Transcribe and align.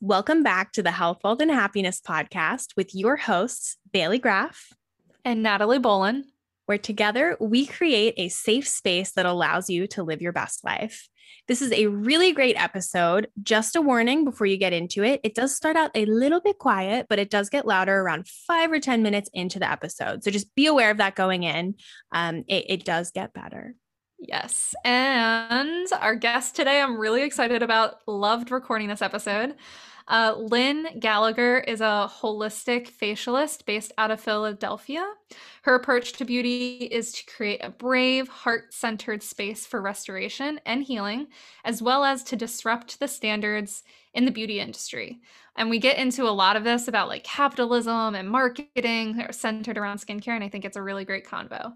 Welcome 0.00 0.44
back 0.44 0.70
to 0.74 0.82
the 0.84 0.92
Health, 0.92 1.18
Wealth, 1.24 1.40
and 1.40 1.50
Happiness 1.50 2.00
podcast 2.00 2.76
with 2.76 2.94
your 2.94 3.16
hosts, 3.16 3.78
Bailey 3.92 4.20
Graff 4.20 4.72
and 5.24 5.42
Natalie 5.42 5.80
Bolin, 5.80 6.22
where 6.66 6.78
together 6.78 7.36
we 7.40 7.66
create 7.66 8.14
a 8.16 8.28
safe 8.28 8.68
space 8.68 9.10
that 9.14 9.26
allows 9.26 9.68
you 9.68 9.88
to 9.88 10.04
live 10.04 10.22
your 10.22 10.32
best 10.32 10.64
life. 10.64 11.08
This 11.48 11.60
is 11.60 11.72
a 11.72 11.88
really 11.88 12.30
great 12.32 12.54
episode. 12.56 13.26
Just 13.42 13.74
a 13.74 13.82
warning 13.82 14.24
before 14.24 14.46
you 14.46 14.56
get 14.56 14.72
into 14.72 15.02
it. 15.02 15.18
It 15.24 15.34
does 15.34 15.56
start 15.56 15.74
out 15.74 15.90
a 15.96 16.04
little 16.04 16.40
bit 16.40 16.58
quiet, 16.58 17.06
but 17.08 17.18
it 17.18 17.28
does 17.28 17.48
get 17.48 17.66
louder 17.66 17.98
around 17.98 18.28
five 18.28 18.70
or 18.70 18.78
10 18.78 19.02
minutes 19.02 19.28
into 19.34 19.58
the 19.58 19.68
episode. 19.68 20.22
So 20.22 20.30
just 20.30 20.54
be 20.54 20.66
aware 20.66 20.92
of 20.92 20.98
that 20.98 21.16
going 21.16 21.42
in. 21.42 21.74
Um, 22.12 22.44
it, 22.46 22.66
it 22.68 22.84
does 22.84 23.10
get 23.10 23.34
better. 23.34 23.74
Yes. 24.18 24.74
And 24.84 25.86
our 26.00 26.16
guest 26.16 26.56
today, 26.56 26.80
I'm 26.80 26.98
really 26.98 27.22
excited 27.22 27.62
about, 27.62 28.00
loved 28.06 28.50
recording 28.50 28.88
this 28.88 29.02
episode. 29.02 29.54
Uh, 30.08 30.34
Lynn 30.38 30.88
Gallagher 30.98 31.58
is 31.60 31.82
a 31.82 32.10
holistic 32.10 32.90
facialist 32.90 33.66
based 33.66 33.92
out 33.98 34.10
of 34.10 34.20
Philadelphia. 34.20 35.06
Her 35.62 35.74
approach 35.74 36.14
to 36.14 36.24
beauty 36.24 36.88
is 36.90 37.12
to 37.12 37.26
create 37.26 37.60
a 37.62 37.68
brave, 37.70 38.26
heart 38.28 38.72
centered 38.72 39.22
space 39.22 39.66
for 39.66 39.82
restoration 39.82 40.60
and 40.64 40.82
healing, 40.82 41.28
as 41.64 41.82
well 41.82 42.04
as 42.04 42.24
to 42.24 42.36
disrupt 42.36 42.98
the 43.00 43.06
standards 43.08 43.84
in 44.14 44.24
the 44.24 44.30
beauty 44.30 44.60
industry. 44.60 45.20
And 45.56 45.68
we 45.68 45.78
get 45.78 45.98
into 45.98 46.24
a 46.24 46.30
lot 46.30 46.56
of 46.56 46.64
this 46.64 46.88
about 46.88 47.08
like 47.08 47.22
capitalism 47.22 48.14
and 48.14 48.30
marketing 48.30 49.22
centered 49.30 49.76
around 49.76 49.98
skincare. 49.98 50.34
And 50.34 50.42
I 50.42 50.48
think 50.48 50.64
it's 50.64 50.76
a 50.76 50.82
really 50.82 51.04
great 51.04 51.26
convo. 51.26 51.74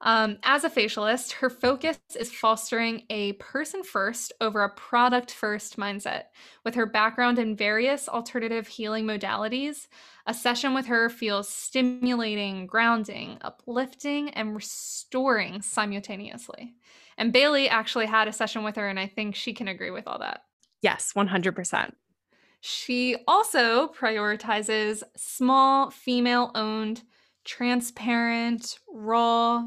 Um, 0.00 0.38
as 0.44 0.62
a 0.62 0.70
facialist, 0.70 1.32
her 1.32 1.50
focus 1.50 1.98
is 2.16 2.32
fostering 2.32 3.02
a 3.10 3.32
person 3.34 3.82
first 3.82 4.32
over 4.40 4.62
a 4.62 4.70
product 4.70 5.32
first 5.32 5.76
mindset. 5.76 6.24
With 6.64 6.76
her 6.76 6.86
background 6.86 7.38
in 7.38 7.56
various 7.56 8.08
alternative 8.08 8.68
healing 8.68 9.06
modalities, 9.06 9.88
a 10.26 10.34
session 10.34 10.72
with 10.72 10.86
her 10.86 11.08
feels 11.08 11.48
stimulating, 11.48 12.66
grounding, 12.66 13.38
uplifting, 13.40 14.30
and 14.30 14.54
restoring 14.54 15.62
simultaneously. 15.62 16.74
And 17.16 17.32
Bailey 17.32 17.68
actually 17.68 18.06
had 18.06 18.28
a 18.28 18.32
session 18.32 18.62
with 18.62 18.76
her, 18.76 18.88
and 18.88 19.00
I 19.00 19.08
think 19.08 19.34
she 19.34 19.52
can 19.52 19.66
agree 19.66 19.90
with 19.90 20.06
all 20.06 20.20
that. 20.20 20.42
Yes, 20.80 21.12
100%. 21.16 21.92
She 22.60 23.16
also 23.26 23.88
prioritizes 23.88 25.02
small, 25.16 25.90
female 25.90 26.52
owned, 26.54 27.02
transparent, 27.44 28.78
raw, 28.88 29.64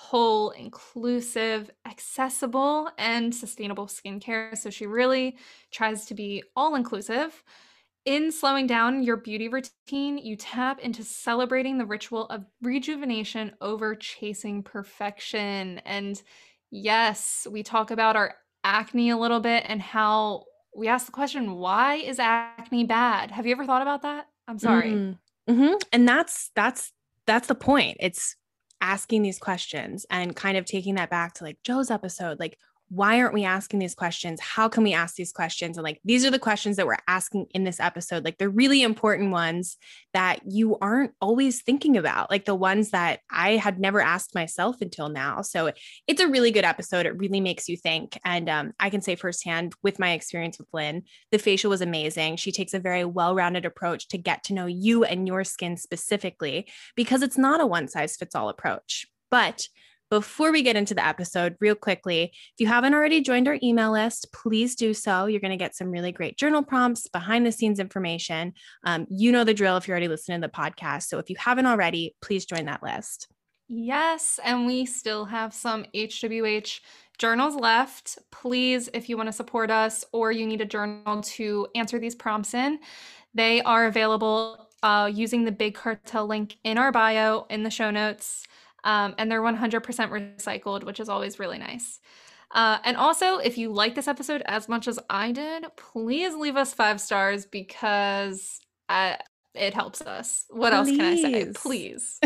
whole, 0.00 0.50
inclusive, 0.50 1.68
accessible, 1.84 2.88
and 2.98 3.34
sustainable 3.34 3.86
skincare. 3.86 4.56
So 4.56 4.70
she 4.70 4.86
really 4.86 5.36
tries 5.72 6.06
to 6.06 6.14
be 6.14 6.44
all 6.54 6.76
inclusive. 6.76 7.42
In 8.04 8.30
slowing 8.30 8.68
down 8.68 9.02
your 9.02 9.16
beauty 9.16 9.48
routine, 9.48 10.16
you 10.16 10.36
tap 10.36 10.78
into 10.78 11.02
celebrating 11.02 11.78
the 11.78 11.84
ritual 11.84 12.26
of 12.26 12.44
rejuvenation 12.62 13.56
over 13.60 13.96
chasing 13.96 14.62
perfection. 14.62 15.80
And 15.80 16.22
yes, 16.70 17.48
we 17.50 17.64
talk 17.64 17.90
about 17.90 18.14
our 18.14 18.36
acne 18.62 19.10
a 19.10 19.18
little 19.18 19.40
bit 19.40 19.64
and 19.66 19.82
how 19.82 20.44
we 20.76 20.86
ask 20.86 21.06
the 21.06 21.12
question, 21.12 21.56
why 21.56 21.96
is 21.96 22.20
acne 22.20 22.84
bad? 22.84 23.32
Have 23.32 23.46
you 23.46 23.52
ever 23.52 23.66
thought 23.66 23.82
about 23.82 24.02
that? 24.02 24.28
I'm 24.46 24.60
sorry. 24.60 24.92
Mm-hmm. 24.92 25.52
Mm-hmm. 25.52 25.74
And 25.92 26.08
that's 26.08 26.52
that's 26.54 26.92
that's 27.26 27.48
the 27.48 27.56
point. 27.56 27.96
It's 27.98 28.36
asking 28.80 29.22
these 29.22 29.38
questions 29.38 30.06
and 30.10 30.36
kind 30.36 30.56
of 30.56 30.64
taking 30.64 30.94
that 30.96 31.10
back 31.10 31.34
to 31.34 31.44
like 31.44 31.58
Joe's 31.64 31.90
episode, 31.90 32.38
like 32.38 32.58
why 32.90 33.20
aren't 33.20 33.34
we 33.34 33.44
asking 33.44 33.78
these 33.78 33.94
questions? 33.94 34.40
How 34.40 34.68
can 34.68 34.82
we 34.82 34.94
ask 34.94 35.14
these 35.14 35.32
questions? 35.32 35.76
And 35.76 35.84
like, 35.84 36.00
these 36.04 36.24
are 36.24 36.30
the 36.30 36.38
questions 36.38 36.76
that 36.76 36.86
we're 36.86 36.96
asking 37.06 37.46
in 37.50 37.64
this 37.64 37.80
episode. 37.80 38.24
Like, 38.24 38.38
they're 38.38 38.48
really 38.48 38.82
important 38.82 39.30
ones 39.30 39.76
that 40.14 40.40
you 40.46 40.78
aren't 40.78 41.12
always 41.20 41.62
thinking 41.62 41.96
about, 41.96 42.30
like 42.30 42.44
the 42.44 42.54
ones 42.54 42.90
that 42.90 43.20
I 43.30 43.56
had 43.56 43.78
never 43.78 44.00
asked 44.00 44.34
myself 44.34 44.80
until 44.80 45.08
now. 45.08 45.42
So 45.42 45.70
it's 46.06 46.20
a 46.20 46.28
really 46.28 46.50
good 46.50 46.64
episode. 46.64 47.06
It 47.06 47.18
really 47.18 47.40
makes 47.40 47.68
you 47.68 47.76
think. 47.76 48.18
And 48.24 48.48
um, 48.48 48.72
I 48.80 48.90
can 48.90 49.02
say 49.02 49.16
firsthand 49.16 49.74
with 49.82 49.98
my 49.98 50.12
experience 50.12 50.58
with 50.58 50.68
Lynn, 50.72 51.02
the 51.30 51.38
facial 51.38 51.70
was 51.70 51.82
amazing. 51.82 52.36
She 52.36 52.52
takes 52.52 52.74
a 52.74 52.80
very 52.80 53.04
well 53.04 53.34
rounded 53.34 53.66
approach 53.66 54.08
to 54.08 54.18
get 54.18 54.44
to 54.44 54.54
know 54.54 54.66
you 54.66 55.04
and 55.04 55.26
your 55.26 55.44
skin 55.44 55.76
specifically 55.76 56.68
because 56.96 57.22
it's 57.22 57.38
not 57.38 57.60
a 57.60 57.66
one 57.66 57.88
size 57.88 58.16
fits 58.16 58.34
all 58.34 58.48
approach. 58.48 59.06
But 59.30 59.68
before 60.10 60.52
we 60.52 60.62
get 60.62 60.76
into 60.76 60.94
the 60.94 61.06
episode, 61.06 61.56
real 61.60 61.74
quickly, 61.74 62.32
if 62.32 62.54
you 62.58 62.66
haven't 62.66 62.94
already 62.94 63.20
joined 63.20 63.48
our 63.48 63.58
email 63.62 63.92
list, 63.92 64.32
please 64.32 64.74
do 64.74 64.94
so. 64.94 65.26
You're 65.26 65.40
going 65.40 65.50
to 65.50 65.56
get 65.56 65.76
some 65.76 65.90
really 65.90 66.12
great 66.12 66.38
journal 66.38 66.62
prompts, 66.62 67.08
behind 67.08 67.44
the 67.44 67.52
scenes 67.52 67.78
information. 67.78 68.54
Um, 68.84 69.06
you 69.10 69.32
know 69.32 69.44
the 69.44 69.54
drill 69.54 69.76
if 69.76 69.86
you're 69.86 69.94
already 69.94 70.08
listening 70.08 70.40
to 70.40 70.46
the 70.46 70.52
podcast. 70.52 71.04
So 71.04 71.18
if 71.18 71.28
you 71.30 71.36
haven't 71.38 71.66
already, 71.66 72.14
please 72.22 72.46
join 72.46 72.66
that 72.66 72.82
list. 72.82 73.28
Yes. 73.68 74.40
And 74.42 74.66
we 74.66 74.86
still 74.86 75.26
have 75.26 75.52
some 75.52 75.84
HWH 75.94 76.80
journals 77.18 77.54
left. 77.54 78.18
Please, 78.30 78.88
if 78.94 79.08
you 79.08 79.16
want 79.16 79.28
to 79.28 79.32
support 79.32 79.70
us 79.70 80.04
or 80.12 80.32
you 80.32 80.46
need 80.46 80.62
a 80.62 80.66
journal 80.66 81.20
to 81.20 81.66
answer 81.74 81.98
these 81.98 82.14
prompts 82.14 82.54
in, 82.54 82.78
they 83.34 83.60
are 83.62 83.86
available 83.86 84.68
uh, 84.82 85.10
using 85.12 85.44
the 85.44 85.52
Big 85.52 85.74
Cartel 85.74 86.26
link 86.26 86.56
in 86.64 86.78
our 86.78 86.92
bio 86.92 87.46
in 87.50 87.62
the 87.62 87.70
show 87.70 87.90
notes 87.90 88.46
um, 88.84 89.14
and 89.18 89.30
they're 89.30 89.42
100% 89.42 89.80
recycled, 89.80 90.84
which 90.84 91.00
is 91.00 91.08
always 91.08 91.38
really 91.38 91.58
nice. 91.58 92.00
Uh, 92.50 92.78
and 92.84 92.96
also, 92.96 93.38
if 93.38 93.58
you 93.58 93.72
like 93.72 93.94
this 93.94 94.08
episode 94.08 94.42
as 94.46 94.68
much 94.68 94.88
as 94.88 94.98
I 95.10 95.32
did, 95.32 95.66
please 95.76 96.34
leave 96.34 96.56
us 96.56 96.72
five 96.72 97.00
stars 97.00 97.44
because 97.44 98.60
I, 98.88 99.10
uh, 99.10 99.16
it 99.54 99.74
helps 99.74 100.00
us. 100.02 100.44
What 100.50 100.72
please. 100.72 100.76
else 100.76 100.88
can 100.90 101.00
I 101.00 101.16
say? 101.16 101.52
Please. 101.54 102.20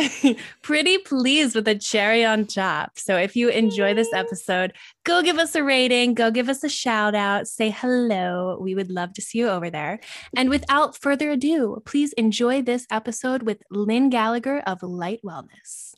Pretty 0.63 0.99
pleased 0.99 1.55
with 1.55 1.67
a 1.67 1.75
cherry 1.75 2.25
on 2.25 2.47
top. 2.47 2.99
So 2.99 3.17
if 3.17 3.35
you 3.35 3.49
enjoy 3.49 3.95
this 3.95 4.13
episode, 4.13 4.75
go 5.05 5.23
give 5.23 5.39
us 5.39 5.55
a 5.55 5.63
rating, 5.63 6.15
go 6.15 6.31
give 6.31 6.49
us 6.49 6.63
a 6.63 6.69
shout 6.69 7.15
out, 7.15 7.49
say 7.49 7.71
hello. 7.71 8.59
We 8.61 8.75
would 8.75 8.91
love 8.91 9.15
to 9.15 9.23
see 9.23 9.39
you 9.39 9.49
over 9.49 9.71
there. 9.71 10.01
And 10.37 10.51
without 10.51 10.99
further 10.99 11.31
ado, 11.31 11.83
please 11.87 12.13
enjoy 12.15 12.63
this 12.63 12.87
episode 12.91 13.45
with 13.45 13.63
Lynn 13.71 14.11
Gallagher 14.11 14.61
of 14.67 14.81
LGHT 14.81 15.21
Wellness. 15.25 15.92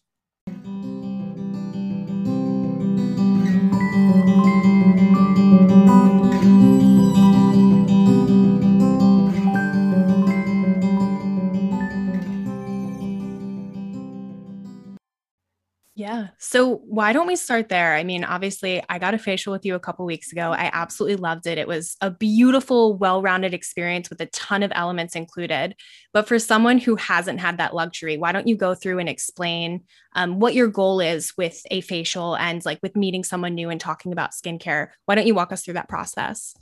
Yeah. 16.05 16.29
So 16.37 16.83
why 16.85 17.15
don't 17.15 17.27
we 17.27 17.35
start 17.35 17.71
there? 17.71 17.95
I 17.95 18.05
mean, 18.05 18.25
obviously, 18.25 18.83
I 18.91 18.99
got 18.99 19.15
a 19.15 19.19
facial 19.19 19.55
with 19.55 19.65
you 19.65 19.75
a 19.75 19.81
couple 19.81 20.05
weeks 20.05 20.33
ago. 20.33 20.53
I 20.53 20.69
absolutely 20.71 21.17
loved 21.17 21.47
it. 21.47 21.57
It 21.57 21.67
was 21.67 21.97
a 22.03 22.11
beautiful, 22.11 22.99
well-rounded 22.99 23.55
experience 23.55 24.11
with 24.11 24.21
a 24.21 24.27
ton 24.27 24.63
of 24.63 24.71
elements 24.75 25.17
included. 25.17 25.75
But 26.13 26.29
for 26.29 26.39
someone 26.39 26.77
who 26.77 26.97
hasn't 26.97 27.41
had 27.41 27.57
that 27.57 27.75
luxury, 27.75 28.19
why 28.19 28.33
don't 28.33 28.47
you 28.47 28.55
go 28.55 28.75
through 28.75 28.99
and 28.99 29.09
explain 29.09 29.85
um, 30.15 30.41
what 30.41 30.53
your 30.53 30.69
goal 30.69 31.01
is 31.01 31.33
with 31.39 31.63
a 31.71 31.81
facial 31.81 32.37
and 32.37 32.63
like 32.67 32.81
with 32.83 32.97
meeting 32.97 33.25
someone 33.25 33.55
new 33.55 33.71
and 33.71 33.81
talking 33.81 34.13
about 34.13 34.33
skincare? 34.33 34.89
Why 35.07 35.15
don't 35.15 35.27
you 35.27 35.35
walk 35.35 35.53
us 35.53 35.65
through 35.65 35.75
that 35.75 35.89
process? 35.89 36.55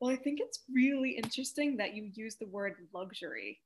Well, 0.00 0.12
I 0.12 0.16
think 0.16 0.38
it's 0.38 0.64
really 0.70 1.12
interesting 1.12 1.78
that 1.78 1.94
you 1.94 2.10
use 2.12 2.36
the 2.36 2.46
word 2.46 2.74
luxury, 2.92 3.58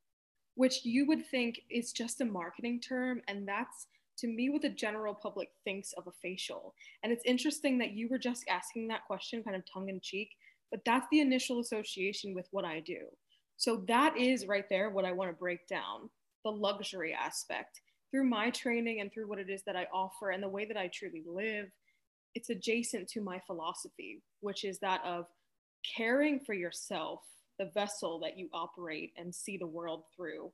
which 0.55 0.85
you 0.85 1.05
would 1.07 1.27
think 1.27 1.63
is 1.69 1.91
just 1.91 2.21
a 2.21 2.25
marketing 2.25 2.81
term, 2.81 3.23
and 3.27 3.49
that's 3.49 3.89
to 4.21 4.29
me 4.29 4.51
what 4.51 4.63
the 4.63 4.69
general 4.69 5.15
public 5.15 5.51
thinks 5.65 5.93
of 5.95 6.07
a 6.07 6.13
facial. 6.23 6.75
And 7.03 7.13
it's 7.13 7.25
interesting 7.25 7.79
that 7.79 7.93
you 7.93 8.09
were 8.09 8.19
just 8.19 8.45
asking 8.49 8.89
that 8.89 9.07
question 9.07 9.43
kind 9.43 9.57
of 9.57 9.63
tongue 9.73 9.89
in 9.89 10.01
cheek, 10.01 10.31
but 10.71 10.81
that's 10.85 11.07
the 11.11 11.21
initial 11.21 11.61
association 11.61 12.35
with 12.35 12.47
what 12.51 12.65
I 12.65 12.81
do. 12.81 13.01
So 13.57 13.85
that 13.89 14.17
is 14.17 14.47
right 14.47 14.65
there 14.71 14.91
what 14.91 15.05
I 15.05 15.13
want 15.13 15.31
to 15.31 15.37
break 15.37 15.67
down 15.69 16.09
the 16.45 16.51
luxury 16.51 17.13
aspect. 17.13 17.81
Through 18.11 18.29
my 18.29 18.51
training 18.51 19.01
and 19.01 19.13
through 19.13 19.29
what 19.29 19.39
it 19.39 19.51
is 19.51 19.63
that 19.67 19.77
I 19.77 19.87
offer 19.93 20.31
and 20.31 20.43
the 20.43 20.49
way 20.49 20.65
that 20.65 20.77
I 20.77 20.91
truly 20.93 21.23
live, 21.27 21.67
it's 22.35 22.51
adjacent 22.51 23.09
to 23.09 23.21
my 23.21 23.41
philosophy, 23.47 24.23
which 24.41 24.65
is 24.65 24.79
that 24.81 25.01
of 25.05 25.27
caring 25.97 26.41
for 26.41 26.55
yourself, 26.55 27.21
the 27.59 27.71
vessel 27.75 28.19
that 28.21 28.39
you 28.39 28.49
operate 28.53 29.13
and 29.17 29.35
see 29.35 29.57
the 29.57 29.67
world 29.67 30.05
through, 30.17 30.51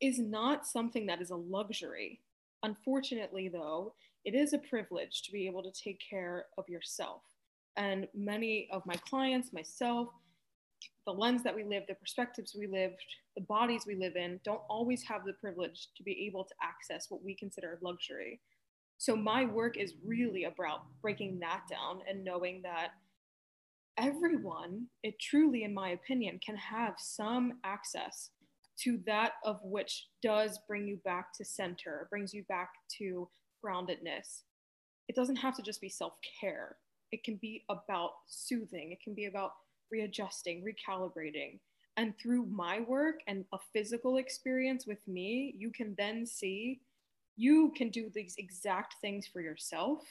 is 0.00 0.18
not 0.18 0.66
something 0.66 1.06
that 1.06 1.20
is 1.20 1.30
a 1.30 1.36
luxury. 1.36 2.20
Unfortunately, 2.62 3.48
though, 3.48 3.94
it 4.24 4.34
is 4.34 4.52
a 4.52 4.58
privilege 4.58 5.22
to 5.22 5.32
be 5.32 5.46
able 5.46 5.62
to 5.62 5.72
take 5.72 6.00
care 6.08 6.46
of 6.56 6.68
yourself. 6.68 7.22
And 7.76 8.08
many 8.14 8.68
of 8.72 8.84
my 8.84 8.96
clients, 9.08 9.52
myself, 9.52 10.08
the 11.06 11.12
lens 11.12 11.42
that 11.44 11.54
we 11.54 11.64
live, 11.64 11.84
the 11.88 11.94
perspectives 11.94 12.54
we 12.58 12.66
lived, 12.66 13.02
the 13.36 13.42
bodies 13.42 13.84
we 13.86 13.94
live 13.94 14.16
in, 14.16 14.40
don't 14.44 14.60
always 14.68 15.02
have 15.04 15.24
the 15.24 15.32
privilege 15.34 15.88
to 15.96 16.02
be 16.02 16.26
able 16.26 16.44
to 16.44 16.54
access 16.60 17.06
what 17.08 17.24
we 17.24 17.34
consider 17.34 17.78
luxury. 17.80 18.40
So, 18.98 19.14
my 19.14 19.44
work 19.44 19.78
is 19.78 19.94
really 20.04 20.44
about 20.44 20.80
breaking 21.00 21.38
that 21.38 21.62
down 21.70 22.00
and 22.08 22.24
knowing 22.24 22.60
that 22.62 22.88
everyone, 23.96 24.86
it 25.02 25.18
truly, 25.20 25.62
in 25.62 25.72
my 25.72 25.90
opinion, 25.90 26.40
can 26.44 26.56
have 26.56 26.94
some 26.98 27.54
access 27.64 28.30
to 28.84 29.00
that 29.06 29.32
of 29.44 29.60
which 29.62 30.08
does 30.22 30.58
bring 30.66 30.86
you 30.86 30.98
back 31.04 31.32
to 31.34 31.44
center, 31.44 32.06
brings 32.10 32.32
you 32.32 32.44
back 32.48 32.70
to 32.98 33.28
groundedness. 33.64 34.42
It 35.08 35.16
doesn't 35.16 35.36
have 35.36 35.56
to 35.56 35.62
just 35.62 35.80
be 35.80 35.88
self 35.88 36.14
care, 36.40 36.76
it 37.12 37.24
can 37.24 37.36
be 37.36 37.64
about 37.68 38.12
soothing, 38.28 38.92
it 38.92 39.00
can 39.02 39.14
be 39.14 39.26
about 39.26 39.52
readjusting, 39.90 40.64
recalibrating. 40.64 41.58
And 41.96 42.14
through 42.16 42.46
my 42.46 42.80
work 42.80 43.20
and 43.26 43.44
a 43.52 43.58
physical 43.72 44.18
experience 44.18 44.86
with 44.86 45.06
me, 45.08 45.54
you 45.58 45.72
can 45.72 45.96
then 45.98 46.24
see 46.24 46.80
you 47.36 47.72
can 47.76 47.88
do 47.88 48.10
these 48.14 48.34
exact 48.38 48.96
things 49.00 49.26
for 49.26 49.40
yourself 49.40 50.04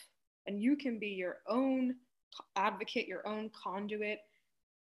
and 0.48 0.62
you 0.62 0.76
can 0.76 0.98
be 0.98 1.10
your 1.10 1.38
own 1.48 1.96
advocate, 2.56 3.08
your 3.08 3.26
own 3.28 3.52
conduit. 3.52 4.20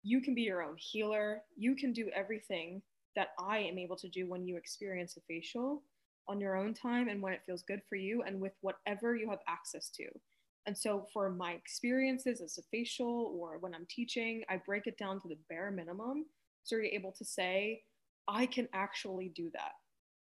You 0.04 0.22
can 0.22 0.36
be 0.36 0.42
your 0.42 0.62
own 0.62 0.76
healer. 0.78 1.42
You 1.58 1.76
can 1.76 1.94
do 1.94 2.10
everything 2.14 2.82
that 3.16 3.30
I 3.40 3.60
am 3.60 3.78
able 3.78 3.96
to 3.98 4.10
do 4.10 4.28
when 4.28 4.46
you 4.46 4.58
experience 4.58 5.18
a 5.18 5.22
facial 5.22 5.84
on 6.28 6.40
your 6.40 6.56
own 6.56 6.74
time 6.74 7.10
and 7.10 7.22
when 7.22 7.34
it 7.34 7.42
feels 7.46 7.64
good 7.64 7.82
for 7.88 7.96
you 7.96 8.24
and 8.24 8.40
with 8.40 8.54
whatever 8.62 9.16
you 9.16 9.30
have 9.30 9.40
access 9.48 9.90
to. 9.90 10.06
And 10.66 10.78
so, 10.78 11.08
for 11.12 11.30
my 11.30 11.52
experiences 11.52 12.40
as 12.40 12.58
a 12.58 12.62
facial 12.72 13.36
or 13.38 13.58
when 13.58 13.76
I'm 13.76 13.86
teaching, 13.90 14.44
I 14.50 14.62
break 14.66 14.88
it 14.88 14.98
down 14.98 15.20
to 15.22 15.28
the 15.28 15.38
bare 15.50 15.72
minimum. 15.72 16.26
So 16.64 16.78
you're 16.78 16.86
able 16.86 17.12
to 17.12 17.26
say, 17.26 17.82
I 18.28 18.46
can 18.46 18.70
actually 18.74 19.30
do 19.36 19.50
that. 19.54 19.74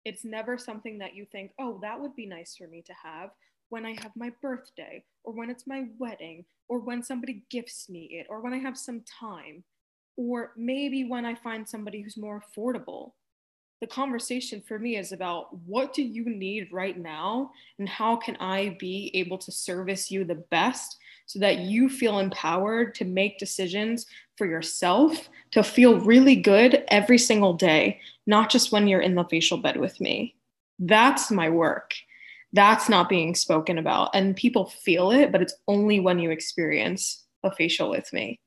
It's 0.04 0.24
never 0.24 0.58
something 0.58 0.98
that 0.98 1.14
you 1.14 1.24
think, 1.32 1.52
oh, 1.58 1.78
that 1.82 1.98
would 1.98 2.14
be 2.14 2.26
nice 2.26 2.56
for 2.56 2.68
me 2.68 2.82
to 2.86 2.92
have 3.02 3.30
when 3.70 3.86
I 3.86 3.96
have 4.02 4.12
my 4.14 4.30
birthday 4.42 5.02
or 5.24 5.32
when 5.32 5.50
it's 5.50 5.66
my 5.66 5.86
wedding 5.98 6.44
or 6.68 6.78
when 6.78 7.02
somebody 7.02 7.42
gifts 7.50 7.88
me 7.88 8.08
it 8.12 8.26
or 8.28 8.40
when 8.40 8.52
I 8.52 8.58
have 8.58 8.78
some 8.78 9.02
time 9.20 9.64
or 10.16 10.52
maybe 10.56 11.04
when 11.04 11.24
I 11.24 11.34
find 11.34 11.68
somebody 11.68 12.00
who's 12.00 12.16
more 12.16 12.42
affordable. 12.42 13.12
The 13.80 13.86
conversation 13.86 14.62
for 14.66 14.78
me 14.78 14.96
is 14.96 15.12
about 15.12 15.54
what 15.66 15.92
do 15.92 16.02
you 16.02 16.24
need 16.24 16.72
right 16.72 16.98
now 16.98 17.50
and 17.78 17.86
how 17.86 18.16
can 18.16 18.36
I 18.36 18.76
be 18.80 19.10
able 19.12 19.36
to 19.38 19.52
service 19.52 20.10
you 20.10 20.24
the 20.24 20.42
best 20.50 20.96
so 21.26 21.38
that 21.40 21.58
you 21.58 21.90
feel 21.90 22.18
empowered 22.18 22.94
to 22.94 23.04
make 23.04 23.38
decisions 23.38 24.06
for 24.38 24.46
yourself 24.46 25.28
to 25.50 25.62
feel 25.62 26.00
really 26.00 26.36
good 26.36 26.84
every 26.88 27.18
single 27.18 27.52
day, 27.52 28.00
not 28.26 28.48
just 28.48 28.72
when 28.72 28.86
you're 28.86 29.00
in 29.00 29.14
the 29.14 29.24
facial 29.24 29.58
bed 29.58 29.76
with 29.76 30.00
me. 30.00 30.36
That's 30.78 31.30
my 31.30 31.50
work. 31.50 31.94
That's 32.52 32.88
not 32.88 33.08
being 33.08 33.34
spoken 33.34 33.76
about. 33.76 34.10
And 34.14 34.36
people 34.36 34.66
feel 34.66 35.10
it, 35.10 35.32
but 35.32 35.42
it's 35.42 35.54
only 35.68 36.00
when 36.00 36.18
you 36.18 36.30
experience 36.30 37.24
a 37.42 37.50
facial 37.50 37.90
with 37.90 38.10
me. 38.12 38.40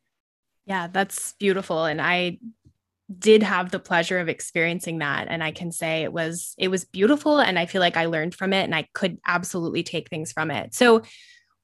Yeah, 0.69 0.87
that's 0.87 1.33
beautiful. 1.33 1.85
And 1.85 1.99
I 1.99 2.37
did 3.17 3.41
have 3.41 3.71
the 3.71 3.79
pleasure 3.79 4.19
of 4.19 4.29
experiencing 4.29 4.99
that 4.99 5.27
and 5.29 5.43
i 5.43 5.49
can 5.49 5.71
say 5.71 6.03
it 6.03 6.13
was 6.13 6.53
it 6.59 6.67
was 6.67 6.85
beautiful 6.85 7.39
and 7.39 7.57
i 7.57 7.65
feel 7.65 7.81
like 7.81 7.97
i 7.97 8.05
learned 8.05 8.35
from 8.35 8.53
it 8.53 8.63
and 8.63 8.75
i 8.75 8.87
could 8.93 9.17
absolutely 9.25 9.81
take 9.81 10.07
things 10.09 10.31
from 10.31 10.51
it. 10.51 10.75
So 10.75 11.01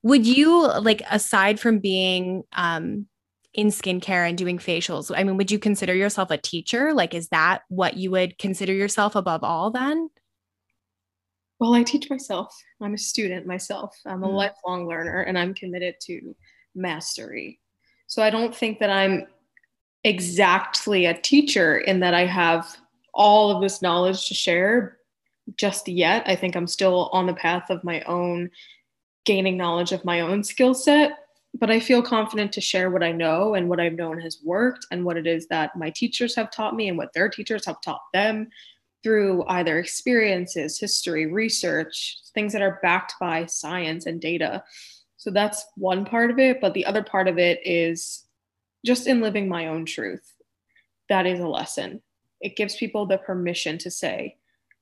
would 0.01 0.25
you 0.25 0.67
like 0.79 1.03
aside 1.11 1.59
from 1.59 1.77
being 1.77 2.41
um 2.53 3.05
in 3.53 3.67
skincare 3.67 4.27
and 4.27 4.37
doing 4.39 4.57
facials 4.57 5.15
i 5.15 5.23
mean 5.23 5.37
would 5.37 5.51
you 5.51 5.59
consider 5.59 5.93
yourself 5.93 6.31
a 6.31 6.37
teacher? 6.37 6.93
Like 6.95 7.13
is 7.13 7.27
that 7.27 7.61
what 7.69 7.95
you 7.95 8.09
would 8.09 8.39
consider 8.39 8.73
yourself 8.73 9.15
above 9.15 9.43
all 9.43 9.69
then? 9.69 10.09
Well 11.59 11.75
i 11.75 11.83
teach 11.83 12.09
myself. 12.09 12.55
I'm 12.81 12.95
a 12.95 12.97
student 12.97 13.45
myself. 13.45 13.95
I'm 14.03 14.23
a 14.23 14.27
mm. 14.27 14.33
lifelong 14.33 14.87
learner 14.87 15.21
and 15.21 15.37
i'm 15.37 15.53
committed 15.53 15.93
to 16.07 16.35
mastery 16.73 17.59
so 18.07 18.21
I 18.21 18.29
don't 18.29 18.55
think 18.55 18.79
that 18.79 18.89
I'm 18.89 19.27
exactly 20.03 21.05
a 21.05 21.19
teacher 21.19 21.77
in 21.77 21.99
that 22.01 22.13
I 22.13 22.25
have 22.25 22.77
all 23.13 23.49
of 23.49 23.61
this 23.61 23.81
knowledge 23.81 24.27
to 24.27 24.33
share 24.33 24.97
just 25.57 25.87
yet. 25.87 26.23
I 26.27 26.35
think 26.35 26.55
I'm 26.55 26.67
still 26.67 27.09
on 27.11 27.25
the 27.25 27.33
path 27.33 27.69
of 27.69 27.83
my 27.83 28.01
own 28.01 28.49
gaining 29.25 29.57
knowledge 29.57 29.91
of 29.91 30.05
my 30.05 30.21
own 30.21 30.43
skill 30.43 30.73
set, 30.73 31.11
but 31.55 31.71
I 31.71 31.79
feel 31.79 32.01
confident 32.01 32.51
to 32.53 32.61
share 32.61 32.91
what 32.91 33.03
I 33.03 33.11
know 33.11 33.55
and 33.55 33.67
what 33.67 33.79
I've 33.79 33.93
known 33.93 34.19
has 34.21 34.39
worked 34.43 34.85
and 34.91 35.03
what 35.03 35.17
it 35.17 35.25
is 35.25 35.47
that 35.47 35.75
my 35.75 35.89
teachers 35.89 36.35
have 36.35 36.51
taught 36.51 36.75
me 36.75 36.87
and 36.87 36.97
what 36.97 37.13
their 37.13 37.29
teachers 37.29 37.65
have 37.65 37.81
taught 37.81 38.01
them 38.13 38.49
through 39.03 39.43
either 39.47 39.79
experiences, 39.79 40.79
history, 40.79 41.27
research, 41.27 42.17
things 42.33 42.53
that 42.53 42.61
are 42.61 42.79
backed 42.81 43.13
by 43.19 43.45
science 43.45 44.07
and 44.07 44.19
data. 44.19 44.63
So 45.25 45.31
that's 45.31 45.65
one 45.75 46.05
part 46.05 46.29
of 46.29 46.37
it. 46.37 46.61
But 46.61 46.75
the 46.75 46.85
other 46.85 47.01
part 47.01 47.27
of 47.27 47.39
it 47.39 47.59
is 47.65 48.25
just 48.85 49.07
in 49.07 49.21
living 49.21 49.49
my 49.49 49.69
own 49.69 49.83
truth. 49.83 50.35
That 51.09 51.25
is 51.25 51.39
a 51.39 51.47
lesson. 51.47 51.99
It 52.41 52.55
gives 52.55 52.75
people 52.75 53.07
the 53.07 53.17
permission 53.17 53.79
to 53.79 53.89
say, 53.89 54.37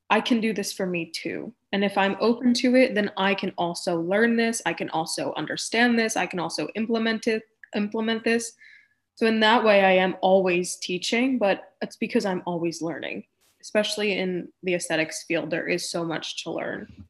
I 0.10 0.19
can 0.19 0.42
do 0.42 0.51
this 0.51 0.74
for 0.74 0.86
me 0.86 1.12
too. 1.16 1.54
And 1.72 1.81
if 1.81 1.98
I'm 1.98 2.18
open 2.19 2.54
to 2.56 2.75
it, 2.75 2.94
then 2.94 3.10
I 3.16 3.34
can 3.36 3.54
also 3.57 4.01
learn 4.01 4.36
this. 4.36 4.62
I 4.66 4.74
can 4.74 4.90
also 4.90 5.34
understand 5.38 5.98
this. 5.98 6.18
I 6.18 6.25
can 6.25 6.42
also 6.42 6.68
implement 6.75 7.28
it, 7.28 7.44
implement 7.74 8.25
this. 8.25 8.51
So 9.16 9.28
in 9.28 9.40
that 9.40 9.63
way, 9.63 9.86
I 9.86 9.94
am 9.94 10.18
always 10.19 10.75
teaching, 10.75 11.38
but 11.38 11.72
it's 11.81 11.95
because 11.95 12.25
I'm 12.25 12.44
always 12.45 12.81
learning, 12.81 13.24
especially 13.62 14.19
in 14.19 14.50
the 14.63 14.74
aesthetics 14.74 15.24
field. 15.24 15.50
There 15.50 15.69
is 15.69 15.90
so 15.90 16.04
much 16.04 16.44
to 16.44 16.51
learn. 16.51 17.06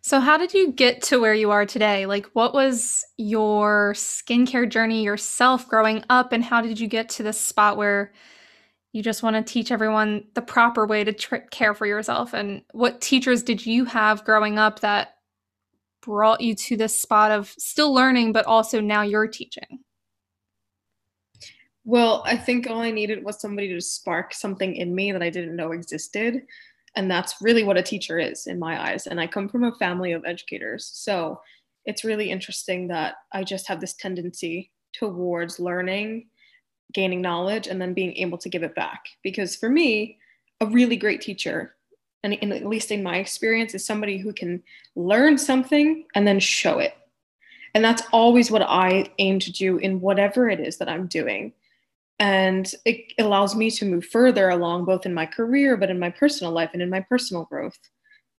So, 0.00 0.20
how 0.20 0.36
did 0.36 0.52
you 0.52 0.72
get 0.72 1.02
to 1.04 1.20
where 1.20 1.34
you 1.34 1.50
are 1.50 1.66
today? 1.66 2.06
Like, 2.06 2.26
what 2.34 2.54
was 2.54 3.04
your 3.16 3.94
skincare 3.94 4.68
journey 4.68 5.02
yourself 5.02 5.68
growing 5.68 6.04
up, 6.10 6.32
and 6.32 6.44
how 6.44 6.60
did 6.60 6.78
you 6.78 6.88
get 6.88 7.08
to 7.10 7.22
this 7.22 7.40
spot 7.40 7.76
where 7.76 8.12
you 8.92 9.02
just 9.02 9.22
want 9.22 9.36
to 9.36 9.52
teach 9.52 9.72
everyone 9.72 10.24
the 10.34 10.42
proper 10.42 10.86
way 10.86 11.04
to 11.04 11.12
tr- 11.12 11.36
care 11.50 11.74
for 11.74 11.86
yourself? 11.86 12.34
And 12.34 12.62
what 12.72 13.00
teachers 13.00 13.42
did 13.42 13.64
you 13.64 13.84
have 13.86 14.24
growing 14.24 14.58
up 14.58 14.80
that 14.80 15.16
brought 16.02 16.40
you 16.40 16.54
to 16.54 16.76
this 16.76 17.00
spot 17.00 17.30
of 17.30 17.48
still 17.58 17.92
learning, 17.94 18.32
but 18.32 18.46
also 18.46 18.80
now 18.80 19.02
you're 19.02 19.28
teaching? 19.28 19.80
Well, 21.84 22.22
I 22.24 22.36
think 22.36 22.66
all 22.68 22.80
I 22.80 22.90
needed 22.90 23.24
was 23.24 23.40
somebody 23.40 23.68
to 23.68 23.80
spark 23.80 24.32
something 24.32 24.74
in 24.74 24.94
me 24.94 25.12
that 25.12 25.22
I 25.22 25.30
didn't 25.30 25.56
know 25.56 25.72
existed 25.72 26.42
and 26.96 27.10
that's 27.10 27.40
really 27.40 27.64
what 27.64 27.76
a 27.76 27.82
teacher 27.82 28.18
is 28.18 28.46
in 28.46 28.58
my 28.58 28.90
eyes. 28.90 29.06
And 29.06 29.20
i 29.20 29.26
come 29.26 29.48
from 29.48 29.64
a 29.64 29.74
family 29.76 30.12
of 30.12 30.24
educators. 30.24 30.90
So 30.92 31.40
it's 31.84 32.04
really 32.04 32.30
interesting 32.30 32.88
that 32.88 33.16
i 33.32 33.44
just 33.44 33.68
have 33.68 33.80
this 33.80 33.94
tendency 33.94 34.70
towards 34.92 35.60
learning 35.60 36.26
gaining 36.92 37.20
knowledge 37.20 37.66
and 37.66 37.80
then 37.80 37.92
being 37.92 38.14
able 38.16 38.38
to 38.38 38.48
give 38.48 38.62
it 38.62 38.74
back. 38.74 39.04
Because 39.22 39.56
for 39.56 39.68
me 39.68 40.18
a 40.60 40.66
really 40.66 40.96
great 40.96 41.20
teacher 41.20 41.74
and 42.22 42.34
in, 42.34 42.52
at 42.52 42.64
least 42.64 42.90
in 42.90 43.02
my 43.02 43.16
experience 43.16 43.74
is 43.74 43.84
somebody 43.84 44.16
who 44.16 44.32
can 44.32 44.62
learn 44.94 45.36
something 45.36 46.04
and 46.14 46.26
then 46.26 46.40
show 46.40 46.78
it. 46.78 46.96
And 47.74 47.84
that's 47.84 48.02
always 48.12 48.50
what 48.50 48.62
i 48.62 49.06
aim 49.18 49.40
to 49.40 49.52
do 49.52 49.78
in 49.78 50.00
whatever 50.00 50.48
it 50.48 50.60
is 50.60 50.78
that 50.78 50.88
i'm 50.88 51.06
doing 51.06 51.52
and 52.18 52.72
it 52.84 53.12
allows 53.18 53.56
me 53.56 53.70
to 53.70 53.84
move 53.84 54.06
further 54.06 54.50
along 54.50 54.84
both 54.84 55.04
in 55.04 55.12
my 55.12 55.26
career 55.26 55.76
but 55.76 55.90
in 55.90 55.98
my 55.98 56.10
personal 56.10 56.52
life 56.52 56.70
and 56.72 56.82
in 56.82 56.90
my 56.90 57.00
personal 57.00 57.44
growth. 57.44 57.78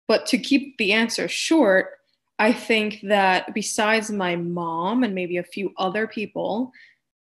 But 0.07 0.27
to 0.27 0.39
keep 0.39 0.77
the 0.79 0.93
answer 0.93 1.29
short 1.29 1.91
i 2.39 2.53
think 2.53 3.01
that 3.03 3.55
besides 3.55 4.11
my 4.11 4.35
mom 4.37 5.05
and 5.05 5.15
maybe 5.15 5.37
a 5.37 5.43
few 5.43 5.73
other 5.79 6.07
people 6.07 6.73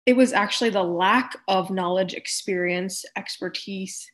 it 0.08 0.15
was 0.15 0.34
actually 0.34 0.70
the 0.70 0.84
lack 0.84 1.38
of 1.50 1.70
knowledge 1.70 2.13
experience 2.13 3.06
expertise 3.17 4.10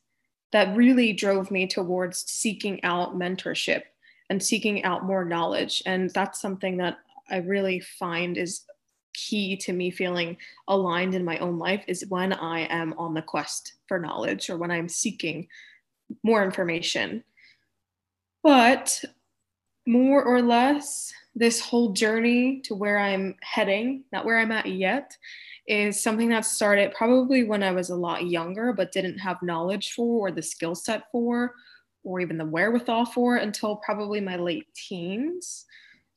that 0.52 0.76
really 0.76 1.14
drove 1.14 1.52
me 1.52 1.68
towards 1.68 2.30
seeking 2.32 2.84
out 2.84 3.16
mentorship 3.16 3.84
and 4.30 4.42
seeking 4.42 4.84
out 4.84 5.06
more 5.06 5.26
knowledge. 5.26 5.84
And 5.86 6.10
that's 6.12 6.42
something 6.42 6.78
that 6.78 6.98
i 7.30 7.38
really 7.38 7.80
find 7.80 8.38
is 8.38 8.66
key 9.14 9.56
to 9.58 9.74
me 9.74 9.92
feeling 9.92 10.38
aligned 10.68 11.16
in 11.16 11.26
my 11.26 11.38
own 11.40 11.58
life 11.58 11.84
is 11.88 12.06
when 12.10 12.34
I 12.34 12.62
am 12.62 12.94
on 12.98 13.14
the 13.14 13.22
quest 13.22 13.74
for 13.88 14.00
knowledge 14.00 14.50
or 14.50 14.58
when 14.58 14.72
I'm 14.72 14.90
seeking 14.90 15.48
more 16.24 16.44
information. 16.44 17.24
But 18.44 19.04
more 19.86 20.24
or 20.24 20.42
less, 20.42 21.14
this 21.36 21.60
whole 21.60 21.94
journey 21.94 22.62
to 22.62 22.76
where 22.76 23.00
I'm 23.00 23.36
heading, 23.42 24.04
not 24.12 24.26
where 24.26 24.40
I'm 24.40 24.52
at 24.52 24.68
yet, 24.68 25.18
is 25.68 26.02
something 26.02 26.30
that 26.30 26.46
started 26.46 26.94
probably 26.94 27.44
when 27.44 27.64
I 27.64 27.72
was 27.72 27.90
a 27.90 27.96
lot 27.96 28.28
younger, 28.28 28.74
but 28.74 28.92
didn't 28.92 29.18
have 29.20 29.42
knowledge 29.42 29.94
for 29.94 30.28
or 30.28 30.32
the 30.32 30.44
skill 30.44 30.76
set 30.76 31.04
for, 31.12 31.54
or 32.04 32.20
even 32.20 32.38
the 32.38 32.46
wherewithal 32.46 33.06
for 33.06 33.38
until 33.38 33.78
probably 33.78 34.20
my 34.20 34.36
late 34.36 34.68
teens. 34.76 35.66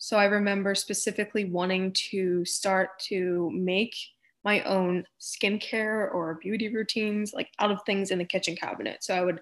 So 0.06 0.18
I 0.18 0.26
remember 0.26 0.76
specifically 0.76 1.46
wanting 1.46 1.90
to 2.10 2.44
start 2.44 2.96
to 3.08 3.50
make 3.52 3.96
my 4.44 4.62
own 4.62 5.04
skincare 5.20 6.14
or 6.14 6.38
beauty 6.40 6.72
routines, 6.72 7.32
like 7.34 7.48
out 7.58 7.72
of 7.72 7.80
things 7.84 8.12
in 8.12 8.18
the 8.18 8.24
kitchen 8.24 8.54
cabinet. 8.54 9.02
So 9.02 9.16
I 9.16 9.24
would 9.24 9.40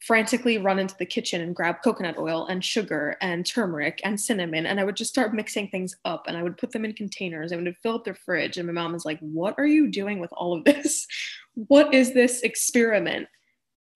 frantically 0.00 0.56
run 0.56 0.78
into 0.78 0.96
the 0.96 1.04
kitchen 1.04 1.42
and 1.42 1.54
grab 1.54 1.82
coconut 1.84 2.16
oil 2.16 2.46
and 2.46 2.64
sugar 2.64 3.18
and 3.20 3.44
turmeric 3.44 4.00
and 4.04 4.20
cinnamon 4.20 4.66
and 4.66 4.78
i 4.78 4.84
would 4.84 4.94
just 4.94 5.10
start 5.10 5.34
mixing 5.34 5.66
things 5.68 5.96
up 6.04 6.26
and 6.28 6.36
i 6.36 6.42
would 6.42 6.58
put 6.58 6.70
them 6.70 6.84
in 6.84 6.92
containers 6.92 7.52
i 7.52 7.56
would 7.56 7.74
fill 7.82 7.94
up 7.94 8.04
their 8.04 8.14
fridge 8.14 8.58
and 8.58 8.66
my 8.66 8.72
mom 8.72 8.92
was 8.92 9.06
like 9.06 9.18
what 9.20 9.54
are 9.56 9.66
you 9.66 9.88
doing 9.88 10.20
with 10.20 10.30
all 10.34 10.52
of 10.52 10.62
this 10.64 11.06
what 11.54 11.92
is 11.94 12.12
this 12.12 12.42
experiment 12.42 13.26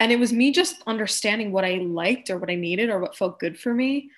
and 0.01 0.11
it 0.11 0.19
was 0.19 0.33
me 0.33 0.51
just 0.51 0.83
understanding 0.87 1.53
what 1.53 1.65
i 1.65 1.75
liked 1.75 2.31
or 2.31 2.39
what 2.39 2.51
i 2.51 2.55
needed 2.55 2.89
or 2.89 2.99
what 2.99 3.15
felt 3.15 3.39
good 3.39 3.57
for 3.57 3.75
me 3.75 4.11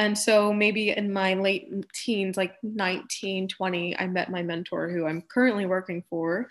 and 0.00 0.16
so 0.16 0.50
maybe 0.50 0.90
in 0.90 1.12
my 1.12 1.34
late 1.34 1.68
teens 1.92 2.36
like 2.36 2.54
19 2.62 3.46
20 3.46 3.98
i 3.98 4.06
met 4.06 4.30
my 4.30 4.42
mentor 4.42 4.88
who 4.88 5.06
i'm 5.06 5.22
currently 5.22 5.66
working 5.66 6.02
for 6.08 6.48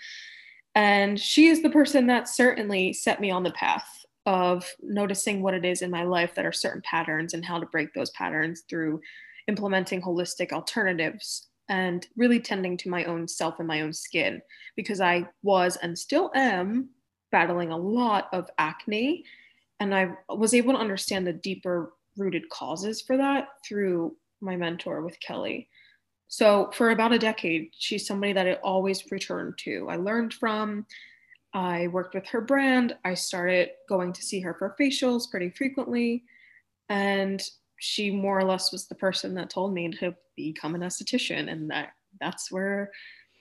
and 0.76 1.20
she 1.20 1.48
is 1.48 1.62
the 1.62 1.70
person 1.70 2.08
that 2.08 2.30
certainly 2.30 2.94
set 2.94 3.20
me 3.20 3.32
on 3.32 3.44
the 3.44 3.52
path 3.52 4.06
of 4.26 4.72
noticing 4.82 5.42
what 5.42 5.56
it 5.56 5.66
is 5.66 5.82
in 5.82 5.90
my 5.90 6.04
life 6.04 6.36
that 6.36 6.46
are 6.46 6.52
certain 6.52 6.82
patterns 6.86 7.34
and 7.34 7.44
how 7.44 7.60
to 7.60 7.66
break 7.66 7.94
those 7.94 8.12
patterns 8.12 8.64
through 8.70 9.02
implementing 9.48 10.02
holistic 10.02 10.52
alternatives 10.52 11.48
and 11.70 12.08
really 12.16 12.40
tending 12.40 12.78
to 12.78 12.90
my 12.90 13.06
own 13.06 13.28
self 13.28 13.60
and 13.60 13.68
my 13.68 13.82
own 13.82 13.94
skin 13.94 14.42
because 14.76 15.02
I 15.02 15.28
was 15.42 15.78
and 15.78 15.98
still 15.98 16.32
am 16.36 16.90
battling 17.32 17.72
a 17.72 17.78
lot 17.78 18.28
of 18.32 18.50
acne. 18.58 19.24
And 19.80 19.96
I 19.96 20.12
was 20.28 20.54
able 20.54 20.74
to 20.74 20.80
understand 20.80 21.26
the 21.26 21.34
deeper 21.34 21.94
rooted 22.20 22.50
causes 22.50 23.02
for 23.02 23.18
that 23.18 23.48
through 23.68 24.16
my 24.42 24.56
mentor 24.56 25.02
with 25.02 25.20
Kelly. 25.20 25.70
So, 26.28 26.70
for 26.74 26.92
about 26.92 27.12
a 27.12 27.20
decade, 27.20 27.72
she's 27.78 28.06
somebody 28.06 28.34
that 28.34 28.48
I 28.48 28.54
always 28.56 29.12
returned 29.12 29.58
to. 29.60 29.88
I 29.90 29.96
learned 29.96 30.34
from, 30.36 30.86
I 31.54 31.88
worked 31.88 32.14
with 32.14 32.28
her 32.28 32.42
brand. 32.42 32.96
I 33.04 33.16
started 33.16 33.70
going 33.88 34.14
to 34.14 34.22
see 34.22 34.40
her 34.42 34.54
for 34.54 34.76
facials 34.80 35.30
pretty 35.32 35.50
frequently. 35.50 36.24
And 36.90 37.42
she 37.80 38.12
more 38.12 38.38
or 38.38 38.44
less 38.44 38.72
was 38.72 38.88
the 38.88 38.96
person 38.96 39.34
that 39.36 39.50
told 39.50 39.74
me 39.74 39.90
to 40.00 40.16
become 40.36 40.76
an 40.76 40.82
esthetician. 40.82 41.52
And 41.52 41.72
that 41.72 41.94
that's 42.22 42.52
where 42.52 42.92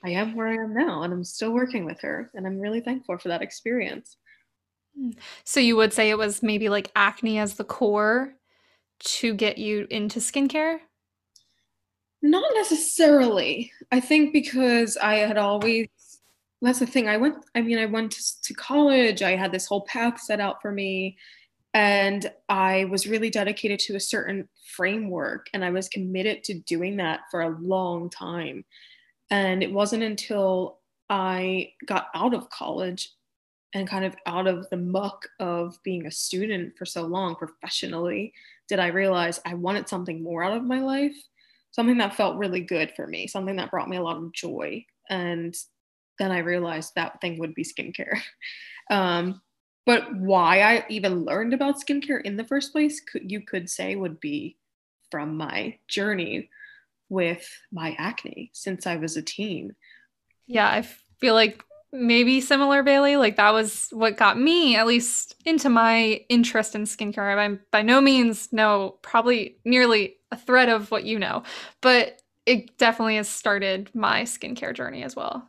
I 0.03 0.11
am 0.11 0.35
where 0.35 0.47
I 0.47 0.55
am 0.55 0.73
now. 0.73 1.03
And 1.03 1.13
I'm 1.13 1.23
still 1.23 1.51
working 1.51 1.85
with 1.85 2.01
her. 2.01 2.31
And 2.33 2.47
I'm 2.47 2.59
really 2.59 2.81
thankful 2.81 3.17
for 3.19 3.27
that 3.27 3.43
experience. 3.43 4.17
Hmm. 4.97 5.11
So 5.43 5.59
you 5.59 5.75
would 5.75 5.93
say 5.93 6.09
it 6.09 6.17
was 6.17 6.41
maybe 6.41 6.69
like 6.69 6.91
acne 6.95 7.37
as 7.37 7.55
the 7.55 7.63
core 7.63 8.33
to 8.99 9.33
get 9.33 9.57
you 9.57 9.87
into 9.89 10.19
skincare? 10.19 10.79
Not 12.21 12.51
necessarily. 12.55 13.71
I 13.91 13.99
think 13.99 14.33
because 14.33 14.97
I 14.97 15.15
had 15.15 15.37
always 15.37 15.87
that's 16.61 16.79
the 16.79 16.85
thing. 16.85 17.07
I 17.07 17.17
went, 17.17 17.37
I 17.55 17.61
mean, 17.61 17.77
I 17.77 17.85
went 17.85 18.17
to, 18.43 18.53
college, 18.53 19.21
I 19.21 19.35
had 19.35 19.51
this 19.51 19.65
whole 19.65 19.81
path 19.81 20.19
set 20.19 20.39
out 20.39 20.61
for 20.61 20.71
me, 20.71 21.17
and 21.73 22.29
I 22.49 22.85
was 22.85 23.07
really 23.07 23.29
dedicated 23.29 23.79
to 23.81 23.95
a 23.95 23.99
certain 23.99 24.49
framework, 24.75 25.47
and 25.53 25.63
I 25.63 25.69
was 25.69 25.87
committed 25.87 26.43
to 26.45 26.59
doing 26.59 26.97
that 26.97 27.21
for 27.31 27.41
a 27.41 27.57
long 27.59 28.09
time. 28.09 28.65
And 29.29 29.63
it 29.63 29.71
wasn't 29.71 30.03
until 30.03 30.79
I 31.09 31.71
got 31.85 32.07
out 32.13 32.33
of 32.33 32.49
college 32.49 33.13
and 33.73 33.87
kind 33.87 34.03
of 34.03 34.15
out 34.25 34.47
of 34.47 34.67
the 34.69 34.77
muck 34.77 35.27
of 35.39 35.77
being 35.83 36.07
a 36.07 36.11
student 36.11 36.75
for 36.77 36.85
so 36.85 37.03
long 37.03 37.35
professionally 37.35 38.33
did 38.69 38.79
I 38.79 38.87
realize 38.87 39.41
I 39.45 39.55
wanted 39.55 39.89
something 39.89 40.23
more 40.23 40.43
out 40.43 40.55
of 40.55 40.63
my 40.63 40.79
life, 40.79 41.15
something 41.71 41.97
that 41.97 42.15
felt 42.15 42.37
really 42.37 42.61
good 42.61 42.93
for 42.95 43.07
me, 43.07 43.27
something 43.27 43.57
that 43.57 43.71
brought 43.71 43.89
me 43.89 43.97
a 43.97 44.03
lot 44.03 44.17
of 44.17 44.31
joy. 44.31 44.85
And 45.09 45.55
then 46.19 46.31
I 46.31 46.39
realized 46.39 46.93
that 46.95 47.19
thing 47.19 47.39
would 47.39 47.53
be 47.53 47.65
skincare. 47.65 48.19
Um, 48.91 49.39
but 49.85 50.15
why 50.15 50.61
I 50.61 50.83
even 50.89 51.23
learned 51.23 51.53
about 51.53 51.79
skincare 51.79 52.23
in 52.23 52.37
the 52.37 52.43
first 52.43 52.71
place, 52.71 52.99
could, 52.99 53.31
you 53.31 53.41
could 53.41 53.69
say, 53.69 53.95
would 53.95 54.19
be 54.19 54.57
from 55.11 55.37
my 55.37 55.77
journey 55.87 56.49
with 57.07 57.47
my 57.71 57.95
acne 57.99 58.49
since 58.51 58.87
I 58.87 58.95
was 58.95 59.15
a 59.15 59.21
teen. 59.21 59.75
Yeah, 60.47 60.67
I 60.67 60.87
feel 61.19 61.35
like 61.35 61.63
maybe 61.91 62.41
similar, 62.41 62.83
Bailey. 62.83 63.17
Like 63.17 63.35
that 63.37 63.53
was 63.53 63.87
what 63.91 64.17
got 64.17 64.39
me, 64.39 64.75
at 64.75 64.87
least, 64.87 65.35
into 65.45 65.69
my 65.69 66.21
interest 66.29 66.75
in 66.75 66.83
skincare. 66.83 67.37
I'm 67.37 67.59
by 67.71 67.81
no 67.81 68.01
means 68.01 68.49
no, 68.51 68.97
probably 69.01 69.57
nearly 69.65 70.17
a 70.31 70.37
thread 70.37 70.69
of 70.69 70.91
what 70.91 71.03
you 71.03 71.19
know, 71.19 71.43
but 71.81 72.21
it 72.45 72.77
definitely 72.77 73.17
has 73.17 73.29
started 73.29 73.89
my 73.93 74.23
skincare 74.23 74.73
journey 74.73 75.03
as 75.03 75.15
well. 75.15 75.47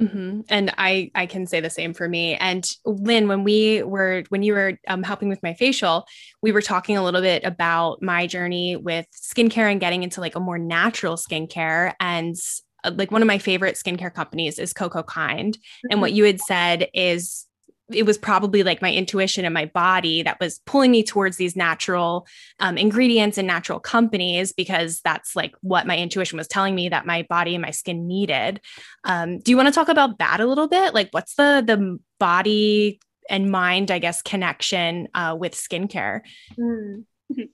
Mm-hmm. 0.00 0.42
And 0.48 0.72
I 0.78 1.10
I 1.14 1.26
can 1.26 1.46
say 1.46 1.60
the 1.60 1.70
same 1.70 1.92
for 1.92 2.08
me. 2.08 2.36
And 2.36 2.64
Lynn, 2.84 3.26
when 3.26 3.42
we 3.42 3.82
were 3.82 4.22
when 4.28 4.44
you 4.44 4.52
were 4.52 4.78
um, 4.86 5.02
helping 5.02 5.28
with 5.28 5.42
my 5.42 5.54
facial, 5.54 6.06
we 6.40 6.52
were 6.52 6.62
talking 6.62 6.96
a 6.96 7.02
little 7.02 7.20
bit 7.20 7.42
about 7.44 8.00
my 8.00 8.26
journey 8.26 8.76
with 8.76 9.06
skincare 9.12 9.70
and 9.70 9.80
getting 9.80 10.04
into 10.04 10.20
like 10.20 10.36
a 10.36 10.40
more 10.40 10.58
natural 10.58 11.16
skincare. 11.16 11.94
And 11.98 12.36
like 12.84 13.10
one 13.10 13.22
of 13.22 13.28
my 13.28 13.38
favorite 13.38 13.76
skincare 13.76 14.12
companies 14.12 14.58
is 14.58 14.72
Cocokind. 14.72 15.56
Mm-hmm. 15.56 15.88
And 15.90 16.00
what 16.00 16.10
mm-hmm. 16.10 16.16
you 16.16 16.24
had 16.24 16.40
said 16.40 16.88
is 16.94 17.46
it 17.92 18.04
was 18.04 18.18
probably 18.18 18.62
like 18.62 18.82
my 18.82 18.92
intuition 18.92 19.44
and 19.44 19.54
my 19.54 19.64
body 19.64 20.22
that 20.22 20.38
was 20.40 20.60
pulling 20.66 20.90
me 20.90 21.02
towards 21.02 21.38
these 21.38 21.56
natural 21.56 22.26
um, 22.60 22.76
ingredients 22.76 23.38
and 23.38 23.46
natural 23.46 23.80
companies 23.80 24.52
because 24.52 25.00
that's 25.00 25.34
like 25.34 25.54
what 25.62 25.86
my 25.86 25.96
intuition 25.96 26.36
was 26.36 26.48
telling 26.48 26.74
me 26.74 26.90
that 26.90 27.06
my 27.06 27.22
body 27.30 27.54
and 27.54 27.62
my 27.62 27.70
skin 27.70 28.06
needed. 28.06 28.60
Um, 29.04 29.38
do 29.38 29.50
you 29.50 29.56
want 29.56 29.68
to 29.68 29.74
talk 29.74 29.88
about 29.88 30.18
that 30.18 30.40
a 30.40 30.46
little 30.46 30.68
bit? 30.68 30.92
Like, 30.92 31.08
what's 31.12 31.34
the 31.34 31.62
the 31.66 31.98
body 32.20 33.00
and 33.30 33.50
mind, 33.50 33.90
I 33.90 33.98
guess, 33.98 34.20
connection 34.20 35.08
uh, 35.14 35.36
with 35.38 35.54
skincare? 35.54 36.20
Mm. 36.58 37.04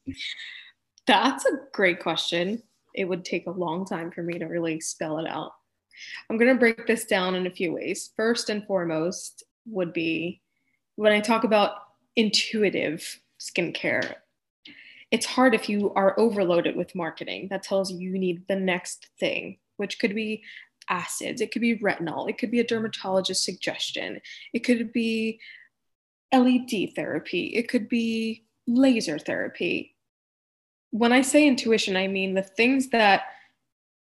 that's 1.07 1.45
a 1.45 1.50
great 1.73 2.00
question. 2.00 2.62
It 2.94 3.04
would 3.04 3.24
take 3.24 3.46
a 3.46 3.50
long 3.50 3.84
time 3.84 4.10
for 4.10 4.22
me 4.22 4.38
to 4.38 4.46
really 4.46 4.80
spell 4.80 5.18
it 5.18 5.26
out. 5.26 5.52
I'm 6.28 6.38
going 6.38 6.52
to 6.52 6.58
break 6.58 6.86
this 6.86 7.04
down 7.04 7.34
in 7.34 7.46
a 7.46 7.50
few 7.50 7.72
ways. 7.72 8.10
First 8.16 8.50
and 8.50 8.66
foremost, 8.66 9.44
would 9.66 9.92
be 9.92 10.40
when 10.96 11.12
I 11.12 11.20
talk 11.20 11.44
about 11.44 11.76
intuitive 12.16 13.20
skincare. 13.40 14.14
It's 15.10 15.26
hard 15.26 15.54
if 15.54 15.68
you 15.68 15.92
are 15.94 16.18
overloaded 16.18 16.76
with 16.76 16.94
marketing 16.94 17.48
that 17.50 17.62
tells 17.62 17.92
you 17.92 17.98
you 17.98 18.18
need 18.18 18.46
the 18.48 18.56
next 18.56 19.08
thing, 19.18 19.58
which 19.76 19.98
could 19.98 20.14
be 20.14 20.42
acids, 20.88 21.40
it 21.40 21.50
could 21.50 21.62
be 21.62 21.78
retinol, 21.78 22.28
it 22.28 22.38
could 22.38 22.50
be 22.50 22.60
a 22.60 22.66
dermatologist 22.66 23.44
suggestion, 23.44 24.20
it 24.52 24.60
could 24.60 24.92
be 24.92 25.40
LED 26.32 26.94
therapy, 26.94 27.46
it 27.54 27.68
could 27.68 27.88
be 27.88 28.44
laser 28.66 29.18
therapy. 29.18 29.93
When 30.94 31.12
I 31.12 31.22
say 31.22 31.48
intuition, 31.48 31.96
I 31.96 32.06
mean 32.06 32.34
the 32.34 32.42
things 32.42 32.90
that 32.90 33.22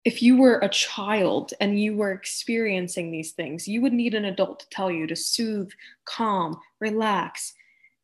if 0.07 0.23
you 0.23 0.39
were 0.39 0.61
a 0.61 0.69
child 0.71 1.53
and 1.61 1.79
you 1.79 1.95
were 1.95 2.11
experiencing 2.11 3.11
these 3.11 3.33
things, 3.33 3.69
you 3.69 3.83
would 3.83 3.93
need 3.93 4.15
an 4.15 4.25
adult 4.25 4.61
to 4.61 4.69
tell 4.71 4.91
you 4.91 5.07
to 5.07 5.15
soothe, 5.15 5.73
calm, 6.07 6.59
relax, 6.79 7.53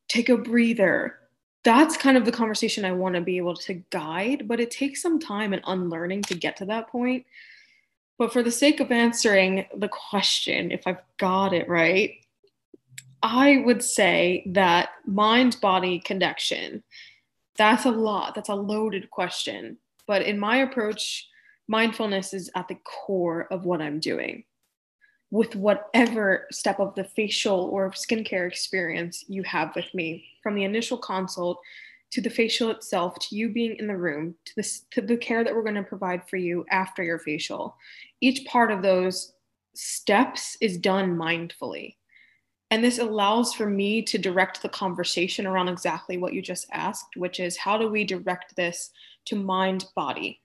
take 0.09 0.28
a 0.28 0.37
breather. 0.37 1.16
That's 1.64 1.97
kind 1.97 2.18
of 2.18 2.26
the 2.26 2.33
conversation 2.33 2.85
I 2.85 2.92
want 2.92 3.14
to 3.14 3.23
be 3.23 3.38
able 3.38 3.56
to 3.56 3.83
guide, 3.88 4.47
but 4.47 4.61
it 4.61 4.71
takes 4.71 5.00
some 5.00 5.18
time 5.18 5.54
and 5.54 5.62
unlearning 5.66 6.25
to 6.25 6.35
get 6.35 6.59
to 6.59 6.66
that 6.66 6.88
point. 6.88 7.25
But 8.18 8.30
for 8.30 8.42
the 8.42 8.52
sake 8.52 8.80
of 8.80 8.92
answering 8.92 9.64
the 9.75 9.88
question, 9.88 10.71
if 10.71 10.87
I've 10.87 11.02
got 11.16 11.54
it 11.54 11.66
right, 11.66 12.16
I 13.23 13.62
would 13.64 13.83
say 13.83 14.42
that 14.49 14.90
mind 15.06 15.62
body 15.62 15.99
connection, 15.99 16.83
that's 17.57 17.85
a 17.85 17.91
lot. 17.91 18.35
That's 18.35 18.49
a 18.49 18.55
loaded 18.55 19.11
question. 19.11 19.79
But 20.07 20.23
in 20.23 20.39
my 20.39 20.59
approach, 20.59 21.29
mindfulness 21.69 22.33
is 22.33 22.51
at 22.55 22.69
the 22.69 22.79
core 22.85 23.49
of 23.51 23.65
what 23.65 23.83
I'm 23.83 24.01
doing 24.01 24.45
with 25.31 25.57
whatever 25.57 26.47
step 26.53 26.79
of 26.79 26.95
the 26.95 27.05
facial 27.05 27.65
or 27.73 27.91
skincare 27.91 28.47
experience 28.47 29.25
you 29.29 29.43
have 29.43 29.75
with 29.75 29.93
me, 29.93 30.25
from 30.43 30.55
the 30.55 30.65
initial 30.65 30.97
consult 30.97 31.61
to 32.13 32.21
the 32.21 32.31
facial 32.31 32.71
itself, 32.71 33.19
to 33.19 33.35
you 33.35 33.49
being 33.49 33.77
in 33.79 33.89
the 33.89 33.97
room, 33.97 34.35
to 34.45 34.53
the, 34.57 34.79
to 34.93 35.03
the 35.03 35.17
care 35.17 35.43
that 35.43 35.55
we're 35.55 35.63
going 35.63 35.75
to 35.75 35.83
provide 35.83 36.27
for 36.29 36.37
you 36.37 36.65
after 36.71 37.03
your 37.03 37.19
facial. 37.19 37.77
Each 38.21 38.47
part 38.47 38.71
of 38.71 38.83
those 38.83 39.33
steps 39.75 40.57
is 40.61 40.79
done 40.79 41.17
mindfully. 41.17 41.97
And 42.71 42.83
this 42.83 42.99
allows 42.99 43.55
for 43.55 43.67
me 43.67 44.03
to 44.03 44.19
direct 44.19 44.63
the 44.63 44.69
conversation 44.69 45.47
around 45.47 45.69
exactly 45.69 46.19
what 46.19 46.33
you 46.33 46.43
just 46.43 46.67
asked, 46.73 47.17
which 47.17 47.39
is 47.39 47.57
how 47.57 47.79
do 47.79 47.89
we 47.89 48.05
direct 48.05 48.57
this 48.57 48.91
to 49.27 49.37
mind 49.37 49.85
body? 49.95 50.41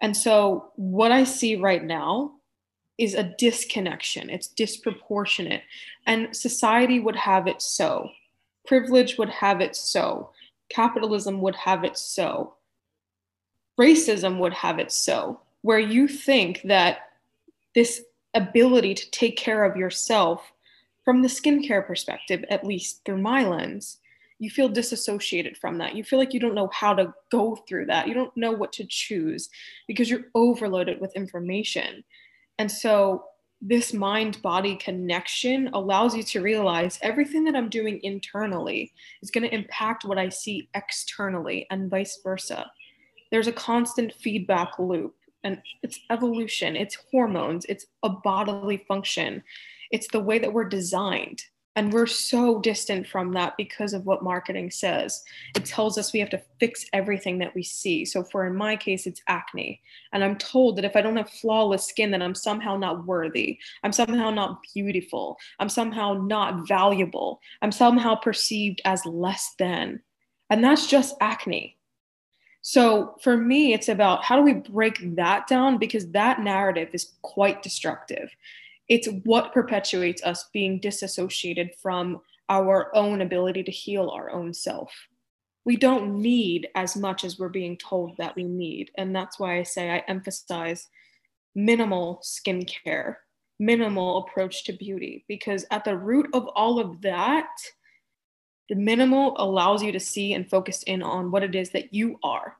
And 0.00 0.16
so, 0.16 0.72
what 0.74 1.12
I 1.12 1.22
see 1.22 1.54
right 1.54 1.82
now 1.82 2.32
is 2.98 3.14
a 3.14 3.34
disconnection, 3.38 4.30
it's 4.30 4.48
disproportionate. 4.48 5.62
And 6.06 6.36
society 6.36 6.98
would 6.98 7.16
have 7.16 7.46
it 7.46 7.62
so, 7.62 8.10
privilege 8.66 9.16
would 9.16 9.30
have 9.30 9.60
it 9.60 9.76
so, 9.76 10.30
capitalism 10.68 11.40
would 11.40 11.56
have 11.56 11.84
it 11.84 11.96
so, 11.96 12.54
racism 13.78 14.38
would 14.38 14.54
have 14.54 14.80
it 14.80 14.90
so, 14.90 15.40
where 15.62 15.78
you 15.78 16.08
think 16.08 16.62
that 16.64 17.10
this 17.74 18.02
ability 18.34 18.94
to 18.94 19.10
take 19.10 19.36
care 19.36 19.64
of 19.64 19.76
yourself 19.76 20.51
from 21.04 21.22
the 21.22 21.28
skincare 21.28 21.86
perspective, 21.86 22.44
at 22.50 22.66
least 22.66 23.02
through 23.04 23.20
my 23.20 23.44
lens, 23.44 23.98
you 24.38 24.50
feel 24.50 24.68
disassociated 24.68 25.56
from 25.56 25.78
that. 25.78 25.94
You 25.94 26.02
feel 26.02 26.18
like 26.18 26.34
you 26.34 26.40
don't 26.40 26.54
know 26.54 26.70
how 26.72 26.94
to 26.94 27.14
go 27.30 27.56
through 27.68 27.86
that. 27.86 28.08
You 28.08 28.14
don't 28.14 28.36
know 28.36 28.50
what 28.50 28.72
to 28.74 28.86
choose 28.88 29.48
because 29.86 30.10
you're 30.10 30.26
overloaded 30.34 31.00
with 31.00 31.14
information. 31.14 32.02
And 32.58 32.70
so, 32.70 33.24
this 33.64 33.92
mind 33.92 34.42
body 34.42 34.74
connection 34.74 35.70
allows 35.72 36.16
you 36.16 36.24
to 36.24 36.40
realize 36.40 36.98
everything 37.00 37.44
that 37.44 37.54
I'm 37.54 37.68
doing 37.68 38.00
internally 38.02 38.92
is 39.22 39.30
going 39.30 39.48
to 39.48 39.54
impact 39.54 40.04
what 40.04 40.18
I 40.18 40.28
see 40.30 40.68
externally 40.74 41.68
and 41.70 41.88
vice 41.88 42.18
versa. 42.24 42.68
There's 43.30 43.46
a 43.46 43.52
constant 43.52 44.14
feedback 44.14 44.80
loop 44.80 45.14
and 45.44 45.62
it's 45.84 46.00
evolution, 46.10 46.74
it's 46.74 46.98
hormones, 47.12 47.64
it's 47.66 47.86
a 48.02 48.08
bodily 48.08 48.84
function, 48.88 49.44
it's 49.92 50.08
the 50.08 50.20
way 50.20 50.38
that 50.38 50.52
we're 50.52 50.68
designed. 50.68 51.42
And 51.74 51.90
we're 51.90 52.06
so 52.06 52.60
distant 52.60 53.06
from 53.06 53.32
that 53.32 53.56
because 53.56 53.94
of 53.94 54.04
what 54.04 54.22
marketing 54.22 54.70
says. 54.70 55.22
It 55.56 55.64
tells 55.64 55.96
us 55.96 56.12
we 56.12 56.20
have 56.20 56.28
to 56.30 56.42
fix 56.60 56.84
everything 56.92 57.38
that 57.38 57.54
we 57.54 57.62
see. 57.62 58.04
So, 58.04 58.24
for 58.24 58.46
in 58.46 58.54
my 58.54 58.76
case, 58.76 59.06
it's 59.06 59.22
acne. 59.26 59.80
And 60.12 60.22
I'm 60.22 60.36
told 60.36 60.76
that 60.76 60.84
if 60.84 60.96
I 60.96 61.00
don't 61.00 61.16
have 61.16 61.30
flawless 61.30 61.86
skin, 61.86 62.10
then 62.10 62.20
I'm 62.20 62.34
somehow 62.34 62.76
not 62.76 63.06
worthy. 63.06 63.58
I'm 63.82 63.92
somehow 63.92 64.28
not 64.28 64.60
beautiful. 64.74 65.38
I'm 65.58 65.70
somehow 65.70 66.12
not 66.12 66.68
valuable. 66.68 67.40
I'm 67.62 67.72
somehow 67.72 68.16
perceived 68.16 68.82
as 68.84 69.06
less 69.06 69.54
than. 69.58 70.02
And 70.50 70.62
that's 70.62 70.86
just 70.86 71.16
acne. 71.22 71.78
So, 72.60 73.16
for 73.22 73.38
me, 73.38 73.72
it's 73.72 73.88
about 73.88 74.24
how 74.24 74.36
do 74.36 74.42
we 74.42 74.52
break 74.52 75.16
that 75.16 75.46
down 75.46 75.78
because 75.78 76.10
that 76.10 76.40
narrative 76.42 76.90
is 76.92 77.14
quite 77.22 77.62
destructive 77.62 78.30
it's 78.92 79.08
what 79.24 79.54
perpetuates 79.54 80.22
us 80.22 80.50
being 80.52 80.78
disassociated 80.78 81.70
from 81.80 82.20
our 82.50 82.94
own 82.94 83.22
ability 83.22 83.62
to 83.62 83.70
heal 83.70 84.10
our 84.10 84.30
own 84.30 84.52
self. 84.52 84.92
We 85.64 85.78
don't 85.78 86.20
need 86.20 86.68
as 86.74 86.94
much 86.94 87.24
as 87.24 87.38
we're 87.38 87.48
being 87.48 87.78
told 87.78 88.18
that 88.18 88.36
we 88.36 88.44
need. 88.44 88.90
And 88.98 89.16
that's 89.16 89.40
why 89.40 89.58
I 89.58 89.62
say 89.62 89.90
I 89.90 90.04
emphasize 90.08 90.88
minimal 91.54 92.20
skincare, 92.22 93.16
minimal 93.58 94.18
approach 94.18 94.64
to 94.64 94.74
beauty, 94.74 95.24
because 95.26 95.64
at 95.70 95.86
the 95.86 95.96
root 95.96 96.28
of 96.34 96.46
all 96.48 96.78
of 96.78 97.00
that, 97.00 97.48
the 98.68 98.74
minimal 98.74 99.34
allows 99.38 99.82
you 99.82 99.92
to 99.92 100.00
see 100.00 100.34
and 100.34 100.50
focus 100.50 100.82
in 100.82 101.02
on 101.02 101.30
what 101.30 101.42
it 101.42 101.54
is 101.54 101.70
that 101.70 101.94
you 101.94 102.18
are, 102.22 102.58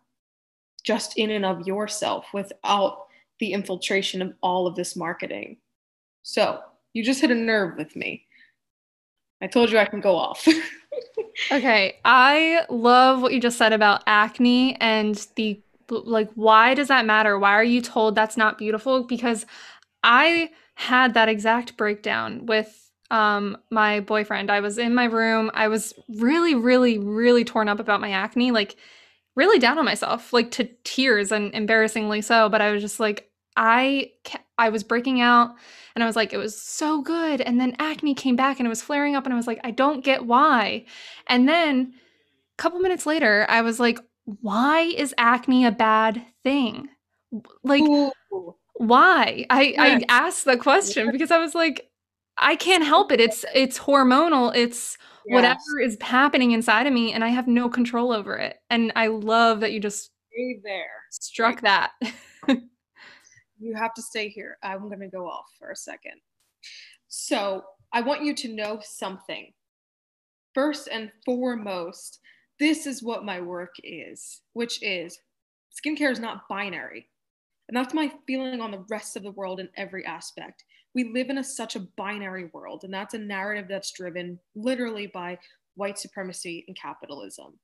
just 0.83 1.19
in 1.19 1.29
and 1.29 1.45
of 1.45 1.67
yourself, 1.67 2.25
without 2.33 3.05
the 3.39 3.53
infiltration 3.53 4.23
of 4.23 4.33
all 4.43 4.67
of 4.67 4.77
this 4.77 4.97
marketing. 4.97 5.59
So 6.23 6.61
you 6.93 7.03
just 7.03 7.21
hit 7.21 7.31
a 7.31 7.35
nerve 7.35 7.77
with 7.77 7.97
me. 7.97 8.27
I 9.41 9.47
told 9.47 9.71
you 9.71 9.79
I 9.79 9.87
can 9.87 10.01
go 10.01 10.17
off. 10.17 10.47
okay. 11.53 11.99
I 12.05 12.65
love 12.71 13.23
what 13.23 13.33
you 13.33 13.41
just 13.41 13.59
said 13.59 13.73
about 13.73 14.03
acne 14.07 14.77
and 14.77 15.27
the 15.37 15.61
like, 15.91 16.31
why 16.35 16.75
does 16.75 16.89
that 16.89 17.05
matter? 17.05 17.39
Why 17.39 17.51
are 17.51 17.65
you 17.65 17.83
told 17.83 18.15
that's 18.15 18.37
not 18.37 18.57
beautiful? 18.57 19.05
Because 19.05 19.45
I 20.03 20.51
had 20.75 21.15
that 21.15 21.29
exact 21.29 21.77
breakdown 21.77 22.47
with 22.47 22.91
um, 23.11 23.59
my 23.71 24.01
boyfriend. 24.01 24.51
I 24.51 24.61
was 24.61 24.79
in 24.79 24.95
my 24.95 25.05
room. 25.05 25.51
I 25.55 25.69
was 25.69 25.93
really, 26.09 26.55
really, 26.55 26.99
really 26.99 27.45
torn 27.45 27.69
up 27.69 27.79
about 27.79 28.01
my 28.01 28.11
acne, 28.11 28.53
like 28.53 28.77
really 29.37 29.59
down 29.59 29.79
on 29.79 29.85
myself, 29.85 30.33
like 30.33 30.51
to 30.53 30.69
tears 30.85 31.31
and 31.31 31.55
embarrassingly 31.55 32.23
so. 32.23 32.49
But 32.49 32.63
I 32.63 32.71
was 32.71 32.81
just 32.81 33.01
like, 33.01 33.31
I 33.57 34.13
I 34.57 34.71
was 34.71 34.83
breaking 34.83 35.21
out 35.21 35.55
and 35.95 36.03
I 36.03 36.07
was 36.07 36.17
like 36.17 36.33
it 36.33 36.39
was 36.39 36.61
so 36.61 37.03
good 37.03 37.41
and 37.41 37.61
then 37.61 37.77
acne 37.79 38.15
came 38.15 38.37
back 38.37 38.59
and 38.59 38.67
it 38.67 38.71
was 38.71 38.83
flaring 38.83 39.15
up 39.17 39.25
and 39.25 39.33
I 39.33 39.37
was 39.37 39.47
like 39.47 39.61
I 39.65 39.71
don't 39.71 40.05
get 40.05 40.27
why. 40.27 40.85
And 41.27 41.49
then 41.49 41.95
a 42.59 42.63
couple 42.63 42.81
minutes 42.81 43.07
later 43.07 43.47
I 43.49 43.63
was 43.63 43.81
like 43.81 43.99
why 44.25 44.81
is 44.81 45.15
acne 45.19 45.65
a 45.65 45.73
bad 45.73 46.25
thing? 46.43 46.89
Like 47.63 47.83
Ooh. 47.83 48.13
why? 48.75 49.47
I 49.51 49.63
yes. 49.63 50.03
I 50.09 50.27
asked 50.27 50.45
the 50.45 50.57
question 50.57 51.11
because 51.11 51.31
I 51.31 51.39
was 51.39 51.55
like 51.55 51.89
I 52.39 52.57
can't 52.57 52.85
help 52.85 53.13
it. 53.13 53.21
It's 53.21 53.45
it's 53.55 53.79
hormonal. 53.79 54.55
It's 54.55 54.97
yes. 55.27 55.35
whatever 55.35 55.81
is 55.83 55.99
happening 56.01 56.53
inside 56.53 56.87
of 56.87 56.93
me 56.93 57.13
and 57.13 57.25
I 57.25 57.29
have 57.29 57.47
no 57.47 57.69
control 57.69 58.13
over 58.13 58.37
it. 58.37 58.57
And 58.71 58.93
I 58.97 59.09
love 59.09 59.61
that 59.61 59.73
you 59.73 59.81
just 59.81 60.11
stay 60.33 60.61
there. 60.63 60.91
Struck 61.11 61.63
right. 61.63 61.91
that. 62.03 62.13
you 63.63 63.75
have 63.75 63.95
to 63.95 64.03
stay 64.03 64.29
here. 64.29 64.59
I'm 64.63 64.89
going 64.89 65.01
to 65.01 65.09
go 65.09 65.27
off 65.27 65.47
for 65.59 65.71
a 65.71 65.77
second. 65.77 66.21
So, 67.09 67.65
I 67.93 68.01
want 68.01 68.25
you 68.25 68.35
to 68.35 68.55
know 68.55 68.81
something. 68.83 69.53
First 70.55 70.89
and 70.91 71.13
foremost, 71.27 72.21
this 72.59 72.87
is 72.87 73.03
what 73.03 73.25
my 73.25 73.41
work 73.41 73.75
is, 73.83 74.41
which 74.55 74.83
is 74.83 75.19
skincare 75.73 76.11
is 76.11 76.21
not 76.21 76.49
binary. 76.49 77.09
And 77.69 77.77
that's 77.77 77.95
my 77.95 78.13
feeling 78.27 78.61
on 78.61 78.71
the 78.71 78.85
rest 78.91 79.17
of 79.17 79.23
the 79.23 79.31
world 79.31 79.61
in 79.61 79.69
every 79.77 80.05
aspect. 80.05 80.65
We 80.95 81.13
live 81.13 81.31
in 81.31 81.39
a, 81.39 81.45
such 81.45 81.75
a 81.77 81.87
binary 81.97 82.51
world, 82.53 82.85
and 82.85 82.93
that's 82.93 83.15
a 83.15 83.19
narrative 83.19 83.67
that's 83.69 83.93
driven 83.93 84.39
literally 84.55 85.07
by 85.07 85.39
white 85.75 85.99
supremacy 85.99 86.65
and 86.69 86.77
capitalism. 86.77 87.59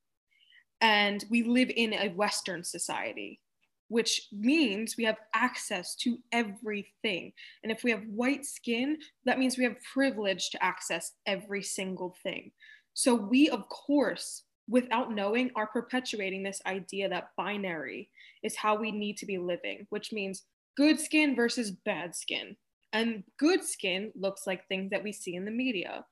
And 0.81 1.23
we 1.29 1.43
live 1.43 1.69
in 1.75 1.93
a 1.93 2.09
Western 2.09 2.63
society 2.63 3.39
which 3.89 4.27
means 4.31 4.95
we 4.97 5.03
have 5.03 5.17
access 5.33 5.95
to 5.95 6.17
everything. 6.31 7.33
And 7.63 7.71
if 7.71 7.83
we 7.83 7.91
have 7.91 8.03
white 8.07 8.45
skin, 8.45 8.97
that 9.25 9.39
means 9.39 9.57
we 9.57 9.63
have 9.65 9.75
privilege 9.93 10.51
to 10.51 10.63
access 10.63 11.13
every 11.25 11.63
single 11.63 12.15
thing. 12.23 12.51
So 12.93 13.13
we, 13.13 13.49
of 13.49 13.67
course, 13.69 14.43
without 14.69 15.11
knowing, 15.11 15.51
are 15.55 15.67
perpetuating 15.67 16.43
this 16.43 16.61
idea 16.65 17.09
that 17.09 17.31
binary 17.35 18.09
is 18.43 18.55
how 18.55 18.75
we 18.75 18.91
need 18.91 19.17
to 19.17 19.25
be 19.25 19.39
living, 19.39 19.87
which 19.89 20.13
means 20.13 20.43
good 20.77 20.99
skin 20.99 21.35
versus 21.35 21.71
bad 21.71 22.15
skin. 22.15 22.55
And 22.93 23.23
good 23.37 23.63
skin 23.63 24.11
looks 24.15 24.45
like 24.45 24.67
things 24.67 24.91
that 24.91 25.03
we 25.03 25.11
see 25.11 25.35
in 25.35 25.45
the 25.45 25.51
media. 25.51 26.05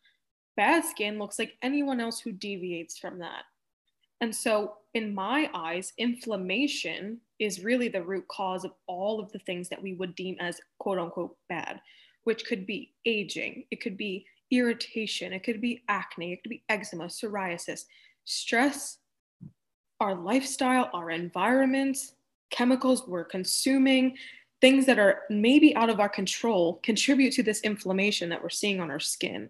Bad 0.56 0.84
skin 0.86 1.20
looks 1.20 1.38
like 1.38 1.54
anyone 1.62 2.00
else 2.00 2.20
who 2.20 2.32
deviates 2.32 2.98
from 2.98 3.20
that. 3.20 3.44
And 4.20 4.36
so, 4.36 4.78
in 4.96 5.14
my 5.14 5.50
eyes, 5.54 5.94
inflammation 6.00 7.22
is 7.40 7.64
really 7.64 7.88
the 7.88 8.04
root 8.04 8.28
cause 8.28 8.64
of 8.66 8.72
all 8.88 9.20
of 9.20 9.32
the 9.32 9.40
things 9.40 9.70
that 9.70 9.82
we 9.82 9.94
would 9.94 10.16
deem 10.16 10.36
as 10.40 10.60
quote 10.80 10.98
unquote 10.98 11.36
bad, 11.50 11.80
which 12.24 12.46
could 12.46 12.66
be 12.66 12.94
aging, 13.06 13.66
it 13.72 13.82
could 13.82 13.98
be 13.98 14.26
irritation, 14.52 15.34
it 15.34 15.44
could 15.44 15.62
be 15.62 15.84
acne, 15.88 16.34
it 16.34 16.42
could 16.42 16.50
be 16.50 16.64
eczema, 16.70 17.06
psoriasis, 17.06 17.86
stress, 18.26 18.98
our 20.00 20.16
lifestyle, 20.16 20.90
our 20.94 21.10
environment, 21.10 21.98
chemicals 22.50 23.08
we're 23.08 23.24
consuming, 23.24 24.16
things 24.62 24.86
that 24.86 25.00
are 25.00 25.24
maybe 25.30 25.76
out 25.76 25.90
of 25.90 26.00
our 26.00 26.10
control 26.10 26.80
contribute 26.84 27.34
to 27.34 27.44
this 27.44 27.62
inflammation 27.62 28.30
that 28.30 28.42
we're 28.42 28.50
seeing 28.50 28.80
on 28.80 28.90
our 28.90 29.00
skin. 29.00 29.50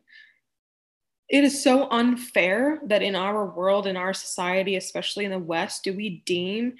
It 1.29 1.43
is 1.43 1.61
so 1.61 1.89
unfair 1.91 2.79
that 2.85 3.01
in 3.01 3.15
our 3.15 3.45
world, 3.45 3.85
in 3.85 3.97
our 3.97 4.13
society, 4.13 4.77
especially 4.77 5.25
in 5.25 5.31
the 5.31 5.39
West, 5.39 5.83
do 5.83 5.93
we 5.93 6.21
deem 6.25 6.75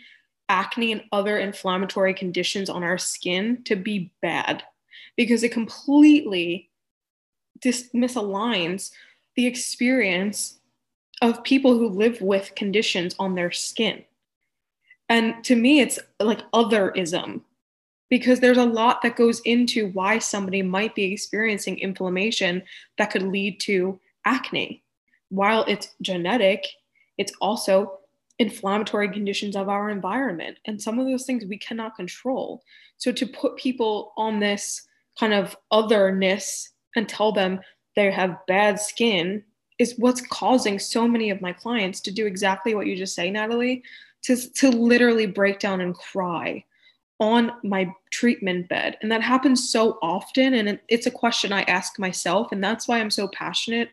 acne 0.49 0.91
and 0.91 1.03
other 1.11 1.37
inflammatory 1.37 2.13
conditions 2.13 2.69
on 2.69 2.83
our 2.83 2.97
skin 2.97 3.61
to 3.65 3.75
be 3.75 4.11
bad 4.21 4.63
because 5.15 5.43
it 5.43 5.51
completely 5.51 6.69
dis- 7.61 7.89
misaligns 7.93 8.91
the 9.35 9.45
experience 9.45 10.59
of 11.21 11.43
people 11.43 11.77
who 11.77 11.89
live 11.89 12.21
with 12.21 12.55
conditions 12.55 13.15
on 13.19 13.35
their 13.35 13.51
skin. 13.51 14.03
And 15.09 15.43
to 15.45 15.55
me, 15.55 15.79
it's 15.79 15.99
like 16.19 16.49
otherism 16.51 17.41
because 18.09 18.39
there's 18.39 18.57
a 18.57 18.65
lot 18.65 19.01
that 19.01 19.15
goes 19.15 19.41
into 19.41 19.89
why 19.89 20.19
somebody 20.19 20.61
might 20.61 20.95
be 20.95 21.11
experiencing 21.11 21.79
inflammation 21.79 22.63
that 22.97 23.11
could 23.11 23.23
lead 23.23 23.59
to 23.61 23.99
acne. 24.25 24.83
While 25.29 25.65
it's 25.67 25.93
genetic, 26.01 26.65
it's 27.17 27.33
also 27.41 27.99
inflammatory 28.39 29.09
conditions 29.09 29.55
of 29.55 29.69
our 29.69 29.89
environment. 29.89 30.57
And 30.65 30.81
some 30.81 30.99
of 30.99 31.07
those 31.07 31.25
things 31.25 31.45
we 31.45 31.57
cannot 31.57 31.95
control. 31.95 32.61
So 32.97 33.11
to 33.11 33.25
put 33.25 33.57
people 33.57 34.13
on 34.17 34.39
this 34.39 34.87
kind 35.19 35.33
of 35.33 35.55
otherness 35.71 36.71
and 36.95 37.09
tell 37.09 37.31
them 37.31 37.59
they 37.95 38.11
have 38.11 38.45
bad 38.47 38.79
skin 38.79 39.43
is 39.79 39.95
what's 39.97 40.21
causing 40.21 40.79
so 40.79 41.07
many 41.07 41.29
of 41.29 41.41
my 41.41 41.53
clients 41.53 41.99
to 42.01 42.11
do 42.11 42.25
exactly 42.25 42.73
what 42.75 42.87
you 42.87 42.95
just 42.95 43.15
say, 43.15 43.29
Natalie, 43.29 43.83
to, 44.23 44.35
to 44.53 44.69
literally 44.69 45.25
break 45.25 45.59
down 45.59 45.81
and 45.81 45.95
cry 45.95 46.63
on 47.19 47.51
my 47.63 47.91
treatment 48.11 48.69
bed. 48.69 48.97
And 49.01 49.11
that 49.11 49.21
happens 49.21 49.71
so 49.71 49.97
often. 50.01 50.53
And 50.53 50.79
it's 50.87 51.07
a 51.07 51.11
question 51.11 51.51
I 51.51 51.63
ask 51.63 51.97
myself. 51.97 52.51
And 52.51 52.63
that's 52.63 52.87
why 52.87 52.99
I'm 52.99 53.09
so 53.09 53.27
passionate 53.29 53.89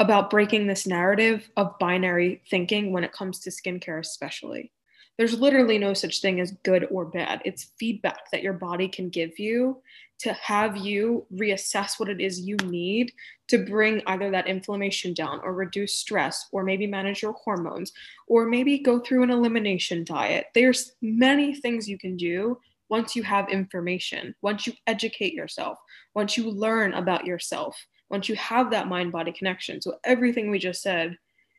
about 0.00 0.30
breaking 0.30 0.66
this 0.66 0.86
narrative 0.86 1.50
of 1.58 1.78
binary 1.78 2.40
thinking 2.48 2.90
when 2.90 3.04
it 3.04 3.12
comes 3.12 3.38
to 3.38 3.50
skincare, 3.50 4.00
especially. 4.00 4.72
There's 5.18 5.38
literally 5.38 5.76
no 5.76 5.92
such 5.92 6.22
thing 6.22 6.40
as 6.40 6.52
good 6.64 6.86
or 6.90 7.04
bad. 7.04 7.42
It's 7.44 7.72
feedback 7.78 8.30
that 8.32 8.42
your 8.42 8.54
body 8.54 8.88
can 8.88 9.10
give 9.10 9.38
you 9.38 9.82
to 10.20 10.32
have 10.32 10.78
you 10.78 11.26
reassess 11.34 12.00
what 12.00 12.08
it 12.08 12.18
is 12.18 12.40
you 12.40 12.56
need 12.64 13.12
to 13.48 13.58
bring 13.58 14.00
either 14.06 14.30
that 14.30 14.46
inflammation 14.46 15.12
down 15.12 15.38
or 15.44 15.52
reduce 15.52 15.98
stress 15.98 16.46
or 16.50 16.64
maybe 16.64 16.86
manage 16.86 17.20
your 17.20 17.34
hormones 17.34 17.92
or 18.26 18.46
maybe 18.46 18.78
go 18.78 19.00
through 19.00 19.22
an 19.22 19.30
elimination 19.30 20.02
diet. 20.02 20.46
There's 20.54 20.92
many 21.02 21.54
things 21.54 21.86
you 21.86 21.98
can 21.98 22.16
do 22.16 22.58
once 22.88 23.14
you 23.14 23.22
have 23.22 23.50
information, 23.50 24.34
once 24.40 24.66
you 24.66 24.72
educate 24.86 25.34
yourself, 25.34 25.78
once 26.14 26.38
you 26.38 26.50
learn 26.50 26.94
about 26.94 27.26
yourself, 27.26 27.76
once 28.10 28.28
you 28.28 28.34
have 28.36 28.70
that 28.70 28.88
mind 28.88 29.12
body 29.12 29.32
connection. 29.32 29.80
So 29.80 29.98
everything 30.04 30.50
we 30.50 30.58
just 30.58 30.82
said 30.82 31.16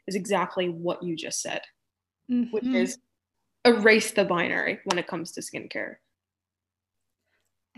is 0.08 0.16
exactly 0.16 0.68
what 0.68 1.02
you 1.02 1.16
just 1.16 1.42
said, 1.42 1.62
mm-hmm. 2.30 2.52
which 2.52 2.66
is 2.66 2.98
erase 3.66 4.12
the 4.12 4.26
binary 4.26 4.80
when 4.86 5.00
it 5.00 5.08
comes 5.08 5.32
to 5.34 5.42
skincare. 5.42 5.96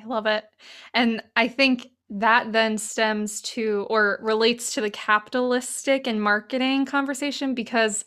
I 0.01 0.05
love 0.05 0.25
it. 0.25 0.45
And 0.93 1.21
I 1.35 1.47
think 1.47 1.87
that 2.09 2.51
then 2.51 2.77
stems 2.77 3.41
to 3.41 3.85
or 3.89 4.19
relates 4.21 4.73
to 4.73 4.81
the 4.81 4.89
capitalistic 4.89 6.07
and 6.07 6.21
marketing 6.21 6.85
conversation 6.85 7.53
because 7.53 8.05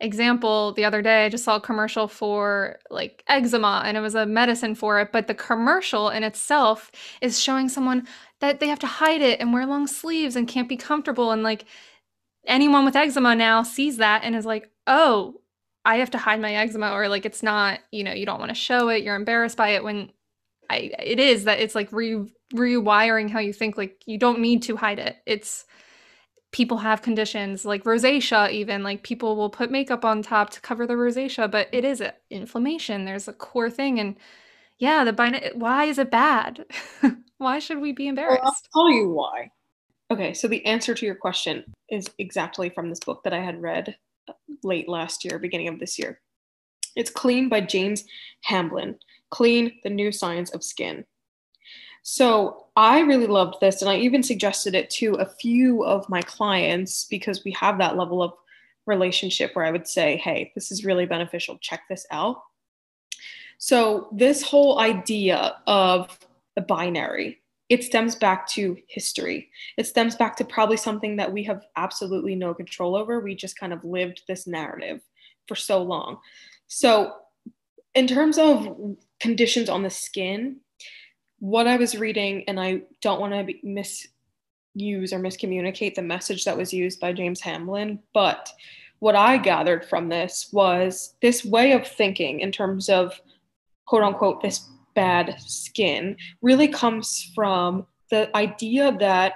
example 0.00 0.72
the 0.72 0.84
other 0.84 1.00
day 1.00 1.24
i 1.24 1.28
just 1.28 1.44
saw 1.44 1.56
a 1.56 1.60
commercial 1.60 2.06
for 2.06 2.78
like 2.90 3.24
eczema 3.28 3.82
and 3.84 3.96
it 3.96 4.00
was 4.00 4.14
a 4.14 4.26
medicine 4.26 4.74
for 4.74 5.00
it 5.00 5.10
but 5.10 5.26
the 5.26 5.34
commercial 5.34 6.10
in 6.10 6.22
itself 6.22 6.90
is 7.22 7.40
showing 7.40 7.68
someone 7.68 8.06
that 8.40 8.60
they 8.60 8.68
have 8.68 8.78
to 8.78 8.86
hide 8.86 9.22
it 9.22 9.40
and 9.40 9.54
wear 9.54 9.64
long 9.64 9.86
sleeves 9.86 10.36
and 10.36 10.48
can't 10.48 10.68
be 10.68 10.76
comfortable 10.76 11.30
and 11.30 11.42
like 11.42 11.64
anyone 12.46 12.84
with 12.84 12.94
eczema 12.94 13.34
now 13.34 13.62
sees 13.62 13.96
that 13.96 14.22
and 14.22 14.36
is 14.36 14.44
like 14.44 14.70
oh 14.86 15.34
i 15.86 15.96
have 15.96 16.10
to 16.10 16.18
hide 16.18 16.40
my 16.40 16.54
eczema 16.54 16.90
or 16.92 17.08
like 17.08 17.24
it's 17.24 17.42
not 17.42 17.80
you 17.90 18.04
know 18.04 18.12
you 18.12 18.26
don't 18.26 18.38
want 18.38 18.50
to 18.50 18.54
show 18.54 18.88
it 18.90 19.02
you're 19.02 19.16
embarrassed 19.16 19.56
by 19.56 19.70
it 19.70 19.82
when 19.82 20.10
I 20.70 20.90
it 20.98 21.20
is 21.20 21.44
that 21.44 21.60
it's 21.60 21.74
like 21.74 21.92
re- 21.92 22.26
rewiring 22.54 23.30
how 23.30 23.38
you 23.38 23.52
think 23.52 23.76
like 23.76 24.02
you 24.06 24.18
don't 24.18 24.40
need 24.40 24.62
to 24.64 24.76
hide 24.76 24.98
it. 24.98 25.16
It's 25.26 25.64
people 26.56 26.78
have 26.78 27.02
conditions 27.02 27.66
like 27.66 27.84
rosacea 27.84 28.50
even 28.50 28.82
like 28.82 29.02
people 29.02 29.36
will 29.36 29.50
put 29.50 29.70
makeup 29.70 30.06
on 30.06 30.22
top 30.22 30.48
to 30.48 30.58
cover 30.62 30.86
the 30.86 30.94
rosacea 30.94 31.50
but 31.50 31.68
it 31.70 31.84
is 31.84 32.02
inflammation. 32.30 33.04
There's 33.04 33.28
a 33.28 33.34
core 33.34 33.68
thing 33.68 34.00
and 34.00 34.16
yeah 34.78 35.04
the 35.04 35.12
bin- 35.12 35.50
why 35.52 35.84
is 35.84 35.98
it 35.98 36.10
bad? 36.10 36.64
Why 37.38 37.58
should 37.58 37.82
we 37.82 37.92
be 37.92 38.08
embarrassed 38.08 38.40
well, 38.42 38.54
i'll 38.74 38.88
tell 38.88 38.90
you 38.90 39.10
why. 39.10 39.50
Okay 40.10 40.32
so 40.32 40.48
the 40.48 40.64
answer 40.64 40.94
to 40.94 41.04
your 41.04 41.14
question 41.14 41.62
is 41.90 42.08
exactly 42.18 42.70
from 42.70 42.88
this 42.88 43.00
book 43.00 43.22
that 43.24 43.34
i 43.34 43.40
had 43.40 43.60
read 43.60 43.94
uh, 44.26 44.32
late 44.62 44.88
last 44.88 45.22
year 45.22 45.38
beginning 45.38 45.68
of 45.68 45.78
this 45.78 45.98
year. 45.98 46.22
It's 46.96 47.10
clean 47.10 47.50
by 47.50 47.60
james 47.60 48.04
hamblin 48.44 48.96
Clean, 49.30 49.72
the 49.82 49.90
new 49.90 50.12
science 50.12 50.50
of 50.54 50.62
skin. 50.62 51.04
So 52.08 52.66
I 52.76 53.00
really 53.00 53.26
loved 53.26 53.56
this, 53.60 53.82
and 53.82 53.90
I 53.90 53.96
even 53.96 54.22
suggested 54.22 54.76
it 54.76 54.90
to 54.90 55.14
a 55.14 55.26
few 55.26 55.84
of 55.84 56.08
my 56.08 56.22
clients 56.22 57.04
because 57.06 57.42
we 57.42 57.50
have 57.50 57.78
that 57.78 57.96
level 57.96 58.22
of 58.22 58.32
relationship 58.86 59.56
where 59.56 59.64
I 59.64 59.72
would 59.72 59.88
say, 59.88 60.16
hey, 60.18 60.52
this 60.54 60.70
is 60.70 60.84
really 60.84 61.04
beneficial. 61.04 61.58
Check 61.60 61.82
this 61.90 62.06
out. 62.12 62.40
So, 63.58 64.08
this 64.12 64.40
whole 64.40 64.78
idea 64.78 65.56
of 65.66 66.16
the 66.54 66.60
binary, 66.60 67.40
it 67.70 67.82
stems 67.82 68.14
back 68.14 68.46
to 68.50 68.78
history. 68.86 69.48
It 69.76 69.88
stems 69.88 70.14
back 70.14 70.36
to 70.36 70.44
probably 70.44 70.76
something 70.76 71.16
that 71.16 71.32
we 71.32 71.42
have 71.42 71.64
absolutely 71.74 72.36
no 72.36 72.54
control 72.54 72.94
over. 72.94 73.18
We 73.18 73.34
just 73.34 73.58
kind 73.58 73.72
of 73.72 73.82
lived 73.82 74.22
this 74.28 74.46
narrative 74.46 75.00
for 75.48 75.56
so 75.56 75.82
long. 75.82 76.18
So, 76.68 77.14
in 77.96 78.06
terms 78.06 78.38
of 78.38 78.96
conditions 79.18 79.68
on 79.68 79.82
the 79.82 79.90
skin, 79.90 80.60
what 81.38 81.66
I 81.66 81.76
was 81.76 81.98
reading, 81.98 82.44
and 82.48 82.58
I 82.58 82.82
don't 83.02 83.20
want 83.20 83.32
to 83.32 83.54
misuse 83.62 85.12
or 85.12 85.18
miscommunicate 85.18 85.94
the 85.94 86.02
message 86.02 86.44
that 86.44 86.56
was 86.56 86.72
used 86.72 87.00
by 87.00 87.12
James 87.12 87.40
Hamblin, 87.40 88.00
but 88.14 88.50
what 88.98 89.16
I 89.16 89.36
gathered 89.36 89.84
from 89.84 90.08
this 90.08 90.48
was 90.52 91.14
this 91.20 91.44
way 91.44 91.72
of 91.72 91.86
thinking 91.86 92.40
in 92.40 92.50
terms 92.50 92.88
of 92.88 93.20
quote 93.86 94.02
unquote 94.02 94.42
this 94.42 94.68
bad 94.94 95.36
skin 95.40 96.16
really 96.40 96.68
comes 96.68 97.30
from 97.34 97.86
the 98.10 98.34
idea 98.36 98.96
that 98.98 99.34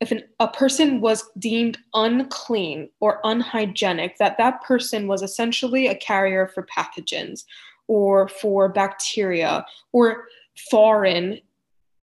if 0.00 0.10
an, 0.10 0.22
a 0.40 0.48
person 0.48 1.00
was 1.00 1.30
deemed 1.38 1.78
unclean 1.94 2.90
or 3.00 3.20
unhygienic, 3.24 4.18
that 4.18 4.36
that 4.36 4.62
person 4.62 5.06
was 5.06 5.22
essentially 5.22 5.86
a 5.86 5.94
carrier 5.94 6.48
for 6.48 6.66
pathogens 6.66 7.44
or 7.86 8.28
for 8.28 8.68
bacteria 8.68 9.64
or 9.92 10.24
foreign 10.70 11.38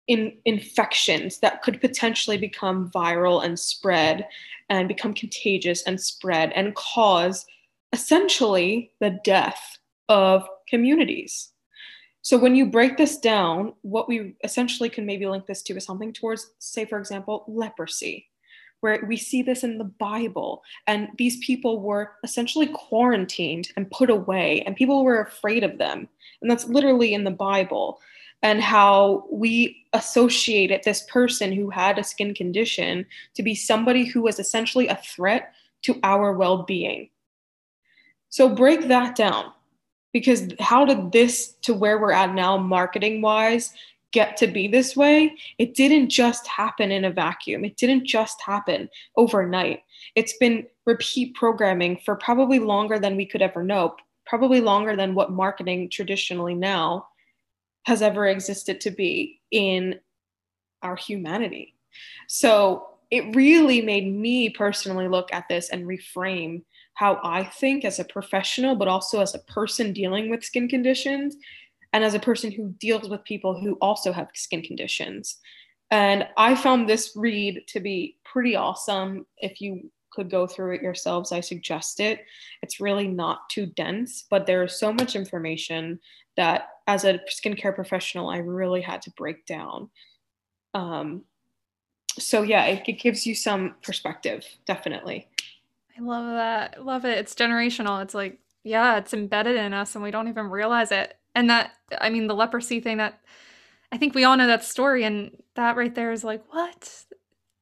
in 0.09 0.33
infections 0.45 1.39
that 1.39 1.63
could 1.63 1.81
potentially 1.81 2.37
become 2.37 2.91
viral 2.91 3.45
and 3.45 3.59
spread 3.59 4.27
and 4.69 4.89
become 4.89 5.15
contagious 5.15 5.83
and 5.85 6.01
spread 6.01 6.53
and 6.55 6.75
cause 6.75 7.47
essentially 7.93 8.93
the 9.01 9.19
death 9.25 9.79
of 10.09 10.49
communities. 10.69 11.53
So 12.23 12.37
when 12.37 12.55
you 12.55 12.67
break 12.67 12.97
this 12.97 13.19
down, 13.19 13.73
what 13.83 14.09
we 14.09 14.35
essentially 14.45 14.89
can 14.89 15.07
maybe 15.07 15.27
link 15.27 15.47
this 15.47 15.63
to 15.63 15.77
is 15.77 15.85
something 15.85 16.13
towards, 16.13 16.51
say, 16.59 16.85
for 16.85 16.99
example, 16.99 17.45
leprosy 17.49 18.27
where 18.81 19.05
we 19.07 19.17
see 19.17 19.43
this 19.43 19.63
in 19.63 19.79
the 19.79 19.85
Bible. 19.85 20.63
And 20.87 21.09
these 21.19 21.37
people 21.45 21.81
were 21.81 22.13
essentially 22.25 22.67
quarantined 22.67 23.69
and 23.77 23.91
put 23.91 24.11
away, 24.11 24.63
and 24.63 24.75
people 24.75 25.05
were 25.05 25.21
afraid 25.21 25.65
of 25.65 25.79
them. 25.79 26.09
And 26.41 26.51
that's 26.51 26.67
literally 26.67 27.15
in 27.15 27.25
the 27.25 27.31
Bible. 27.31 28.01
And 28.43 28.63
how 28.63 29.27
we 29.31 29.85
associated 29.93 30.83
this 30.83 31.05
person 31.11 31.53
who 31.53 31.69
had 31.69 31.99
a 31.99 32.05
skin 32.05 32.35
condition 32.35 33.05
to 33.35 33.43
be 33.43 33.55
somebody 33.55 34.07
who 34.07 34.23
was 34.23 34.39
essentially 34.39 34.89
a 34.89 34.97
threat 34.97 35.53
to 35.83 36.01
our 36.03 36.33
well 36.33 36.63
being. 36.63 37.11
So 38.31 38.49
break 38.49 38.89
that 38.89 39.17
down 39.17 39.53
because 40.13 40.49
how 40.59 40.85
did 40.85 41.13
this 41.13 41.55
to 41.63 41.75
where 41.75 41.99
we're 41.99 42.13
at 42.13 42.35
now, 42.35 42.57
marketing 42.57 43.23
wise, 43.23 43.73
get 44.13 44.37
to 44.39 44.47
be 44.47 44.67
this 44.67 44.97
way, 44.97 45.37
it 45.59 45.75
didn't 45.75 46.09
just 46.09 46.47
happen 46.47 46.91
in 46.91 47.05
a 47.05 47.11
vacuum. 47.11 47.65
It 47.65 47.77
didn't 47.77 48.07
just 48.07 48.41
happen 48.43 48.89
overnight. 49.17 49.83
It's 50.17 50.37
been 50.39 50.67
repeat 50.85 51.35
programming 51.35 51.99
for 52.05 52.17
probably 52.17 52.59
longer 52.59 52.99
than 52.99 53.17
we 53.17 53.27
could 53.27 53.43
ever 53.43 53.63
know, 53.63 53.95
probably 54.27 54.61
longer 54.61 54.97
than 54.97 55.15
what 55.15 55.31
marketing 55.31 55.89
traditionally 55.91 56.55
now 56.55 57.07
has 57.85 58.03
ever 58.03 58.27
existed 58.27 58.81
to 58.83 58.91
be 58.91 59.41
in 59.51 59.99
our 60.83 60.97
humanity. 60.97 61.75
So 62.29 62.87
it 63.11 63.35
really 63.35 63.81
made 63.83 64.13
me 64.13 64.51
personally 64.51 65.09
look 65.09 65.33
at 65.33 65.49
this 65.49 65.71
and 65.71 65.87
reframe 65.87 66.63
how 66.95 67.19
I 67.25 67.45
think 67.45 67.85
as 67.85 67.99
a 67.99 68.05
professional, 68.05 68.77
but 68.77 68.89
also 68.89 69.21
as 69.21 69.35
a 69.35 69.41
person 69.41 69.93
dealing 69.93 70.31
with 70.31 70.45
skin 70.45 70.69
conditions 70.69 71.37
and 71.93 72.05
as 72.05 72.15
a 72.15 72.21
person 72.21 72.53
who 72.53 72.75
deals 72.79 73.09
with 73.09 73.25
people 73.25 73.59
who 73.59 73.77
also 73.81 74.13
have 74.13 74.29
skin 74.35 74.63
conditions. 74.63 75.39
And 75.91 76.29
I 76.37 76.55
found 76.55 76.89
this 76.89 77.13
read 77.17 77.63
to 77.69 77.81
be 77.81 78.19
pretty 78.25 78.55
awesome. 78.55 79.27
If 79.39 79.61
you 79.61 79.91
could 80.11 80.31
go 80.31 80.47
through 80.47 80.75
it 80.75 80.83
yourselves, 80.83 81.33
I 81.33 81.41
suggest 81.41 82.01
it. 82.01 82.25
It's 82.63 82.81
really 82.81 83.09
not 83.09 83.49
too 83.51 83.67
dense, 83.67 84.27
but 84.31 84.47
there 84.47 84.63
is 84.63 84.79
so 84.79 84.93
much 84.93 85.17
information 85.17 86.01
that 86.37 86.69
as 86.87 87.05
a 87.05 87.21
skincare 87.31 87.75
professional, 87.75 88.29
I 88.29 88.39
really 88.39 88.81
had 88.81 89.03
to 89.03 89.11
break 89.13 89.47
down. 89.47 89.91
Um, 90.75 91.25
so, 92.19 92.43
yeah, 92.43 92.67
it, 92.67 92.83
it 92.89 93.01
gives 93.01 93.27
you 93.27 93.35
some 93.35 93.77
perspective, 93.83 94.45
definitely. 94.67 95.29
I 95.99 96.03
love 96.03 96.27
that. 96.27 96.85
Love 96.85 97.05
it. 97.05 97.19
It's 97.19 97.35
generational. 97.35 98.03
It's 98.03 98.15
like, 98.15 98.39
yeah, 98.65 98.97
it's 98.99 99.15
embedded 99.15 99.57
in 99.57 99.73
us 99.73 99.95
and 99.95 100.03
we 100.03 100.11
don't 100.11 100.29
even 100.29 100.47
realize 100.47 100.93
it 100.93 101.17
and 101.35 101.51
that 101.51 101.73
i 102.01 102.11
mean 102.11 102.27
the 102.27 102.35
leprosy 102.35 102.81
thing 102.81 102.99
that 102.99 103.21
i 103.93 103.97
think 103.97 104.15
we 104.15 104.25
all 104.25 104.37
know 104.37 104.47
that 104.47 104.65
story 104.65 105.05
and 105.05 105.31
that 105.55 105.77
right 105.77 105.95
there 105.95 106.13
is 106.13 106.25
like 106.25 106.43
what 106.53 107.05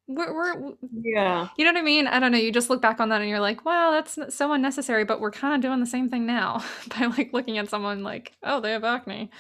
we're, 0.09 0.35
we're 0.35 0.75
yeah. 1.03 1.49
you 1.57 1.65
know 1.65 1.73
what 1.73 1.79
i 1.79 1.83
mean? 1.83 2.07
I 2.07 2.19
don't 2.19 2.33
know 2.33 2.39
you 2.39 2.51
just 2.51 2.71
look 2.71 2.83
back 2.83 2.99
on 2.99 3.11
that 3.11 3.21
and 3.21 3.31
you're 3.31 3.41
like 3.41 3.65
wow 3.65 3.91
that's 3.93 4.19
so 4.35 4.53
unnecessary 4.53 5.05
but 5.05 5.21
we're 5.21 5.31
kind 5.31 5.55
of 5.55 5.61
doing 5.61 5.81
the 5.81 5.87
same 5.87 6.09
thing 6.09 6.27
now 6.27 6.65
by 6.99 7.07
like 7.07 7.33
looking 7.33 7.59
at 7.59 7.69
someone 7.69 8.03
like 8.03 8.33
oh 8.43 8.61
they 8.61 8.73
have 8.73 8.85
acne 8.85 9.31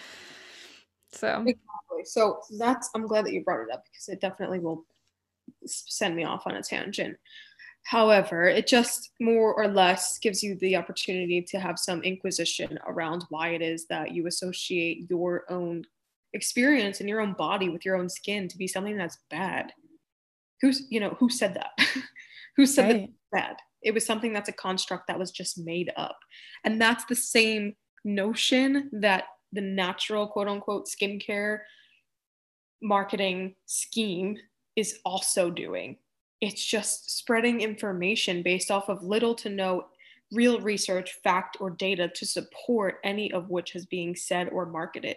so. 1.11 1.43
Exactly. 1.47 2.05
So 2.05 2.41
that's 2.59 2.91
i'm 2.95 3.07
glad 3.07 3.25
that 3.25 3.33
you 3.33 3.43
brought 3.43 3.63
it 3.63 3.73
up 3.73 3.83
because 3.85 4.09
it 4.09 4.21
definitely 4.21 4.61
will 4.61 4.85
send 5.67 6.17
me 6.17 6.25
off 6.25 6.47
on 6.47 6.57
a 6.57 6.63
tangent. 6.63 7.17
However, 7.85 8.45
it 8.45 8.67
just 8.67 9.13
more 9.21 9.55
or 9.55 9.67
less 9.67 10.19
gives 10.19 10.43
you 10.43 10.57
the 10.57 10.77
opportunity 10.77 11.41
to 11.43 11.59
have 11.59 11.79
some 11.79 12.03
inquisition 12.03 12.79
around 12.87 13.25
why 13.31 13.51
it 13.51 13.63
is 13.63 13.87
that 13.87 14.13
you 14.13 14.27
associate 14.27 15.07
your 15.09 15.45
own 15.49 15.85
experience 16.35 17.01
in 17.01 17.09
your 17.09 17.21
own 17.21 17.33
body 17.33 17.71
with 17.71 17.87
your 17.87 17.97
own 17.97 18.09
skin 18.09 18.47
to 18.49 18.59
be 18.59 18.67
something 18.67 18.97
that's 18.97 19.19
bad. 19.31 19.73
Who's, 20.61 20.83
you 20.91 21.01
know, 21.01 21.17
who 21.19 21.29
said 21.29 21.55
that? 21.55 21.89
who 22.57 22.67
said 22.67 22.83
right. 22.83 23.11
that 23.33 23.41
bad? 23.41 23.57
It 23.83 23.95
was 23.95 24.05
something 24.05 24.33
that's 24.33 24.49
a 24.49 24.53
construct 24.53 25.07
that 25.07 25.19
was 25.19 25.31
just 25.31 25.59
made 25.59 25.93
up. 25.97 26.19
And 26.65 26.81
that's 26.81 27.05
the 27.05 27.15
same 27.15 27.75
notion 28.05 28.91
that 28.93 29.25
the 29.53 29.61
natural 29.61 30.27
quote 30.27 30.49
unquote 30.49 30.89
skincare 30.89 31.61
marketing 32.83 33.55
scheme 33.67 34.37
is 34.77 34.99
also 35.05 35.51
doing. 35.51 35.97
It's 36.41 36.65
just 36.65 37.17
spreading 37.19 37.61
information 37.61 38.43
based 38.43 38.71
off 38.71 38.89
of 38.89 39.03
little 39.03 39.35
to 39.37 39.49
no 39.49 39.87
real 40.33 40.61
research, 40.61 41.19
fact, 41.25 41.57
or 41.61 41.71
data 41.71 42.09
to 42.15 42.27
support 42.27 42.99
any 43.03 43.33
of 43.33 43.51
which 43.51 43.75
is 43.75 43.87
being 43.87 44.15
said 44.15 44.49
or 44.51 44.67
marketed. 44.67 45.17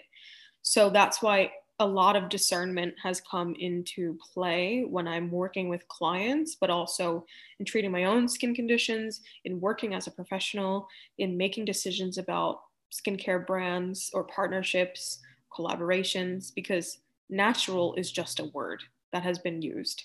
So 0.62 0.90
that's 0.90 1.22
why 1.22 1.52
a 1.82 1.86
lot 1.86 2.15
of 2.15 2.30
discernment 2.30 2.94
has 3.02 3.22
come 3.22 3.56
into 3.58 4.15
play 4.34 4.86
when 4.88 5.08
I'm 5.08 5.32
working 5.32 5.67
with 5.67 5.88
clients, 5.88 6.56
but 6.56 6.70
also 6.70 7.26
in 7.60 7.65
treating 7.65 7.91
my 7.91 8.04
own 8.04 8.30
skin 8.30 8.54
conditions, 8.54 9.22
in 9.46 9.60
working 9.60 9.96
as 9.96 10.06
a 10.06 10.12
professional, 10.12 10.88
in 11.17 11.36
making 11.36 11.65
decisions 11.65 12.20
about 12.20 12.62
skincare 12.94 13.48
brands 13.48 14.12
or 14.13 14.26
partnerships, 14.26 15.22
collaborations, 15.52 16.54
because 16.54 17.00
natural 17.32 17.96
is 17.96 18.12
just 18.12 18.39
a 18.39 18.52
word 18.54 18.84
that 19.12 19.24
has 19.24 19.39
been 19.39 19.63
used. 19.63 20.04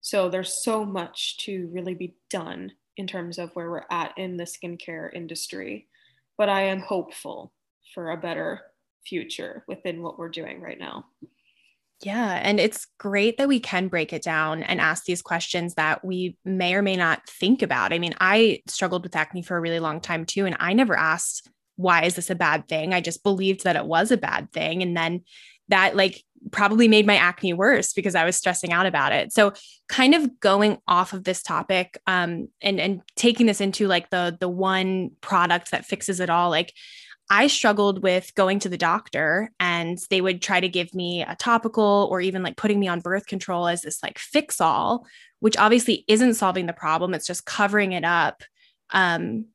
So 0.00 0.28
there's 0.28 0.64
so 0.64 0.84
much 0.84 1.38
to 1.44 1.68
really 1.72 1.94
be 1.94 2.16
done 2.30 2.72
in 2.96 3.06
terms 3.06 3.38
of 3.38 3.52
where 3.52 3.70
we're 3.70 3.84
at 3.92 4.12
in 4.18 4.36
the 4.36 4.44
skincare 4.44 5.14
industry. 5.14 5.86
But 6.36 6.48
I 6.48 6.62
am 6.62 6.80
hopeful 6.80 7.52
for 7.94 8.10
a 8.10 8.16
better 8.16 8.60
future 9.04 9.64
within 9.66 10.02
what 10.02 10.18
we're 10.18 10.28
doing 10.28 10.60
right 10.60 10.78
now. 10.78 11.06
Yeah. 12.02 12.40
And 12.42 12.58
it's 12.58 12.86
great 12.98 13.36
that 13.36 13.48
we 13.48 13.60
can 13.60 13.88
break 13.88 14.12
it 14.12 14.22
down 14.22 14.62
and 14.62 14.80
ask 14.80 15.04
these 15.04 15.20
questions 15.20 15.74
that 15.74 16.02
we 16.02 16.36
may 16.44 16.74
or 16.74 16.80
may 16.80 16.96
not 16.96 17.28
think 17.28 17.60
about. 17.60 17.92
I 17.92 17.98
mean, 17.98 18.14
I 18.20 18.62
struggled 18.66 19.02
with 19.02 19.16
acne 19.16 19.42
for 19.42 19.56
a 19.56 19.60
really 19.60 19.80
long 19.80 20.00
time 20.00 20.24
too. 20.24 20.46
And 20.46 20.56
I 20.58 20.72
never 20.72 20.96
asked, 20.96 21.50
why 21.76 22.04
is 22.04 22.14
this 22.14 22.30
a 22.30 22.34
bad 22.34 22.68
thing? 22.68 22.94
I 22.94 23.02
just 23.02 23.22
believed 23.22 23.64
that 23.64 23.76
it 23.76 23.84
was 23.84 24.10
a 24.10 24.16
bad 24.16 24.50
thing. 24.50 24.82
And 24.82 24.96
then 24.96 25.24
that 25.68 25.94
like 25.94 26.24
probably 26.52 26.88
made 26.88 27.06
my 27.06 27.16
acne 27.16 27.52
worse 27.52 27.92
because 27.92 28.14
I 28.14 28.24
was 28.24 28.36
stressing 28.36 28.72
out 28.72 28.86
about 28.86 29.12
it. 29.12 29.32
So 29.32 29.52
kind 29.88 30.14
of 30.14 30.40
going 30.40 30.78
off 30.88 31.12
of 31.12 31.24
this 31.24 31.42
topic 31.42 32.00
um, 32.06 32.48
and 32.62 32.80
and 32.80 33.02
taking 33.14 33.46
this 33.46 33.60
into 33.60 33.86
like 33.86 34.08
the 34.10 34.36
the 34.40 34.48
one 34.48 35.10
product 35.20 35.70
that 35.70 35.84
fixes 35.84 36.18
it 36.18 36.30
all 36.30 36.48
like 36.48 36.72
I 37.30 37.46
struggled 37.46 38.02
with 38.02 38.34
going 38.34 38.58
to 38.60 38.68
the 38.68 38.76
doctor 38.76 39.52
and 39.60 39.98
they 40.10 40.20
would 40.20 40.42
try 40.42 40.58
to 40.58 40.68
give 40.68 40.92
me 40.92 41.22
a 41.22 41.36
topical 41.36 42.08
or 42.10 42.20
even 42.20 42.42
like 42.42 42.56
putting 42.56 42.80
me 42.80 42.88
on 42.88 42.98
birth 42.98 43.26
control 43.26 43.68
as 43.68 43.82
this 43.82 44.02
like 44.02 44.18
fix 44.18 44.60
all, 44.60 45.06
which 45.38 45.56
obviously 45.56 46.04
isn't 46.08 46.34
solving 46.34 46.66
the 46.66 46.72
problem. 46.72 47.14
It's 47.14 47.28
just 47.28 47.46
covering 47.46 47.92
it 47.92 48.04
up. 48.04 48.42
Um, 48.90 49.46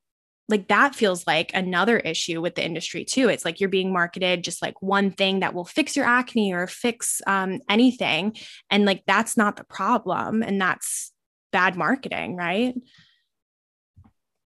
like 0.47 0.69
that 0.69 0.95
feels 0.95 1.27
like 1.27 1.51
another 1.53 1.97
issue 1.99 2.39
with 2.39 2.55
the 2.55 2.63
industry 2.63 3.03
too. 3.03 3.27
It's 3.27 3.43
like 3.43 3.59
you're 3.59 3.69
being 3.69 3.91
marketed 3.91 4.43
just 4.43 4.61
like 4.61 4.81
one 4.81 5.11
thing 5.11 5.41
that 5.41 5.53
will 5.53 5.65
fix 5.65 5.97
your 5.97 6.05
acne 6.05 6.53
or 6.53 6.67
fix 6.67 7.21
um, 7.27 7.59
anything. 7.67 8.37
And 8.69 8.85
like 8.85 9.03
that's 9.05 9.35
not 9.35 9.57
the 9.57 9.63
problem. 9.65 10.43
And 10.43 10.61
that's 10.61 11.11
bad 11.51 11.75
marketing, 11.75 12.37
right? 12.37 12.73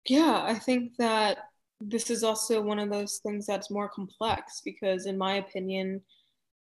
Yeah, 0.07 0.41
I 0.43 0.55
think 0.55 0.97
that 0.97 1.48
this 1.81 2.11
is 2.11 2.25
also 2.25 2.61
one 2.61 2.79
of 2.79 2.91
those 2.91 3.19
things 3.19 3.47
that's 3.47 3.71
more 3.71 3.89
complex 3.89 4.61
because, 4.65 5.07
in 5.07 5.17
my 5.17 5.35
opinion, 5.35 6.01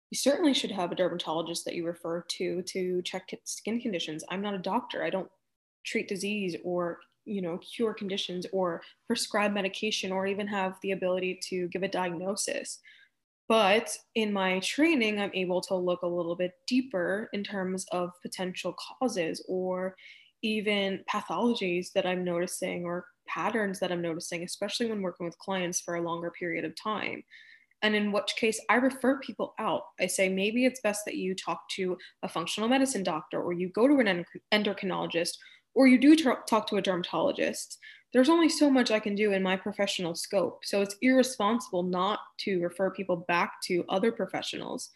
you 0.10 0.18
certainly 0.18 0.54
should 0.54 0.72
have 0.72 0.92
a 0.92 0.96
dermatologist 0.96 1.66
that 1.66 1.76
you 1.76 1.86
refer 1.86 2.22
to 2.22 2.62
to 2.64 3.02
check 3.04 3.30
skin 3.44 3.80
conditions. 3.80 4.24
I'm 4.30 4.42
not 4.42 4.54
a 4.54 4.60
doctor. 4.60 5.04
I 5.04 5.10
don't 5.10 5.30
treat 5.86 6.08
disease 6.08 6.56
or 6.64 7.00
you 7.26 7.42
know 7.42 7.58
cure 7.58 7.94
conditions 7.94 8.46
or 8.52 8.82
prescribe 9.08 9.54
medication 9.54 10.12
or 10.12 10.28
even 10.28 10.48
have 10.48 10.76
the 10.82 10.92
ability 10.92 11.40
to 11.42 11.68
give 11.70 11.84
a 11.84 11.88
diagnosis 11.88 12.80
but 13.48 13.90
in 14.16 14.34
my 14.34 14.60
training 14.60 15.20
i'm 15.20 15.32
able 15.34 15.62
to 15.62 15.76
look 15.76 16.02
a 16.02 16.08
little 16.08 16.36
bit 16.36 16.52
deeper 16.68 17.30
in 17.34 17.44
terms 17.44 17.86
of 17.92 18.10
potential 18.22 18.76
causes 19.00 19.44
or 19.48 19.96
even 20.42 21.04
pathologies 21.10 21.94
that 21.94 22.06
i'm 22.06 22.24
noticing 22.26 22.84
or 22.84 23.06
patterns 23.34 23.80
that 23.80 23.92
I'm 23.92 24.02
noticing, 24.02 24.44
especially 24.44 24.88
when 24.88 25.02
working 25.02 25.26
with 25.26 25.38
clients 25.38 25.82
for 25.82 25.96
a 25.96 26.02
longer 26.02 26.32
period 26.32 26.66
of 26.66 26.76
time. 26.76 27.24
And 27.82 27.96
in 27.96 28.12
which 28.12 28.36
case, 28.38 28.62
I 28.70 28.76
refer 28.76 29.20
people 29.20 29.54
out. 29.60 29.84
I 30.00 30.08
say, 30.08 30.30
maybe 30.30 30.66
it's 30.66 30.80
best 30.82 31.04
that 31.06 31.16
you 31.16 31.36
talk 31.36 31.68
to 31.72 31.98
a 32.24 32.30
functional 32.30 32.70
medicine 32.70 33.04
doctor, 33.04 33.42
or 33.42 33.52
you 33.52 33.70
go 33.70 33.88
to 33.88 34.00
an 34.00 34.26
endocrinologist, 34.54 35.34
or 35.76 35.88
you 35.88 35.98
do 35.98 36.16
talk 36.16 36.68
to 36.68 36.78
a 36.78 36.82
dermatologist. 36.82 37.78
There's 38.14 38.30
only 38.30 38.48
so 38.48 38.70
much 38.70 38.92
I 38.92 39.00
can 39.00 39.16
do 39.16 39.34
in 39.34 39.44
my 39.44 39.58
professional 39.58 40.16
scope. 40.16 40.64
So 40.64 40.82
it's 40.82 40.96
irresponsible 41.02 41.84
not 41.84 42.20
to 42.40 42.62
refer 42.62 42.92
people 42.92 43.26
back 43.28 43.54
to 43.64 43.84
other 43.90 44.12
professionals. 44.12 44.92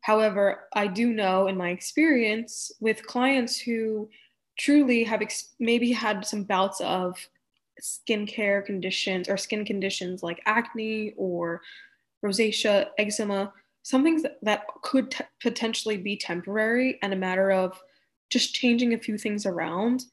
However, 0.00 0.64
I 0.74 0.86
do 0.86 1.12
know 1.12 1.46
in 1.46 1.56
my 1.56 1.70
experience 1.70 2.72
with 2.80 3.06
clients 3.06 3.60
who 3.60 4.08
truly 4.58 5.04
have 5.04 5.22
ex- 5.22 5.54
maybe 5.60 5.92
had 5.92 6.26
some 6.26 6.44
bouts 6.44 6.80
of 6.80 7.16
skincare 7.82 8.64
conditions 8.64 9.28
or 9.28 9.36
skin 9.36 9.64
conditions 9.64 10.22
like 10.22 10.40
acne 10.46 11.14
or 11.16 11.60
rosacea, 12.24 12.88
eczema, 12.98 13.52
some 13.82 14.02
things 14.02 14.24
that, 14.42 14.62
could 14.82 15.10
t- 15.10 15.24
potentially 15.42 15.96
be 15.96 16.16
temporary 16.16 16.98
and 17.02 17.12
a 17.12 17.16
matter 17.16 17.50
of 17.50 17.78
just 18.30 18.54
changing 18.54 18.94
a 18.94 18.98
few 18.98 19.18
things 19.18 19.46
around. 19.46 20.04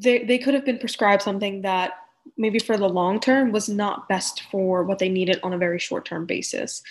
They, 0.00 0.24
they 0.24 0.38
could 0.38 0.54
have 0.54 0.64
been 0.64 0.78
prescribed 0.78 1.22
something 1.22 1.62
that 1.62 1.92
maybe 2.36 2.58
for 2.58 2.76
the 2.76 2.88
long 2.88 3.20
term 3.20 3.52
was 3.52 3.68
not 3.68 4.08
best 4.08 4.42
for 4.50 4.84
what 4.84 4.98
they 4.98 5.08
needed 5.08 5.40
on 5.42 5.52
a 5.52 5.58
very 5.58 5.78
short 5.78 6.04
term 6.04 6.26
basis. 6.26 6.82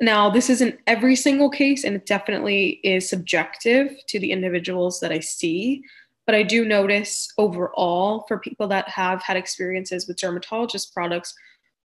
Now, 0.00 0.28
this 0.28 0.50
isn't 0.50 0.80
every 0.86 1.14
single 1.14 1.50
case, 1.50 1.84
and 1.84 1.94
it 1.94 2.06
definitely 2.06 2.80
is 2.82 3.08
subjective 3.08 3.96
to 4.08 4.18
the 4.18 4.32
individuals 4.32 4.98
that 5.00 5.12
I 5.12 5.20
see. 5.20 5.84
But 6.26 6.34
I 6.34 6.42
do 6.42 6.64
notice 6.64 7.28
overall 7.36 8.24
for 8.26 8.38
people 8.38 8.66
that 8.68 8.88
have 8.88 9.22
had 9.22 9.36
experiences 9.36 10.06
with 10.06 10.18
dermatologist 10.18 10.94
products, 10.94 11.34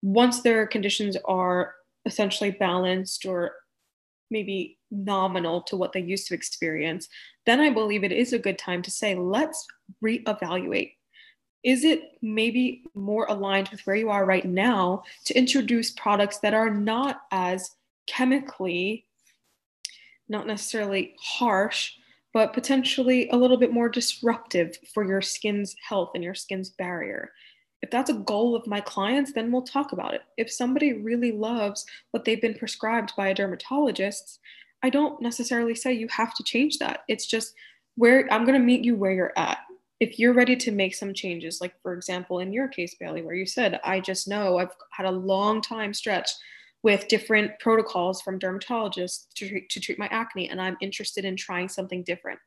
once 0.02 0.42
their 0.42 0.66
conditions 0.66 1.16
are 1.24 1.74
essentially 2.04 2.50
balanced 2.50 3.24
or 3.24 3.52
maybe 4.30 4.78
nominal 4.90 5.62
to 5.62 5.76
what 5.76 5.92
they 5.92 6.00
used 6.00 6.28
to 6.28 6.34
experience, 6.34 7.08
then 7.46 7.60
I 7.60 7.70
believe 7.70 8.04
it 8.04 8.12
is 8.12 8.32
a 8.32 8.38
good 8.38 8.58
time 8.58 8.82
to 8.82 8.90
say, 8.90 9.14
let's 9.14 9.66
reevaluate. 10.04 10.92
Is 11.64 11.84
it 11.84 12.02
maybe 12.22 12.84
more 12.94 13.26
aligned 13.28 13.68
with 13.70 13.80
where 13.86 13.96
you 13.96 14.10
are 14.10 14.24
right 14.24 14.44
now 14.44 15.02
to 15.24 15.36
introduce 15.36 15.90
products 15.90 16.38
that 16.40 16.54
are 16.54 16.70
not 16.70 17.22
as 17.32 17.70
chemically, 18.06 19.06
not 20.28 20.46
necessarily 20.46 21.16
harsh, 21.20 21.92
but 22.38 22.52
potentially 22.52 23.28
a 23.30 23.36
little 23.36 23.56
bit 23.56 23.72
more 23.72 23.88
disruptive 23.88 24.78
for 24.94 25.04
your 25.04 25.20
skin's 25.20 25.74
health 25.88 26.12
and 26.14 26.22
your 26.22 26.36
skin's 26.36 26.70
barrier. 26.70 27.32
If 27.82 27.90
that's 27.90 28.10
a 28.10 28.14
goal 28.14 28.54
of 28.54 28.64
my 28.64 28.80
clients, 28.80 29.32
then 29.32 29.50
we'll 29.50 29.62
talk 29.62 29.90
about 29.90 30.14
it. 30.14 30.20
If 30.36 30.48
somebody 30.48 30.92
really 30.92 31.32
loves 31.32 31.84
what 32.12 32.24
they've 32.24 32.40
been 32.40 32.54
prescribed 32.54 33.12
by 33.16 33.30
a 33.30 33.34
dermatologist, 33.34 34.38
I 34.84 34.88
don't 34.88 35.20
necessarily 35.20 35.74
say 35.74 35.92
you 35.94 36.06
have 36.12 36.32
to 36.34 36.44
change 36.44 36.78
that. 36.78 37.00
It's 37.08 37.26
just 37.26 37.54
where 37.96 38.32
I'm 38.32 38.44
going 38.44 38.56
to 38.56 38.64
meet 38.64 38.84
you 38.84 38.94
where 38.94 39.10
you're 39.10 39.36
at. 39.36 39.58
If 39.98 40.20
you're 40.20 40.32
ready 40.32 40.54
to 40.54 40.70
make 40.70 40.94
some 40.94 41.14
changes, 41.14 41.60
like 41.60 41.74
for 41.82 41.92
example, 41.92 42.38
in 42.38 42.52
your 42.52 42.68
case, 42.68 42.94
Bailey, 43.00 43.22
where 43.22 43.34
you 43.34 43.46
said, 43.46 43.80
I 43.82 43.98
just 43.98 44.28
know 44.28 44.58
I've 44.58 44.76
had 44.92 45.06
a 45.06 45.10
long 45.10 45.60
time 45.60 45.92
stretch 45.92 46.30
with 46.82 47.08
different 47.08 47.58
protocols 47.58 48.20
from 48.22 48.38
dermatologists 48.38 49.26
to 49.34 49.48
treat, 49.48 49.68
to 49.70 49.80
treat 49.80 49.98
my 49.98 50.08
acne, 50.10 50.48
and 50.48 50.60
I'm 50.60 50.76
interested 50.80 51.24
in 51.24 51.36
trying 51.36 51.68
something 51.68 52.02
different. 52.02 52.38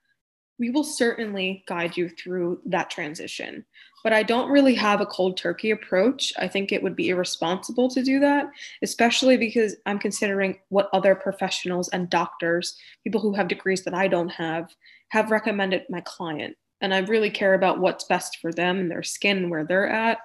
We 0.57 0.69
will 0.69 0.83
certainly 0.83 1.63
guide 1.67 1.97
you 1.97 2.09
through 2.09 2.61
that 2.65 2.89
transition. 2.89 3.65
But 4.03 4.13
I 4.13 4.23
don't 4.23 4.49
really 4.49 4.73
have 4.75 5.01
a 5.01 5.05
cold 5.05 5.37
turkey 5.37 5.71
approach. 5.71 6.33
I 6.37 6.47
think 6.47 6.71
it 6.71 6.81
would 6.81 6.95
be 6.95 7.09
irresponsible 7.09 7.89
to 7.89 8.03
do 8.03 8.19
that, 8.19 8.47
especially 8.81 9.37
because 9.37 9.75
I'm 9.85 9.99
considering 9.99 10.59
what 10.69 10.89
other 10.93 11.13
professionals 11.13 11.89
and 11.89 12.09
doctors, 12.09 12.77
people 13.03 13.21
who 13.21 13.33
have 13.33 13.47
degrees 13.47 13.83
that 13.83 13.93
I 13.93 14.07
don't 14.07 14.29
have, 14.29 14.73
have 15.09 15.29
recommended 15.29 15.83
my 15.89 16.01
client. 16.01 16.57
And 16.79 16.93
I 16.93 16.99
really 16.99 17.29
care 17.29 17.53
about 17.53 17.79
what's 17.79 18.05
best 18.05 18.37
for 18.41 18.51
them 18.51 18.79
and 18.79 18.89
their 18.89 19.03
skin 19.03 19.49
where 19.49 19.63
they're 19.63 19.89
at 19.89 20.17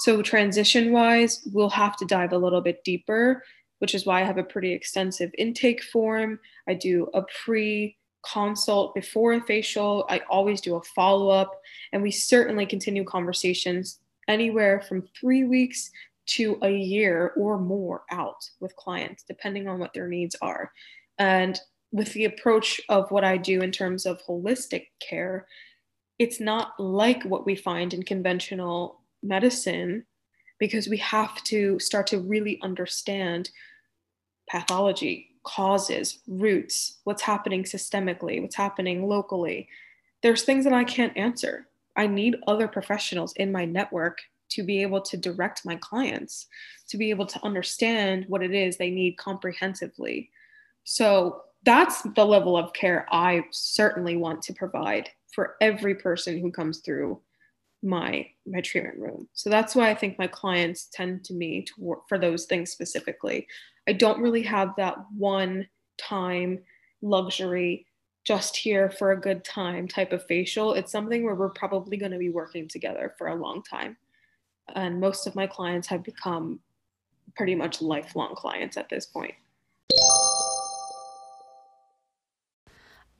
so, 0.00 0.22
transition 0.22 0.92
wise, 0.92 1.46
we'll 1.52 1.70
have 1.70 1.96
to 1.98 2.06
dive 2.06 2.32
a 2.32 2.38
little 2.38 2.60
bit 2.60 2.82
deeper, 2.84 3.42
which 3.80 3.94
is 3.94 4.06
why 4.06 4.20
I 4.20 4.24
have 4.24 4.38
a 4.38 4.42
pretty 4.42 4.72
extensive 4.72 5.30
intake 5.36 5.82
form. 5.82 6.40
I 6.68 6.74
do 6.74 7.08
a 7.14 7.22
pre 7.44 7.96
consult 8.22 8.94
before 8.94 9.32
a 9.32 9.40
facial. 9.42 10.06
I 10.08 10.20
always 10.30 10.60
do 10.60 10.76
a 10.76 10.82
follow 10.82 11.28
up, 11.28 11.60
and 11.92 12.02
we 12.02 12.10
certainly 12.10 12.66
continue 12.66 13.04
conversations 13.04 13.98
anywhere 14.28 14.80
from 14.88 15.08
three 15.20 15.44
weeks 15.44 15.90
to 16.26 16.58
a 16.62 16.70
year 16.70 17.32
or 17.36 17.58
more 17.58 18.04
out 18.10 18.48
with 18.60 18.76
clients, 18.76 19.24
depending 19.24 19.68
on 19.68 19.78
what 19.78 19.92
their 19.92 20.06
needs 20.06 20.36
are. 20.40 20.70
And 21.18 21.60
with 21.92 22.12
the 22.12 22.26
approach 22.26 22.80
of 22.88 23.10
what 23.10 23.24
I 23.24 23.36
do 23.36 23.62
in 23.62 23.72
terms 23.72 24.06
of 24.06 24.22
holistic 24.22 24.86
care, 25.06 25.46
it's 26.18 26.40
not 26.40 26.78
like 26.78 27.22
what 27.24 27.46
we 27.46 27.56
find 27.56 27.92
in 27.92 28.02
conventional 28.02 28.99
medicine 29.22 30.04
because 30.58 30.88
we 30.88 30.98
have 30.98 31.42
to 31.44 31.78
start 31.78 32.06
to 32.08 32.18
really 32.18 32.60
understand 32.62 33.50
pathology, 34.48 35.30
causes, 35.44 36.18
roots, 36.28 36.98
what's 37.04 37.22
happening 37.22 37.64
systemically, 37.64 38.40
what's 38.40 38.56
happening 38.56 39.06
locally. 39.06 39.68
There's 40.22 40.42
things 40.42 40.64
that 40.64 40.74
I 40.74 40.84
can't 40.84 41.16
answer. 41.16 41.66
I 41.96 42.06
need 42.06 42.36
other 42.46 42.68
professionals 42.68 43.32
in 43.34 43.50
my 43.50 43.64
network 43.64 44.18
to 44.50 44.62
be 44.62 44.82
able 44.82 45.00
to 45.00 45.16
direct 45.16 45.64
my 45.64 45.76
clients, 45.76 46.46
to 46.88 46.98
be 46.98 47.10
able 47.10 47.26
to 47.26 47.44
understand 47.44 48.26
what 48.28 48.42
it 48.42 48.52
is 48.52 48.76
they 48.76 48.90
need 48.90 49.16
comprehensively. 49.16 50.30
So 50.84 51.42
that's 51.64 52.02
the 52.02 52.24
level 52.24 52.56
of 52.56 52.72
care 52.72 53.06
I 53.10 53.44
certainly 53.50 54.16
want 54.16 54.42
to 54.42 54.52
provide 54.52 55.08
for 55.32 55.56
every 55.60 55.94
person 55.94 56.38
who 56.38 56.50
comes 56.50 56.78
through 56.78 57.20
my 57.82 58.26
my 58.46 58.60
treatment 58.60 58.98
room. 58.98 59.28
So 59.32 59.48
that's 59.48 59.74
why 59.74 59.90
I 59.90 59.94
think 59.94 60.18
my 60.18 60.26
clients 60.26 60.88
tend 60.92 61.24
to 61.24 61.34
me 61.34 61.62
to 61.62 61.72
work 61.78 62.08
for 62.08 62.18
those 62.18 62.44
things 62.44 62.70
specifically. 62.70 63.46
I 63.88 63.92
don't 63.92 64.20
really 64.20 64.42
have 64.42 64.74
that 64.76 64.96
one 65.16 65.66
time 65.98 66.60
luxury 67.02 67.86
just 68.24 68.56
here 68.56 68.90
for 68.90 69.12
a 69.12 69.20
good 69.20 69.44
time 69.44 69.88
type 69.88 70.12
of 70.12 70.26
facial. 70.26 70.74
It's 70.74 70.92
something 70.92 71.24
where 71.24 71.34
we're 71.34 71.50
probably 71.50 71.96
going 71.96 72.12
to 72.12 72.18
be 72.18 72.28
working 72.28 72.68
together 72.68 73.14
for 73.16 73.28
a 73.28 73.34
long 73.34 73.62
time. 73.62 73.96
And 74.74 75.00
most 75.00 75.26
of 75.26 75.34
my 75.34 75.46
clients 75.46 75.88
have 75.88 76.04
become 76.04 76.60
pretty 77.34 77.54
much 77.54 77.80
lifelong 77.80 78.34
clients 78.34 78.76
at 78.76 78.88
this 78.88 79.06
point. 79.06 79.34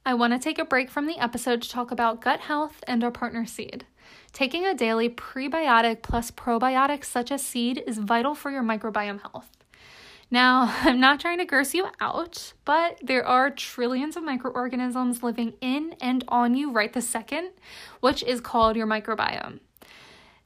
I 0.05 0.15
want 0.15 0.33
to 0.33 0.39
take 0.39 0.59
a 0.59 0.65
break 0.65 0.91
from 0.91 1.07
the 1.07 1.19
episode 1.19 1.63
to 1.63 1.69
talk 1.69 1.91
about 1.91 2.21
gut 2.21 2.41
health 2.41 2.83
and 2.87 3.05
our 3.05 3.11
partner 3.11 3.47
Seed. 3.47 3.87
Taking 4.33 4.67
a 4.67 4.75
daily 4.75 5.09
prebiotic 5.09 6.03
plus 6.03 6.31
probiotics 6.31 7.07
such 7.07 7.33
as 7.33 7.45
Seed 7.45 7.83
is 7.87 7.99
vital 7.99 8.35
for 8.35 8.51
your 8.51 8.63
microbiome 8.63 9.21
health. 9.21 9.51
Now, 10.31 10.75
I'm 10.83 11.01
not 11.01 11.21
trying 11.21 11.39
to 11.39 11.45
gross 11.45 11.75
you 11.75 11.87
out, 12.01 12.53
but 12.65 12.99
there 13.03 13.27
are 13.27 13.51
trillions 13.51 14.17
of 14.17 14.23
microorganisms 14.23 15.23
living 15.23 15.55
in 15.61 15.97
and 16.01 16.25
on 16.29 16.55
you 16.55 16.71
right 16.71 16.93
this 16.93 17.09
second, 17.09 17.51
which 18.01 18.23
is 18.23 18.41
called 18.41 18.77
your 18.77 18.87
microbiome. 18.87 19.61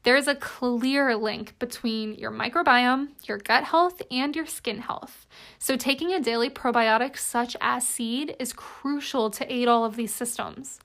There 0.05 0.17
is 0.17 0.29
a 0.29 0.35
clear 0.35 1.17
link 1.17 1.59
between 1.59 2.15
your 2.17 2.31
microbiome, 2.31 3.09
your 3.27 3.39
gut 3.39 3.65
health, 3.65 4.03
and 4.11 4.37
your 4.37 4.45
skin 4.45 4.81
health. 4.81 5.27
So, 5.59 5.77
taking 5.77 6.13
a 6.13 6.21
daily 6.21 6.51
probiotic 6.51 7.17
such 7.17 7.57
as 7.59 7.89
seed 7.89 8.37
is 8.39 8.53
crucial 8.53 9.31
to 9.31 9.51
aid 9.51 9.67
all 9.67 9.83
of 9.87 9.97
these 9.97 10.15
systems. 10.15 10.79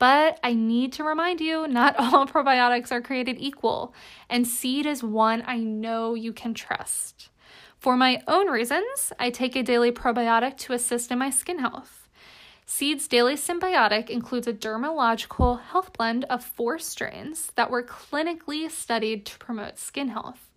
But 0.00 0.40
I 0.42 0.54
need 0.54 0.94
to 0.94 1.04
remind 1.04 1.40
you 1.40 1.68
not 1.68 1.94
all 1.98 2.26
probiotics 2.26 2.90
are 2.90 3.02
created 3.02 3.36
equal, 3.38 3.94
and 4.28 4.48
seed 4.48 4.86
is 4.86 5.04
one 5.04 5.44
I 5.46 5.58
know 5.58 6.14
you 6.14 6.32
can 6.32 6.54
trust. 6.54 7.28
For 7.78 7.96
my 7.96 8.22
own 8.26 8.48
reasons, 8.48 9.12
I 9.18 9.30
take 9.30 9.54
a 9.54 9.62
daily 9.62 9.92
probiotic 9.92 10.56
to 10.58 10.72
assist 10.72 11.12
in 11.12 11.18
my 11.18 11.30
skin 11.30 11.60
health. 11.60 12.08
Seed's 12.66 13.08
Daily 13.08 13.34
Synbiotic 13.34 14.08
includes 14.08 14.46
a 14.46 14.52
dermatological 14.52 15.60
health 15.60 15.92
blend 15.92 16.24
of 16.24 16.44
four 16.44 16.78
strains 16.78 17.50
that 17.56 17.70
were 17.70 17.82
clinically 17.82 18.70
studied 18.70 19.26
to 19.26 19.38
promote 19.38 19.78
skin 19.78 20.08
health. 20.08 20.49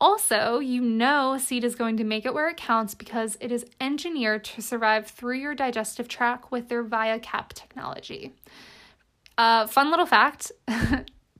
Also, 0.00 0.60
you 0.60 0.80
know 0.80 1.36
Seed 1.38 1.64
is 1.64 1.74
going 1.74 1.96
to 1.96 2.04
make 2.04 2.24
it 2.24 2.32
where 2.32 2.48
it 2.48 2.56
counts 2.56 2.94
because 2.94 3.36
it 3.40 3.50
is 3.50 3.66
engineered 3.80 4.44
to 4.44 4.62
survive 4.62 5.08
through 5.08 5.38
your 5.38 5.54
digestive 5.54 6.06
tract 6.06 6.52
with 6.52 6.68
their 6.68 6.84
ViaCap 6.84 7.48
technology. 7.48 8.34
Uh, 9.36 9.66
fun 9.66 9.90
little 9.90 10.06
fact 10.06 10.52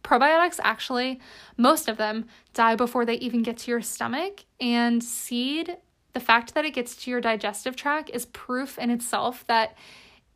probiotics 0.03 0.59
actually, 0.63 1.21
most 1.57 1.89
of 1.89 1.97
them, 1.99 2.27
die 2.55 2.75
before 2.75 3.05
they 3.05 3.15
even 3.17 3.43
get 3.43 3.59
to 3.59 3.71
your 3.71 3.83
stomach, 3.83 4.45
and 4.61 5.05
Seed 5.05 5.77
the 6.15 6.21
fact 6.21 6.55
that 6.55 6.65
it 6.65 6.75
gets 6.75 6.97
to 6.97 7.11
your 7.11 7.21
digestive 7.21 7.77
tract 7.77 8.11
is 8.13 8.27
proof 8.27 8.79
in 8.79 8.91
itself 8.91 9.45
that 9.47 9.77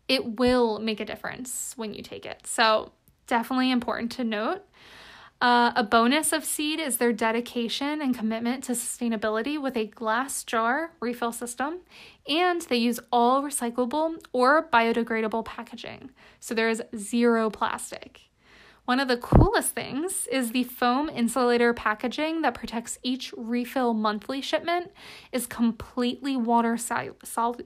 it 0.06 0.38
will 0.38 0.78
make 0.78 1.00
a 1.00 1.04
difference 1.04 1.72
when 1.76 1.94
you 1.94 2.02
take 2.02 2.26
it. 2.26 2.46
So, 2.46 2.92
definitely 3.26 3.70
important 3.70 4.12
to 4.12 4.24
note. 4.24 4.62
Uh, 5.42 5.72
a 5.74 5.82
bonus 5.82 6.32
of 6.32 6.44
Seed 6.44 6.78
is 6.78 6.98
their 6.98 7.12
dedication 7.12 8.00
and 8.00 8.16
commitment 8.16 8.62
to 8.62 8.72
sustainability 8.74 9.60
with 9.60 9.76
a 9.76 9.86
glass 9.86 10.44
jar 10.44 10.92
refill 11.00 11.32
system, 11.32 11.80
and 12.28 12.62
they 12.62 12.76
use 12.76 13.00
all 13.10 13.42
recyclable 13.42 14.24
or 14.32 14.68
biodegradable 14.72 15.44
packaging. 15.44 16.12
So 16.38 16.54
there 16.54 16.68
is 16.68 16.80
zero 16.96 17.50
plastic. 17.50 18.20
One 18.84 19.00
of 19.00 19.08
the 19.08 19.16
coolest 19.16 19.74
things 19.74 20.28
is 20.30 20.52
the 20.52 20.62
foam 20.62 21.08
insulator 21.08 21.74
packaging 21.74 22.42
that 22.42 22.54
protects 22.54 23.00
each 23.02 23.34
refill 23.36 23.94
monthly 23.94 24.42
shipment 24.42 24.92
is 25.32 25.48
completely 25.48 26.36
water 26.36 26.76
soluble. 26.76 27.16
Sol- 27.24 27.56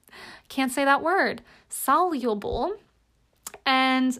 can't 0.48 0.72
say 0.72 0.86
that 0.86 1.02
word. 1.02 1.42
Soluble 1.68 2.76
and 3.66 4.18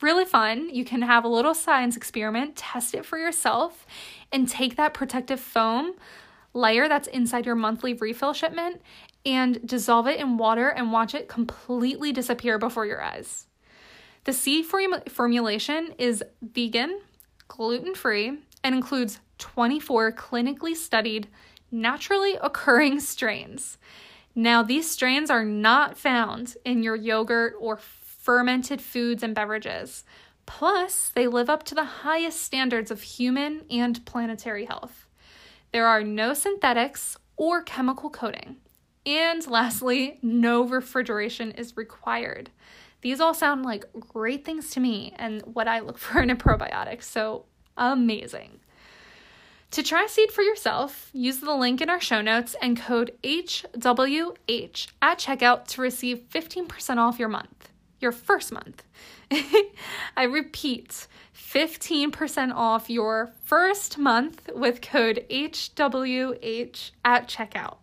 really 0.00 0.24
fun. 0.24 0.68
You 0.74 0.84
can 0.84 1.02
have 1.02 1.24
a 1.24 1.28
little 1.28 1.54
science 1.54 1.96
experiment, 1.96 2.56
test 2.56 2.94
it 2.94 3.04
for 3.04 3.18
yourself, 3.18 3.86
and 4.32 4.48
take 4.48 4.76
that 4.76 4.94
protective 4.94 5.40
foam 5.40 5.94
layer 6.54 6.88
that's 6.88 7.08
inside 7.08 7.46
your 7.46 7.54
monthly 7.54 7.94
refill 7.94 8.32
shipment 8.32 8.80
and 9.24 9.64
dissolve 9.66 10.06
it 10.06 10.18
in 10.18 10.38
water 10.38 10.68
and 10.68 10.92
watch 10.92 11.14
it 11.14 11.28
completely 11.28 12.12
disappear 12.12 12.58
before 12.58 12.86
your 12.86 13.02
eyes. 13.02 13.46
The 14.24 14.32
seed 14.32 14.66
formulation 14.66 15.94
is 15.98 16.24
vegan, 16.42 17.00
gluten 17.46 17.94
free, 17.94 18.38
and 18.64 18.74
includes 18.74 19.20
24 19.38 20.12
clinically 20.12 20.74
studied, 20.74 21.28
naturally 21.70 22.36
occurring 22.42 23.00
strains. 23.00 23.78
Now, 24.34 24.62
these 24.62 24.90
strains 24.90 25.30
are 25.30 25.44
not 25.44 25.96
found 25.96 26.56
in 26.64 26.82
your 26.82 26.96
yogurt 26.96 27.54
or 27.58 27.78
fermented 28.28 28.82
foods 28.82 29.22
and 29.22 29.34
beverages. 29.34 30.04
Plus, 30.44 31.10
they 31.14 31.26
live 31.26 31.48
up 31.48 31.62
to 31.62 31.74
the 31.74 32.02
highest 32.04 32.42
standards 32.42 32.90
of 32.90 33.00
human 33.00 33.62
and 33.70 34.04
planetary 34.04 34.66
health. 34.66 35.06
There 35.72 35.86
are 35.86 36.04
no 36.04 36.34
synthetics 36.34 37.16
or 37.38 37.62
chemical 37.62 38.10
coating. 38.10 38.56
And 39.06 39.46
lastly, 39.46 40.18
no 40.20 40.62
refrigeration 40.62 41.52
is 41.52 41.74
required. 41.74 42.50
These 43.00 43.18
all 43.18 43.32
sound 43.32 43.64
like 43.64 43.86
great 43.98 44.44
things 44.44 44.68
to 44.72 44.80
me 44.80 45.14
and 45.16 45.40
what 45.46 45.66
I 45.66 45.80
look 45.80 45.96
for 46.04 46.20
in 46.20 46.28
a 46.28 46.36
probiotic. 46.36 47.02
So 47.02 47.46
amazing. 47.78 48.60
To 49.70 49.82
try 49.82 50.06
Seed 50.06 50.32
for 50.32 50.42
yourself, 50.42 51.08
use 51.14 51.40
the 51.40 51.54
link 51.54 51.80
in 51.80 51.88
our 51.88 52.00
show 52.00 52.20
notes 52.20 52.54
and 52.60 52.78
code 52.78 53.12
HWH 53.24 54.88
at 55.00 55.18
checkout 55.18 55.66
to 55.68 55.80
receive 55.80 56.28
15% 56.28 56.98
off 56.98 57.18
your 57.18 57.30
month, 57.30 57.67
your 58.00 58.12
first 58.12 58.52
month. 58.52 58.82
I 60.16 60.24
repeat, 60.24 61.06
15% 61.34 62.52
off 62.54 62.90
your 62.90 63.32
first 63.44 63.98
month 63.98 64.50
with 64.54 64.80
code 64.80 65.24
HWH 65.30 66.90
at 67.04 67.28
checkout. 67.28 67.78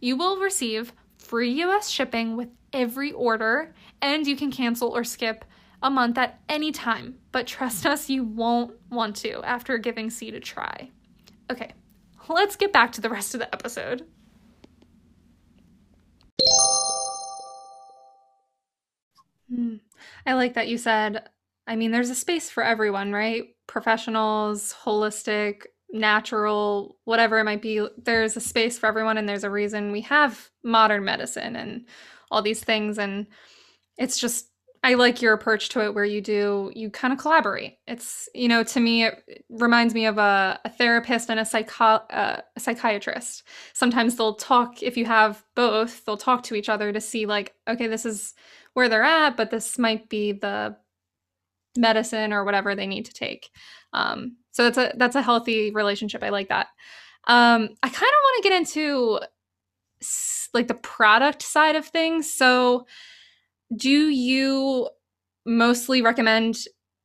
You 0.00 0.16
will 0.16 0.38
receive 0.38 0.92
free 1.18 1.62
US 1.62 1.88
shipping 1.88 2.36
with 2.36 2.48
every 2.72 3.12
order 3.12 3.74
and 4.00 4.26
you 4.26 4.36
can 4.36 4.50
cancel 4.50 4.88
or 4.88 5.04
skip 5.04 5.44
a 5.82 5.90
month 5.90 6.16
at 6.16 6.40
any 6.48 6.70
time, 6.70 7.18
but 7.32 7.46
trust 7.46 7.86
us, 7.86 8.08
you 8.08 8.22
won't 8.22 8.72
want 8.90 9.16
to 9.16 9.42
after 9.42 9.78
giving 9.78 10.10
Seed 10.10 10.34
a 10.34 10.40
try. 10.40 10.90
Okay, 11.50 11.72
let's 12.28 12.56
get 12.56 12.72
back 12.72 12.92
to 12.92 13.00
the 13.00 13.10
rest 13.10 13.34
of 13.34 13.40
the 13.40 13.52
episode. 13.52 14.06
Hmm. 19.52 19.76
I 20.26 20.34
like 20.34 20.54
that 20.54 20.68
you 20.68 20.78
said, 20.78 21.28
I 21.66 21.76
mean, 21.76 21.90
there's 21.90 22.10
a 22.10 22.14
space 22.14 22.50
for 22.50 22.62
everyone, 22.64 23.12
right? 23.12 23.44
Professionals, 23.66 24.74
holistic, 24.84 25.62
natural, 25.92 26.96
whatever 27.04 27.38
it 27.38 27.44
might 27.44 27.62
be. 27.62 27.86
There's 27.98 28.36
a 28.36 28.40
space 28.40 28.78
for 28.78 28.86
everyone, 28.86 29.18
and 29.18 29.28
there's 29.28 29.44
a 29.44 29.50
reason 29.50 29.92
we 29.92 30.00
have 30.02 30.50
modern 30.64 31.04
medicine 31.04 31.54
and 31.54 31.86
all 32.30 32.42
these 32.42 32.64
things. 32.64 32.98
And 32.98 33.26
it's 33.98 34.18
just 34.18 34.48
I 34.84 34.94
like 34.94 35.22
your 35.22 35.32
approach 35.32 35.68
to 35.70 35.84
it 35.84 35.94
where 35.94 36.04
you 36.04 36.20
do 36.20 36.72
you 36.74 36.90
kind 36.90 37.12
of 37.12 37.18
collaborate. 37.18 37.78
It's 37.86 38.28
you 38.34 38.48
know 38.48 38.64
to 38.64 38.80
me 38.80 39.04
it 39.04 39.44
reminds 39.48 39.94
me 39.94 40.06
of 40.06 40.18
a, 40.18 40.58
a 40.64 40.68
therapist 40.70 41.30
and 41.30 41.38
a, 41.38 41.44
psycho, 41.44 41.84
uh, 41.84 42.40
a 42.56 42.60
psychiatrist. 42.60 43.44
Sometimes 43.74 44.16
they'll 44.16 44.34
talk 44.34 44.82
if 44.82 44.96
you 44.96 45.04
have 45.04 45.44
both, 45.54 46.04
they'll 46.04 46.16
talk 46.16 46.42
to 46.44 46.54
each 46.54 46.68
other 46.68 46.92
to 46.92 47.00
see 47.00 47.26
like 47.26 47.54
okay 47.68 47.86
this 47.86 48.04
is 48.04 48.34
where 48.74 48.88
they're 48.88 49.04
at, 49.04 49.36
but 49.36 49.50
this 49.50 49.78
might 49.78 50.08
be 50.08 50.32
the 50.32 50.76
medicine 51.76 52.32
or 52.32 52.44
whatever 52.44 52.74
they 52.74 52.86
need 52.86 53.04
to 53.06 53.12
take. 53.12 53.50
Um, 53.92 54.36
so 54.50 54.64
that's 54.64 54.78
a 54.78 54.96
that's 54.96 55.16
a 55.16 55.22
healthy 55.22 55.70
relationship. 55.70 56.22
I 56.22 56.30
like 56.30 56.48
that. 56.48 56.68
Um, 57.28 57.68
I 57.82 57.88
kind 57.88 57.94
of 57.94 58.00
want 58.00 58.42
to 58.42 58.48
get 58.48 58.56
into 58.56 59.20
like 60.52 60.68
the 60.68 60.74
product 60.74 61.42
side 61.42 61.76
of 61.76 61.86
things. 61.86 62.32
So 62.32 62.86
do 63.76 64.08
you 64.08 64.88
mostly 65.44 66.02
recommend 66.02 66.56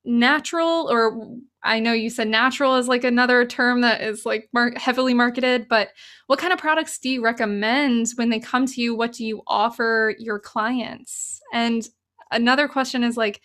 natural 0.06 0.90
or 0.90 1.38
I 1.64 1.80
know 1.82 1.92
you 1.92 2.10
said 2.10 2.30
natural 2.30 2.76
is 2.78 2.88
like 2.88 3.04
another 3.04 3.46
term 3.46 3.82
that 3.82 4.02
is 4.02 4.26
like 4.26 4.48
mar- 4.54 4.74
heavily 4.78 5.14
marketed, 5.14 5.68
but 5.68 5.90
what 6.28 6.40
kind 6.40 6.54
of 6.54 6.60
products 6.60 6.98
do 6.98 7.10
you 7.10 7.22
recommend 7.22 8.08
when 8.16 8.30
they 8.30 8.40
come 8.40 8.66
to 8.68 8.82
you? 8.82 8.96
What 8.96 9.12
do 9.12 9.26
you 9.26 9.42
offer 9.48 10.16
your 10.18 10.40
clients? 10.40 11.42
And 11.52 11.88
another 12.32 12.70
question 12.70 13.04
is 13.04 13.18
like, 13.18 13.42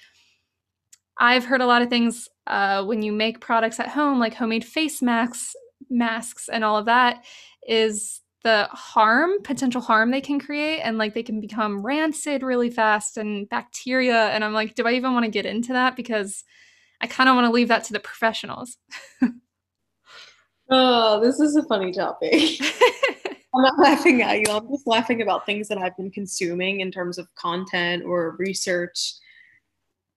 I've 1.18 1.45
heard 1.45 1.61
a 1.61 1.66
lot 1.66 1.83
of 1.83 1.89
things 1.89 2.29
uh, 2.47 2.85
when 2.85 3.03
you 3.03 3.12
make 3.12 3.41
products 3.41 3.81
at 3.81 3.89
home, 3.89 4.20
like 4.20 4.35
homemade 4.35 4.64
face 4.64 5.03
masks, 5.03 5.55
masks, 5.91 6.49
and 6.49 6.64
all 6.64 6.77
of 6.77 6.87
that, 6.87 7.25
is 7.66 8.22
the 8.43 8.68
harm, 8.72 9.43
potential 9.43 9.80
harm 9.80 10.11
they 10.11 10.20
can 10.20 10.40
create, 10.40 10.80
and 10.80 10.99
like 10.99 11.14
they 11.14 11.22
can 11.22 11.40
become 11.40 11.84
rancid 11.84 12.43
really 12.43 12.70
fast 12.70 13.16
and 13.16 13.49
bacteria. 13.49 14.28
And 14.28 14.45
I'm 14.45 14.53
like, 14.53 14.74
do 14.74 14.86
I 14.86 14.93
even 14.93 15.12
want 15.12 15.24
to 15.24 15.30
get 15.30 15.47
into 15.47 15.72
that? 15.72 15.97
Because 15.97 16.45
I 17.01 17.07
kind 17.07 17.28
of 17.28 17.34
want 17.34 17.47
to 17.47 17.53
leave 17.53 17.68
that 17.68 17.84
to 17.84 17.93
the 17.93 18.01
professionals. 18.01 18.76
oh, 20.70 21.20
this 21.20 21.40
is 21.40 21.57
a 21.57 21.62
funny 21.64 21.93
topic. 21.93 22.61
I'm 23.55 23.62
not 23.62 23.78
laughing 23.78 24.22
at 24.22 24.40
you. 24.40 24.47
I'm 24.49 24.68
just 24.68 24.86
laughing 24.86 25.20
about 25.20 25.45
things 25.45 25.68
that 25.68 25.78
I've 25.78 25.97
been 25.97 26.11
consuming 26.11 26.80
in 26.80 26.90
terms 26.90 27.18
of 27.18 27.32
content 27.34 28.05
or 28.05 28.36
research. 28.38 29.14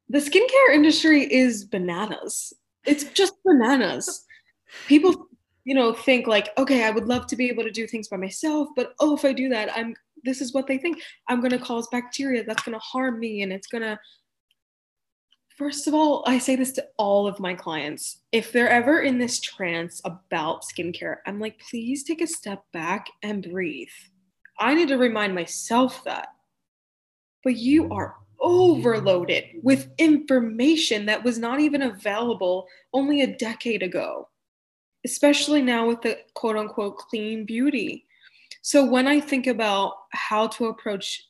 The 0.08 0.20
skincare 0.20 0.74
industry 0.74 1.24
is 1.24 1.66
bananas. 1.66 2.54
It's 2.86 3.04
just 3.06 3.34
bananas. 3.44 4.24
People, 4.88 5.28
you 5.66 5.76
know, 5.76 5.92
think 5.92 6.28
like, 6.28 6.58
okay, 6.58 6.84
I 6.84 6.92
would 6.92 7.08
love 7.08 7.28
to 7.28 7.36
be 7.36 7.50
able 7.50 7.64
to 7.64 7.72
do 7.72 7.88
things 7.88 8.08
by 8.08 8.18
myself, 8.18 8.70
but 8.76 8.94
oh, 9.00 9.16
if 9.16 9.26
I 9.26 9.34
do 9.34 9.50
that, 9.50 9.76
I'm 9.76 9.96
this 10.24 10.42
is 10.42 10.54
what 10.54 10.66
they 10.66 10.78
think. 10.78 11.02
I'm 11.28 11.40
going 11.40 11.52
to 11.52 11.60
cause 11.60 11.88
bacteria 11.92 12.44
that's 12.44 12.64
going 12.64 12.74
to 12.74 12.80
harm 12.80 13.20
me 13.20 13.44
and 13.44 13.54
it's 13.54 13.68
going 13.68 13.84
to 13.84 14.00
First 15.58 15.88
of 15.88 15.94
all, 15.94 16.22
I 16.28 16.38
say 16.38 16.58
this 16.58 16.74
to 16.74 16.86
all 16.98 17.28
of 17.28 17.40
my 17.40 17.54
clients. 17.54 18.20
If 18.34 18.52
they're 18.52 18.68
ever 18.68 19.00
in 19.04 19.18
this 19.18 19.40
trance 19.40 20.02
about 20.04 20.64
skincare, 20.64 21.18
I'm 21.26 21.40
like, 21.40 21.62
please 21.70 22.04
take 22.04 22.20
a 22.20 22.28
step 22.28 22.66
back 22.74 23.08
and 23.24 23.50
breathe. 23.50 23.88
I 24.60 24.76
need 24.76 24.90
to 24.90 24.98
remind 24.98 25.34
myself 25.34 26.04
that. 26.04 26.28
But 27.46 27.56
you 27.56 27.90
are 27.94 28.16
overloaded 28.42 29.46
with 29.64 29.92
information 29.98 31.06
that 31.06 31.24
was 31.24 31.40
not 31.40 31.62
even 31.62 31.84
available 31.84 32.68
only 32.92 33.22
a 33.22 33.38
decade 33.38 33.82
ago, 33.82 34.28
especially 35.06 35.62
now 35.62 35.88
with 35.88 36.02
the 36.02 36.18
quote 36.34 36.58
unquote 36.58 36.98
clean 36.98 37.46
beauty. 37.46 38.06
So 38.62 38.84
when 38.84 39.08
I 39.08 39.20
think 39.22 39.48
about 39.48 39.94
how 40.12 40.48
to 40.48 40.66
approach 40.66 41.24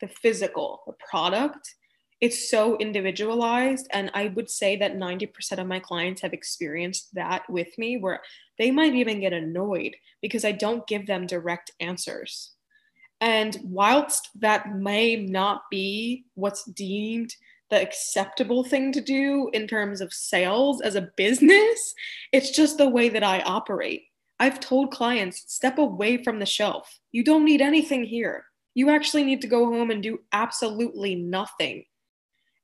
the 0.00 0.08
physical, 0.08 0.82
the 0.86 0.94
product, 1.10 1.74
it's 2.22 2.48
so 2.48 2.78
individualized 2.78 3.88
and 3.90 4.10
i 4.14 4.28
would 4.28 4.48
say 4.48 4.76
that 4.76 4.96
90% 4.96 5.58
of 5.58 5.66
my 5.66 5.80
clients 5.80 6.22
have 6.22 6.32
experienced 6.32 7.12
that 7.14 7.42
with 7.50 7.76
me 7.76 7.98
where 7.98 8.20
they 8.58 8.70
might 8.70 8.94
even 8.94 9.20
get 9.20 9.32
annoyed 9.34 9.94
because 10.22 10.44
i 10.44 10.52
don't 10.52 10.86
give 10.86 11.06
them 11.06 11.26
direct 11.26 11.72
answers 11.80 12.52
and 13.20 13.58
whilst 13.64 14.30
that 14.40 14.74
may 14.74 15.16
not 15.16 15.62
be 15.70 16.24
what's 16.34 16.64
deemed 16.64 17.34
the 17.72 17.80
acceptable 17.80 18.62
thing 18.62 18.92
to 18.92 19.00
do 19.00 19.48
in 19.54 19.66
terms 19.66 20.02
of 20.02 20.12
sales 20.12 20.82
as 20.82 20.94
a 20.94 21.08
business. 21.16 21.94
It's 22.30 22.50
just 22.50 22.76
the 22.76 22.88
way 22.88 23.08
that 23.08 23.24
i 23.24 23.40
operate. 23.40 24.02
I've 24.38 24.60
told 24.60 24.90
clients 24.90 25.44
step 25.46 25.78
away 25.78 26.22
from 26.22 26.38
the 26.38 26.44
shelf. 26.44 27.00
You 27.12 27.24
don't 27.24 27.46
need 27.46 27.62
anything 27.62 28.04
here. 28.04 28.44
You 28.74 28.90
actually 28.90 29.24
need 29.24 29.40
to 29.40 29.46
go 29.46 29.64
home 29.72 29.90
and 29.90 30.02
do 30.02 30.20
absolutely 30.32 31.14
nothing. 31.14 31.86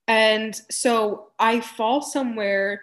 And 0.07 0.55
so 0.71 1.29
I 1.39 1.61
fall 1.61 2.03
somewhere 2.03 2.83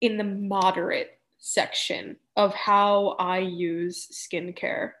in 0.00 0.18
the 0.18 0.24
moderate 0.24 1.18
section 1.38 2.16
of 2.36 2.54
how 2.54 3.16
I 3.18 3.38
use 3.38 4.06
skincare. 4.12 4.92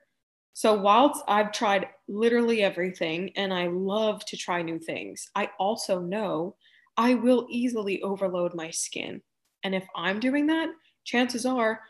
So, 0.52 0.74
whilst 0.74 1.22
I've 1.28 1.52
tried 1.52 1.88
literally 2.08 2.62
everything 2.62 3.32
and 3.36 3.52
I 3.52 3.68
love 3.68 4.24
to 4.26 4.36
try 4.36 4.62
new 4.62 4.78
things, 4.78 5.28
I 5.34 5.50
also 5.58 6.00
know 6.00 6.56
I 6.96 7.14
will 7.14 7.46
easily 7.48 8.02
overload 8.02 8.54
my 8.54 8.70
skin. 8.70 9.22
And 9.62 9.74
if 9.74 9.86
I'm 9.94 10.20
doing 10.20 10.46
that, 10.48 10.70
chances 11.04 11.46
are 11.46 11.80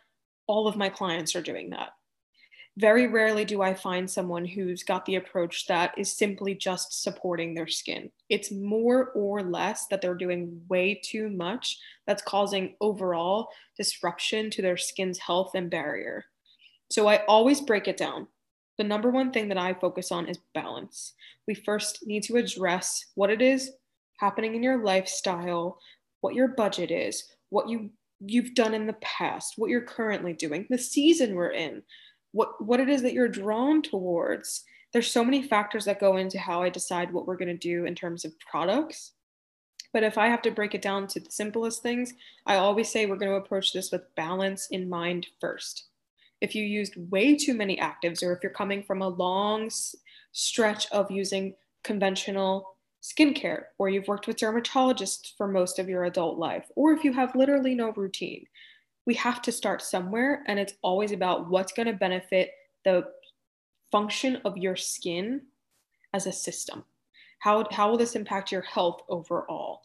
all 0.46 0.68
of 0.68 0.76
my 0.76 0.88
clients 0.88 1.34
are 1.34 1.42
doing 1.42 1.70
that 1.70 1.90
very 2.76 3.06
rarely 3.06 3.44
do 3.44 3.62
I 3.62 3.74
find 3.74 4.10
someone 4.10 4.44
who's 4.44 4.82
got 4.82 5.04
the 5.04 5.16
approach 5.16 5.66
that 5.66 5.92
is 5.98 6.16
simply 6.16 6.54
just 6.54 7.02
supporting 7.02 7.52
their 7.52 7.66
skin. 7.66 8.10
It's 8.28 8.52
more 8.52 9.10
or 9.10 9.42
less 9.42 9.86
that 9.88 10.00
they're 10.00 10.14
doing 10.14 10.62
way 10.68 10.94
too 10.94 11.28
much 11.28 11.78
that's 12.06 12.22
causing 12.22 12.76
overall 12.80 13.48
disruption 13.76 14.50
to 14.50 14.62
their 14.62 14.76
skin's 14.76 15.18
health 15.18 15.50
and 15.54 15.70
barrier. 15.70 16.24
So 16.90 17.08
I 17.08 17.24
always 17.26 17.60
break 17.60 17.88
it 17.88 17.96
down. 17.96 18.28
The 18.80 18.84
number 18.84 19.10
one 19.10 19.30
thing 19.30 19.50
that 19.50 19.58
I 19.58 19.74
focus 19.74 20.10
on 20.10 20.26
is 20.26 20.38
balance. 20.54 21.12
We 21.46 21.52
first 21.54 22.06
need 22.06 22.22
to 22.22 22.36
address 22.36 23.04
what 23.14 23.28
it 23.28 23.42
is 23.42 23.72
happening 24.18 24.54
in 24.54 24.62
your 24.62 24.82
lifestyle, 24.82 25.78
what 26.22 26.34
your 26.34 26.48
budget 26.48 26.90
is, 26.90 27.24
what 27.50 27.68
you 27.68 27.90
you've 28.20 28.54
done 28.54 28.72
in 28.72 28.86
the 28.86 28.96
past, 29.02 29.58
what 29.58 29.68
you're 29.68 29.82
currently 29.82 30.32
doing, 30.32 30.66
the 30.70 30.78
season 30.78 31.34
we're 31.34 31.50
in 31.50 31.82
what 32.32 32.64
what 32.64 32.80
it 32.80 32.88
is 32.88 33.02
that 33.02 33.12
you're 33.12 33.28
drawn 33.28 33.82
towards. 33.82 34.64
There's 34.94 35.12
so 35.12 35.26
many 35.26 35.42
factors 35.42 35.84
that 35.84 36.00
go 36.00 36.16
into 36.16 36.38
how 36.38 36.62
i 36.62 36.70
decide 36.70 37.12
what 37.12 37.26
we're 37.26 37.36
going 37.36 37.48
to 37.48 37.68
do 37.68 37.84
in 37.84 37.94
terms 37.94 38.24
of 38.24 38.40
products. 38.40 39.12
But 39.92 40.04
if 40.04 40.16
i 40.16 40.28
have 40.28 40.40
to 40.42 40.50
break 40.50 40.74
it 40.74 40.80
down 40.80 41.06
to 41.08 41.20
the 41.20 41.30
simplest 41.30 41.82
things 41.82 42.14
i 42.46 42.56
always 42.56 42.90
say 42.90 43.04
we're 43.04 43.16
going 43.16 43.30
to 43.30 43.44
approach 43.44 43.74
this 43.74 43.92
with 43.92 44.14
balance 44.14 44.68
in 44.70 44.88
mind 44.88 45.26
first 45.38 45.89
if 46.40 46.54
you 46.54 46.64
used 46.64 46.94
way 47.10 47.36
too 47.36 47.54
many 47.54 47.76
actives 47.76 48.22
or 48.22 48.32
if 48.32 48.42
you're 48.42 48.52
coming 48.52 48.82
from 48.82 49.02
a 49.02 49.08
long 49.08 49.70
stretch 50.32 50.90
of 50.90 51.10
using 51.10 51.54
conventional 51.84 52.76
skincare 53.02 53.64
or 53.78 53.88
you've 53.88 54.08
worked 54.08 54.26
with 54.26 54.36
dermatologists 54.36 55.32
for 55.36 55.48
most 55.48 55.78
of 55.78 55.88
your 55.88 56.04
adult 56.04 56.38
life 56.38 56.66
or 56.76 56.92
if 56.92 57.02
you 57.02 57.12
have 57.12 57.34
literally 57.34 57.74
no 57.74 57.90
routine 57.92 58.44
we 59.06 59.14
have 59.14 59.40
to 59.42 59.50
start 59.50 59.80
somewhere 59.80 60.42
and 60.46 60.58
it's 60.58 60.74
always 60.82 61.12
about 61.12 61.48
what's 61.48 61.72
going 61.72 61.86
to 61.86 61.94
benefit 61.94 62.50
the 62.84 63.04
function 63.90 64.36
of 64.44 64.56
your 64.56 64.76
skin 64.76 65.40
as 66.12 66.26
a 66.26 66.32
system. 66.32 66.84
How, 67.40 67.66
how 67.70 67.90
will 67.90 67.96
this 67.96 68.14
impact 68.14 68.52
your 68.52 68.62
health 68.62 69.00
overall? 69.08 69.80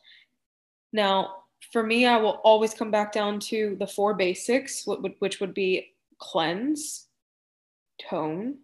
Now 0.92 1.46
for 1.72 1.84
me 1.84 2.06
i 2.06 2.18
will 2.18 2.42
always 2.44 2.74
come 2.74 2.92
back 2.92 3.12
down 3.12 3.40
to 3.40 3.76
the 3.80 3.88
four 3.88 4.14
basics 4.14 4.86
which 5.20 5.40
would 5.40 5.54
be 5.54 5.95
cleanse 6.20 7.08
tone 8.10 8.56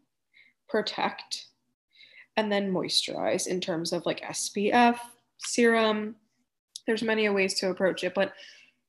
protect 0.70 1.47
and 2.38 2.52
then 2.52 2.72
moisturize 2.72 3.47
in 3.47 3.60
terms 3.60 3.93
of 3.93 4.06
like 4.06 4.22
spf 4.22 4.97
serum 5.38 6.16
there's 6.88 7.04
many 7.04 7.28
ways 7.30 7.54
to 7.54 7.70
approach 7.70 8.04
it 8.04 8.14
but 8.14 8.34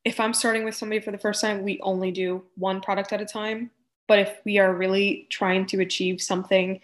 if 0.05 0.19
I'm 0.19 0.35
starting 0.35 0.65
with 0.65 0.75
somebody 0.75 1.01
for 1.01 1.13
the 1.13 1.19
first 1.19 1.41
time, 1.41 1.63
we 1.63 1.81
only 1.83 2.11
do 2.11 2.43
one 2.57 2.81
product 2.81 3.13
at 3.13 3.21
a 3.21 3.27
time. 3.27 3.71
But 4.09 4.19
if 4.19 4.37
we 4.45 4.59
are 4.59 4.75
really 4.75 5.27
trying 5.31 5.67
to 5.67 5.81
achieve 5.81 6.21
something 6.21 6.81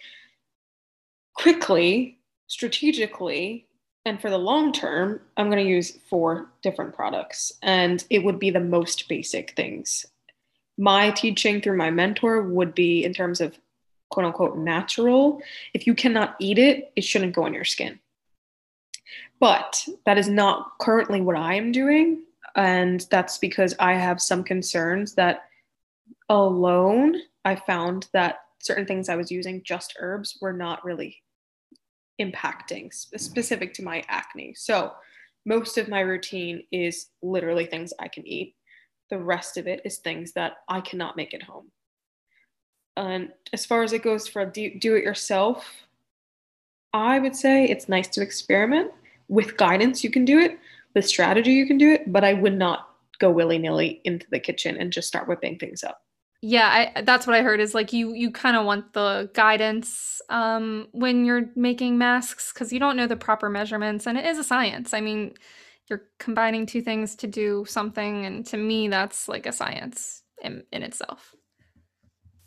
quickly, 1.35 2.19
strategically, 2.47 3.67
and 4.05 4.21
for 4.21 4.31
the 4.31 4.39
long 4.39 4.73
term, 4.73 5.21
I'm 5.37 5.51
going 5.51 5.63
to 5.63 5.71
use 5.71 5.99
four 6.09 6.49
different 6.63 6.95
products. 6.95 7.53
And 7.63 8.05
it 8.09 8.23
would 8.23 8.39
be 8.39 8.51
the 8.51 8.61
most 8.61 9.09
basic 9.09 9.55
things. 9.57 10.07
My 10.79 11.11
teaching 11.11 11.61
through 11.61 11.77
my 11.77 11.91
mentor 11.91 12.41
would 12.41 12.75
be 12.75 13.05
in 13.05 13.13
terms 13.13 13.41
of 13.41 13.59
quote 14.11 14.27
unquote 14.27 14.57
natural. 14.57 15.43
If 15.75 15.87
you 15.87 15.95
cannot 15.95 16.37
eat 16.39 16.59
it, 16.59 16.93
it 16.97 17.05
shouldn't 17.05 17.35
go 17.35 17.43
on 17.43 17.53
your 17.53 17.65
skin. 17.65 17.99
But 19.41 19.87
that 20.07 20.19
is 20.19 20.29
not 20.29 20.79
currently 20.81 21.21
what 21.21 21.37
I 21.37 21.55
am 21.55 21.73
doing. 21.73 22.23
And 22.57 23.07
that's 23.11 23.39
because 23.39 23.75
I 23.79 23.95
have 23.95 24.21
some 24.21 24.43
concerns 24.43 25.15
that 25.15 25.45
alone, 26.29 27.17
I 27.45 27.55
found 27.55 28.09
that 28.13 28.41
certain 28.61 28.87
things 28.87 29.09
I 29.09 29.17
was 29.17 29.31
using, 29.31 29.63
just 29.63 29.95
herbs, 29.99 30.39
were 30.41 30.53
not 30.53 30.85
really 30.85 31.23
impacting 32.21 32.93
specific 32.93 33.75
to 33.75 33.85
my 33.85 34.03
acne. 34.09 34.55
So 34.55 34.93
most 35.47 35.79
of 35.79 35.89
my 35.89 36.01
routine 36.01 36.65
is 36.73 37.07
literally 37.23 37.67
things 37.67 37.93
I 37.99 38.09
can 38.09 38.27
eat. 38.27 38.55
The 39.11 39.19
rest 39.19 39.57
of 39.57 39.67
it 39.67 39.83
is 39.85 39.99
things 39.99 40.33
that 40.33 40.59
I 40.69 40.81
cannot 40.81 41.17
make 41.17 41.35
at 41.35 41.43
home. 41.43 41.71
And 42.97 43.31
as 43.53 43.65
far 43.65 43.83
as 43.83 43.93
it 43.93 44.03
goes 44.03 44.27
for 44.27 44.45
do, 44.45 44.79
do 44.79 44.97
it 44.97 45.05
yourself, 45.05 45.65
I 46.93 47.19
would 47.19 47.37
say 47.37 47.65
it's 47.65 47.89
nice 47.89 48.09
to 48.09 48.23
experiment. 48.23 48.91
With 49.29 49.57
guidance, 49.57 50.03
you 50.03 50.11
can 50.11 50.25
do 50.25 50.39
it 50.39 50.59
With 50.95 51.03
strategy 51.03 51.53
you 51.53 51.67
can 51.67 51.79
do 51.79 51.93
it, 51.93 52.13
but 52.13 52.25
I 52.25 52.33
would 52.35 52.57
not 52.57 52.89
go 53.19 53.31
willy 53.31 53.59
nilly 53.59 54.01
into 54.05 54.27
the 54.31 54.41
kitchen 54.41 54.77
and 54.77 54.93
just 54.93 55.09
start 55.09 55.29
whipping 55.29 55.59
things 55.59 55.85
up. 55.85 56.03
Yeah, 56.41 56.93
I, 56.97 57.03
that's 57.03 57.27
what 57.27 57.35
I 57.35 57.43
heard 57.43 57.61
is 57.61 57.75
like 57.75 57.93
you 57.93 58.15
you 58.15 58.31
kind 58.31 58.57
of 58.57 58.65
want 58.65 58.93
the 58.93 59.29
guidance 59.35 60.23
um, 60.29 60.87
when 60.93 61.25
you're 61.25 61.51
making 61.57 61.99
masks 61.99 62.53
because 62.53 62.73
you 62.73 62.79
don't 62.79 62.97
know 62.97 63.09
the 63.09 63.17
proper 63.17 63.51
measurements 63.51 64.07
and 64.07 64.17
it 64.17 64.25
is 64.25 64.39
a 64.39 64.45
science. 64.45 64.95
I 64.95 65.01
mean, 65.01 65.35
you're 65.89 66.05
combining 66.19 66.67
two 66.67 66.83
things 66.83 67.15
to 67.17 67.27
do 67.27 67.65
something 67.67 68.27
and 68.27 68.47
to 68.47 68.57
me 68.57 68.89
that's 68.89 69.29
like 69.29 69.47
a 69.47 69.53
science 69.53 70.23
in, 70.43 70.63
in 70.73 70.83
itself 70.83 71.35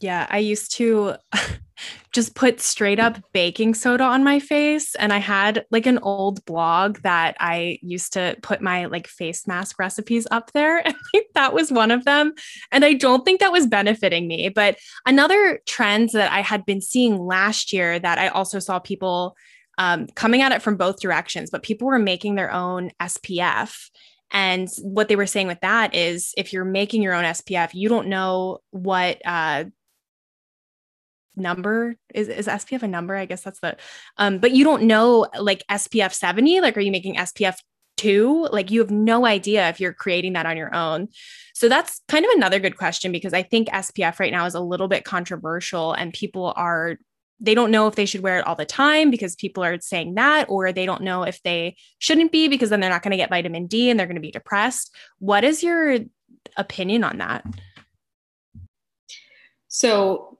yeah, 0.01 0.25
I 0.29 0.39
used 0.39 0.73
to 0.73 1.15
just 2.11 2.35
put 2.35 2.59
straight 2.59 2.99
up 2.99 3.19
baking 3.33 3.75
soda 3.75 4.03
on 4.03 4.23
my 4.23 4.39
face. 4.39 4.95
And 4.95 5.13
I 5.13 5.19
had 5.19 5.65
like 5.71 5.85
an 5.85 5.99
old 5.99 6.43
blog 6.45 6.99
that 7.03 7.37
I 7.39 7.77
used 7.81 8.13
to 8.13 8.35
put 8.41 8.61
my 8.61 8.85
like 8.85 9.07
face 9.07 9.47
mask 9.47 9.79
recipes 9.79 10.27
up 10.31 10.51
there. 10.51 10.83
Think 11.11 11.27
that 11.35 11.53
was 11.53 11.71
one 11.71 11.91
of 11.91 12.03
them. 12.03 12.33
And 12.71 12.83
I 12.83 12.93
don't 12.93 13.23
think 13.23 13.39
that 13.39 13.51
was 13.51 13.67
benefiting 13.67 14.27
me. 14.27 14.49
But 14.49 14.77
another 15.05 15.61
trend 15.67 16.09
that 16.09 16.31
I 16.31 16.41
had 16.41 16.65
been 16.65 16.81
seeing 16.81 17.17
last 17.17 17.71
year 17.71 17.99
that 17.99 18.17
I 18.17 18.27
also 18.29 18.59
saw 18.59 18.79
people 18.79 19.35
um, 19.81 20.05
coming 20.13 20.43
at 20.43 20.51
it 20.51 20.61
from 20.61 20.77
both 20.77 21.01
directions, 21.01 21.49
but 21.49 21.63
people 21.63 21.87
were 21.87 21.97
making 21.97 22.35
their 22.35 22.53
own 22.53 22.91
SPF. 23.01 23.89
And 24.29 24.69
what 24.79 25.07
they 25.07 25.15
were 25.15 25.25
saying 25.25 25.47
with 25.47 25.59
that 25.61 25.95
is 25.95 26.35
if 26.37 26.53
you're 26.53 26.63
making 26.63 27.01
your 27.01 27.15
own 27.15 27.23
SPF, 27.23 27.73
you 27.73 27.89
don't 27.89 28.07
know 28.07 28.59
what 28.69 29.19
uh, 29.25 29.63
number 31.35 31.95
is 32.13 32.27
is 32.27 32.45
SPF 32.45 32.83
a 32.83 32.87
number? 32.87 33.15
I 33.15 33.25
guess 33.25 33.41
that's 33.41 33.59
the 33.59 33.75
um, 34.17 34.37
but 34.37 34.51
you 34.51 34.63
don't 34.63 34.83
know 34.83 35.25
like 35.39 35.63
SPF 35.71 36.13
70, 36.13 36.61
like 36.61 36.77
are 36.77 36.81
you 36.81 36.91
making 36.91 37.15
SPF 37.15 37.55
two? 37.97 38.47
Like 38.51 38.69
you 38.69 38.81
have 38.81 38.91
no 38.91 39.25
idea 39.25 39.67
if 39.69 39.79
you're 39.79 39.93
creating 39.93 40.33
that 40.33 40.45
on 40.45 40.57
your 40.57 40.75
own. 40.75 41.07
So 41.55 41.67
that's 41.69 42.01
kind 42.07 42.23
of 42.23 42.29
another 42.35 42.59
good 42.59 42.77
question 42.77 43.11
because 43.11 43.33
I 43.33 43.41
think 43.41 43.67
SPF 43.69 44.19
right 44.19 44.31
now 44.31 44.45
is 44.45 44.53
a 44.53 44.61
little 44.61 44.87
bit 44.87 45.05
controversial 45.05 45.93
and 45.93 46.13
people 46.13 46.53
are 46.55 46.99
they 47.41 47.55
don't 47.55 47.71
know 47.71 47.87
if 47.87 47.95
they 47.95 48.05
should 48.05 48.21
wear 48.21 48.37
it 48.37 48.45
all 48.45 48.55
the 48.55 48.65
time 48.65 49.09
because 49.09 49.35
people 49.35 49.63
are 49.63 49.79
saying 49.81 50.13
that, 50.15 50.45
or 50.47 50.71
they 50.71 50.85
don't 50.85 51.01
know 51.01 51.23
if 51.23 51.41
they 51.41 51.75
shouldn't 51.97 52.31
be 52.31 52.47
because 52.47 52.69
then 52.69 52.79
they're 52.79 52.89
not 52.89 53.01
going 53.01 53.11
to 53.11 53.17
get 53.17 53.29
vitamin 53.29 53.65
D 53.65 53.89
and 53.89 53.99
they're 53.99 54.07
going 54.07 54.15
to 54.15 54.21
be 54.21 54.31
depressed. 54.31 54.95
What 55.17 55.43
is 55.43 55.63
your 55.63 55.97
opinion 56.55 57.03
on 57.03 57.17
that? 57.17 57.43
So 59.67 60.37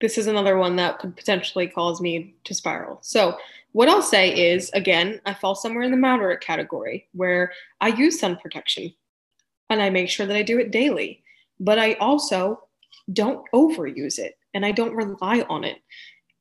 this 0.00 0.16
is 0.16 0.26
another 0.26 0.56
one 0.56 0.76
that 0.76 0.98
could 0.98 1.16
potentially 1.16 1.68
cause 1.68 2.00
me 2.00 2.34
to 2.44 2.54
spiral. 2.54 2.98
So, 3.02 3.36
what 3.72 3.88
I'll 3.88 4.02
say 4.02 4.52
is 4.52 4.70
again, 4.70 5.20
I 5.26 5.34
fall 5.34 5.54
somewhere 5.54 5.82
in 5.82 5.90
the 5.90 5.96
moderate 5.98 6.40
category 6.40 7.06
where 7.12 7.52
I 7.82 7.88
use 7.88 8.18
sun 8.18 8.36
protection 8.36 8.94
and 9.68 9.82
I 9.82 9.90
make 9.90 10.08
sure 10.08 10.24
that 10.24 10.36
I 10.36 10.42
do 10.42 10.58
it 10.58 10.70
daily, 10.70 11.22
but 11.60 11.78
I 11.78 11.92
also 11.94 12.62
don't 13.12 13.44
overuse 13.54 14.18
it 14.18 14.38
and 14.54 14.64
I 14.64 14.72
don't 14.72 14.94
rely 14.94 15.44
on 15.50 15.64
it 15.64 15.78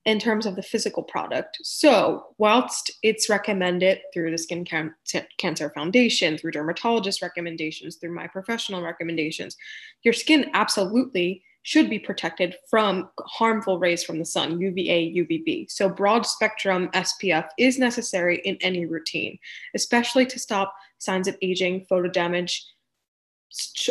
in 0.08 0.20
terms 0.20 0.46
of 0.46 0.56
the 0.56 0.64
physical 0.64 1.04
product. 1.04 1.60
So, 1.64 2.28
whilst 2.38 2.90
it's 3.04 3.30
recommended 3.30 4.00
through 4.14 4.32
the 4.32 4.38
Skin 4.38 4.64
Can- 4.64 4.96
Cancer 5.38 5.70
Foundation, 5.76 6.38
through 6.38 6.52
dermatologist 6.52 7.22
recommendations, 7.22 7.98
through 7.98 8.16
my 8.16 8.26
professional 8.26 8.82
recommendations, 8.82 9.58
your 10.04 10.14
skin 10.14 10.50
absolutely 10.54 11.44
should 11.64 11.90
be 11.90 12.00
protected 12.00 12.56
from 12.70 13.10
harmful 13.20 13.80
rays 13.80 14.02
from 14.02 14.18
the 14.18 14.24
sun, 14.24 14.62
UVA, 14.62 15.14
UVB. 15.14 15.70
So, 15.70 15.90
broad 15.90 16.26
spectrum 16.26 16.88
SPF 16.94 17.50
is 17.60 17.78
necessary 17.78 18.38
in 18.46 18.58
any 18.62 18.86
routine, 18.86 19.38
especially 19.76 20.26
to 20.28 20.40
stop 20.40 20.74
signs 21.00 21.28
of 21.28 21.36
aging, 21.42 21.86
photo 21.90 22.08
damage, 22.08 22.66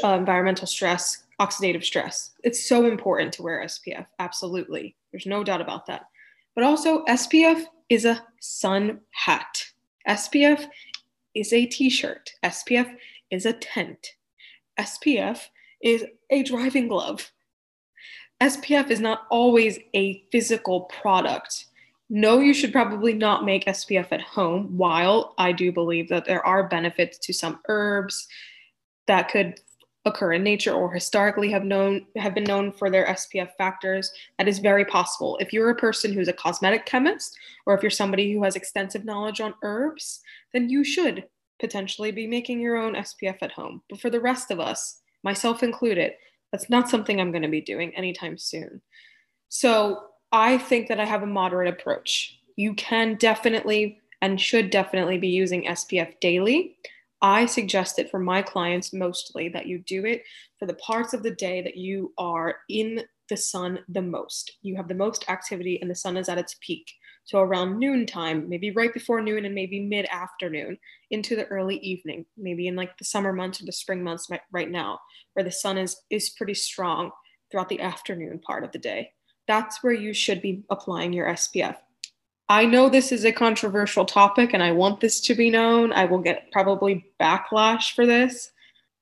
uh, 0.02 0.14
environmental 0.14 0.66
stress, 0.66 1.24
oxidative 1.40 1.84
stress. 1.84 2.30
It's 2.42 2.66
so 2.66 2.86
important 2.86 3.34
to 3.34 3.42
wear 3.42 3.62
SPF, 3.64 4.06
absolutely. 4.18 4.96
There's 5.16 5.24
no 5.24 5.42
doubt 5.42 5.62
about 5.62 5.86
that. 5.86 6.08
But 6.54 6.64
also, 6.64 7.02
SPF 7.06 7.64
is 7.88 8.04
a 8.04 8.22
sun 8.38 9.00
hat. 9.12 9.64
SPF 10.06 10.68
is 11.34 11.54
a 11.54 11.64
t 11.64 11.88
shirt. 11.88 12.32
SPF 12.44 12.94
is 13.30 13.46
a 13.46 13.54
tent. 13.54 14.08
SPF 14.78 15.40
is 15.82 16.04
a 16.28 16.42
driving 16.42 16.86
glove. 16.86 17.32
SPF 18.42 18.90
is 18.90 19.00
not 19.00 19.22
always 19.30 19.78
a 19.94 20.22
physical 20.30 20.82
product. 20.82 21.64
No, 22.10 22.40
you 22.40 22.52
should 22.52 22.72
probably 22.72 23.14
not 23.14 23.46
make 23.46 23.64
SPF 23.64 24.08
at 24.10 24.20
home, 24.20 24.76
while 24.76 25.32
I 25.38 25.52
do 25.52 25.72
believe 25.72 26.10
that 26.10 26.26
there 26.26 26.44
are 26.44 26.68
benefits 26.68 27.16
to 27.20 27.32
some 27.32 27.60
herbs 27.68 28.28
that 29.06 29.30
could 29.30 29.60
occur 30.07 30.32
in 30.32 30.42
nature 30.42 30.72
or 30.72 30.90
historically 30.90 31.50
have 31.50 31.64
known 31.64 32.07
have 32.16 32.34
been 32.34 32.44
known 32.44 32.72
for 32.72 32.88
their 32.88 33.07
SPF 33.07 33.50
factors. 33.59 34.11
That 34.38 34.48
is 34.48 34.61
very 34.61 34.84
possible. 34.84 35.36
If 35.40 35.52
you're 35.52 35.70
a 35.70 35.76
person 35.76 36.12
who's 36.12 36.28
a 36.28 36.32
cosmetic 36.32 36.86
chemist 36.86 37.36
or 37.66 37.74
if 37.74 37.82
you're 37.82 37.90
somebody 37.90 38.32
who 38.32 38.42
has 38.44 38.57
extensive 38.57 39.04
knowledge 39.04 39.40
on 39.40 39.54
herbs, 39.62 40.20
then 40.52 40.70
you 40.70 40.84
should 40.84 41.24
potentially 41.61 42.12
be 42.12 42.26
making 42.26 42.61
your 42.61 42.76
own 42.76 42.94
SPF 42.94 43.38
at 43.42 43.52
home. 43.52 43.82
But 43.90 44.00
for 44.00 44.09
the 44.09 44.20
rest 44.20 44.50
of 44.50 44.61
us, 44.61 45.00
myself 45.22 45.62
included, 45.62 46.12
that's 46.52 46.70
not 46.70 46.88
something 46.88 47.20
I'm 47.20 47.32
going 47.32 47.42
to 47.42 47.48
be 47.48 47.61
doing 47.61 47.94
anytime 47.96 48.38
soon. 48.38 48.80
So 49.48 50.04
I 50.32 50.59
think 50.59 50.88
that 50.88 51.00
I 51.00 51.04
have 51.04 51.22
a 51.22 51.26
moderate 51.26 51.68
approach. 51.68 52.38
You 52.57 52.74
can 52.74 53.16
definitely 53.16 54.00
and 54.22 54.40
should 54.40 54.70
definitely 54.70 55.18
be 55.18 55.28
using 55.28 55.64
SPF 55.64 56.18
daily. 56.20 56.76
I 57.27 57.47
suggest 57.47 57.99
it 57.99 58.09
for 58.09 58.20
my 58.20 58.41
clients 58.41 58.93
mostly 58.93 59.49
that 59.49 59.66
you 59.66 59.81
do 59.81 60.07
it 60.07 60.22
for 60.61 60.66
the 60.66 60.74
parts 60.74 61.12
of 61.12 61.24
the 61.24 61.33
day 61.33 61.61
that 61.61 61.77
you 61.77 62.12
are 62.16 62.59
in 62.68 63.03
the 63.29 63.37
sun 63.37 63.81
the 63.89 64.01
most. 64.01 64.59
You 64.62 64.77
have 64.77 64.87
the 64.87 64.95
most 64.95 65.29
activity 65.29 65.81
and 65.83 65.91
the 65.91 65.95
sun 65.97 66.16
is 66.16 66.29
at 66.29 66.39
its 66.39 66.55
peak. 66.61 66.89
So 67.24 67.41
around 67.41 67.81
noontime, 67.81 68.49
maybe 68.49 68.70
right 68.70 68.95
before 68.95 69.20
noon 69.20 69.45
and 69.45 69.57
maybe 69.57 69.81
mid 69.81 70.07
afternoon 70.09 70.79
into 71.11 71.35
the 71.35 71.47
early 71.47 71.79
evening, 71.79 72.27
maybe 72.37 72.68
in 72.68 72.77
like 72.77 72.97
the 72.97 73.05
summer 73.05 73.33
months 73.33 73.61
or 73.61 73.66
the 73.66 73.72
spring 73.72 74.05
months 74.05 74.29
right 74.53 74.70
now, 74.70 75.01
where 75.33 75.45
the 75.45 75.51
sun 75.51 75.79
is 75.79 75.97
is 76.11 76.31
pretty 76.31 76.55
strong 76.55 77.11
throughout 77.51 77.68
the 77.68 77.81
afternoon 77.81 78.39
part 78.39 78.62
of 78.62 78.70
the 78.70 78.79
day. 78.79 79.11
That's 79.49 79.83
where 79.83 79.93
you 79.93 80.14
should 80.14 80.41
be 80.41 80.62
applying 80.70 81.12
your 81.12 81.27
SPF. 81.27 81.74
I 82.49 82.64
know 82.64 82.88
this 82.88 83.11
is 83.11 83.24
a 83.24 83.32
controversial 83.32 84.05
topic 84.05 84.55
and 84.55 84.62
I 84.62 84.70
want 84.70 85.01
this 85.01 85.20
to 85.22 85.34
be 85.34 85.51
known. 85.51 85.92
I 85.92 86.05
will 86.05 86.20
get 86.20 86.53
probably 86.53 87.05
backlash 87.20 87.92
for 87.94 88.07
this, 88.07 88.53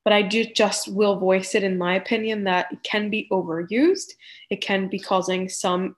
but 0.02 0.14
I 0.14 0.22
do 0.22 0.44
just 0.44 0.88
will 0.88 1.18
voice 1.18 1.54
it 1.54 1.62
in 1.62 1.76
my 1.76 1.96
opinion 1.96 2.44
that 2.44 2.72
it 2.72 2.82
can 2.82 3.10
be 3.10 3.28
overused. 3.30 4.12
It 4.48 4.62
can 4.62 4.88
be 4.88 4.98
causing 4.98 5.48
some 5.48 5.96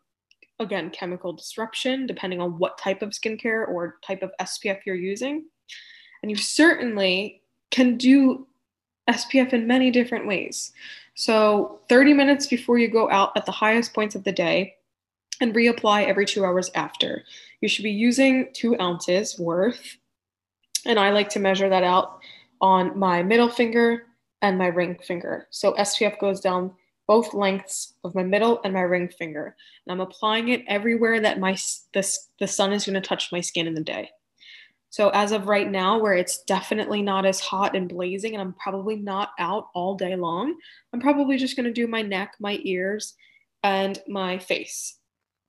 again, 0.58 0.90
chemical 0.90 1.32
disruption, 1.32 2.06
depending 2.06 2.40
on 2.40 2.58
what 2.58 2.78
type 2.78 3.02
of 3.02 3.10
skincare 3.10 3.68
or 3.68 3.98
type 4.02 4.22
of 4.22 4.32
SPF 4.40 4.80
you're 4.86 4.96
using. 4.96 5.44
And 6.22 6.30
you 6.30 6.36
certainly 6.36 7.42
can 7.70 7.96
do 7.96 8.46
SPF 9.08 9.52
in 9.52 9.66
many 9.66 9.90
different 9.90 10.26
ways. 10.26 10.72
So, 11.14 11.80
30 11.88 12.14
minutes 12.14 12.46
before 12.46 12.78
you 12.78 12.88
go 12.88 13.10
out 13.10 13.32
at 13.36 13.46
the 13.46 13.52
highest 13.52 13.94
points 13.94 14.14
of 14.14 14.24
the 14.24 14.32
day 14.32 14.76
and 15.40 15.54
reapply 15.54 16.06
every 16.06 16.26
two 16.26 16.44
hours 16.44 16.70
after. 16.74 17.24
You 17.60 17.68
should 17.68 17.82
be 17.82 17.90
using 17.90 18.48
two 18.52 18.78
ounces 18.80 19.38
worth. 19.38 19.96
And 20.84 20.98
I 20.98 21.10
like 21.10 21.28
to 21.30 21.40
measure 21.40 21.68
that 21.68 21.82
out 21.82 22.20
on 22.60 22.98
my 22.98 23.22
middle 23.22 23.48
finger 23.48 24.04
and 24.42 24.58
my 24.58 24.66
ring 24.66 24.98
finger. 25.02 25.48
So, 25.50 25.72
SPF 25.74 26.18
goes 26.18 26.40
down 26.40 26.72
both 27.06 27.34
lengths 27.34 27.94
of 28.04 28.14
my 28.14 28.22
middle 28.22 28.60
and 28.64 28.74
my 28.74 28.80
ring 28.80 29.08
finger. 29.08 29.56
And 29.86 29.92
I'm 29.92 30.06
applying 30.06 30.48
it 30.48 30.64
everywhere 30.66 31.20
that 31.20 31.38
my 31.38 31.56
the, 31.94 32.18
the 32.40 32.48
sun 32.48 32.72
is 32.72 32.84
going 32.84 32.94
to 32.94 33.00
touch 33.00 33.32
my 33.32 33.40
skin 33.40 33.66
in 33.66 33.74
the 33.74 33.82
day. 33.82 34.10
So 34.90 35.10
as 35.10 35.32
of 35.32 35.46
right 35.46 35.70
now, 35.70 35.98
where 35.98 36.14
it's 36.14 36.42
definitely 36.44 37.02
not 37.02 37.26
as 37.26 37.40
hot 37.40 37.76
and 37.76 37.88
blazing, 37.88 38.32
and 38.32 38.40
I'm 38.40 38.54
probably 38.54 38.96
not 38.96 39.32
out 39.38 39.68
all 39.74 39.94
day 39.94 40.16
long, 40.16 40.56
I'm 40.92 41.00
probably 41.00 41.36
just 41.36 41.54
going 41.54 41.66
to 41.66 41.72
do 41.72 41.86
my 41.86 42.02
neck, 42.02 42.34
my 42.40 42.58
ears, 42.62 43.14
and 43.62 43.98
my 44.08 44.38
face. 44.38 44.96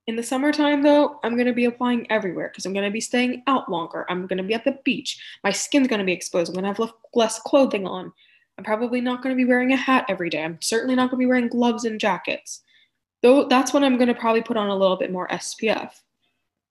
In 0.08 0.16
the 0.16 0.22
summertime, 0.22 0.82
though, 0.82 1.20
I'm 1.22 1.34
going 1.34 1.48
to 1.48 1.52
be 1.52 1.66
applying 1.66 2.10
everywhere 2.10 2.48
because 2.48 2.64
I'm 2.64 2.72
going 2.72 2.86
to 2.86 2.90
be 2.90 2.98
staying 2.98 3.42
out 3.46 3.70
longer. 3.70 4.06
I'm 4.08 4.26
going 4.26 4.38
to 4.38 4.42
be 4.42 4.54
at 4.54 4.64
the 4.64 4.78
beach. 4.82 5.22
My 5.44 5.52
skin's 5.52 5.86
going 5.86 5.98
to 5.98 6.04
be 6.06 6.14
exposed. 6.14 6.48
I'm 6.48 6.54
going 6.54 6.74
to 6.74 6.82
have 6.82 6.92
less 7.12 7.38
clothing 7.40 7.86
on. 7.86 8.10
I'm 8.56 8.64
probably 8.64 9.02
not 9.02 9.22
going 9.22 9.36
to 9.36 9.36
be 9.36 9.44
wearing 9.44 9.74
a 9.74 9.76
hat 9.76 10.06
every 10.08 10.30
day. 10.30 10.42
I'm 10.42 10.62
certainly 10.62 10.96
not 10.96 11.10
going 11.10 11.18
to 11.18 11.24
be 11.24 11.26
wearing 11.26 11.48
gloves 11.48 11.84
and 11.84 12.00
jackets. 12.00 12.62
Though 13.22 13.48
that's 13.48 13.74
when 13.74 13.84
I'm 13.84 13.98
going 13.98 14.08
to 14.08 14.14
probably 14.14 14.40
put 14.40 14.56
on 14.56 14.70
a 14.70 14.76
little 14.76 14.96
bit 14.96 15.12
more 15.12 15.28
SPF. 15.28 15.92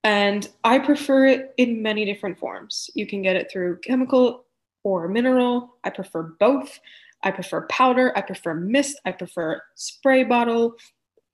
And 0.02 0.48
I 0.64 0.80
prefer 0.80 1.26
it 1.26 1.54
in 1.58 1.80
many 1.80 2.04
different 2.04 2.40
forms. 2.40 2.90
You 2.96 3.06
can 3.06 3.22
get 3.22 3.36
it 3.36 3.52
through 3.52 3.78
chemical 3.82 4.46
or 4.82 5.06
mineral. 5.06 5.76
I 5.84 5.90
prefer 5.90 6.24
both. 6.40 6.80
I 7.22 7.30
prefer 7.30 7.68
powder. 7.68 8.12
I 8.16 8.22
prefer 8.22 8.54
mist. 8.54 8.98
I 9.04 9.12
prefer 9.12 9.62
spray 9.76 10.24
bottle, 10.24 10.74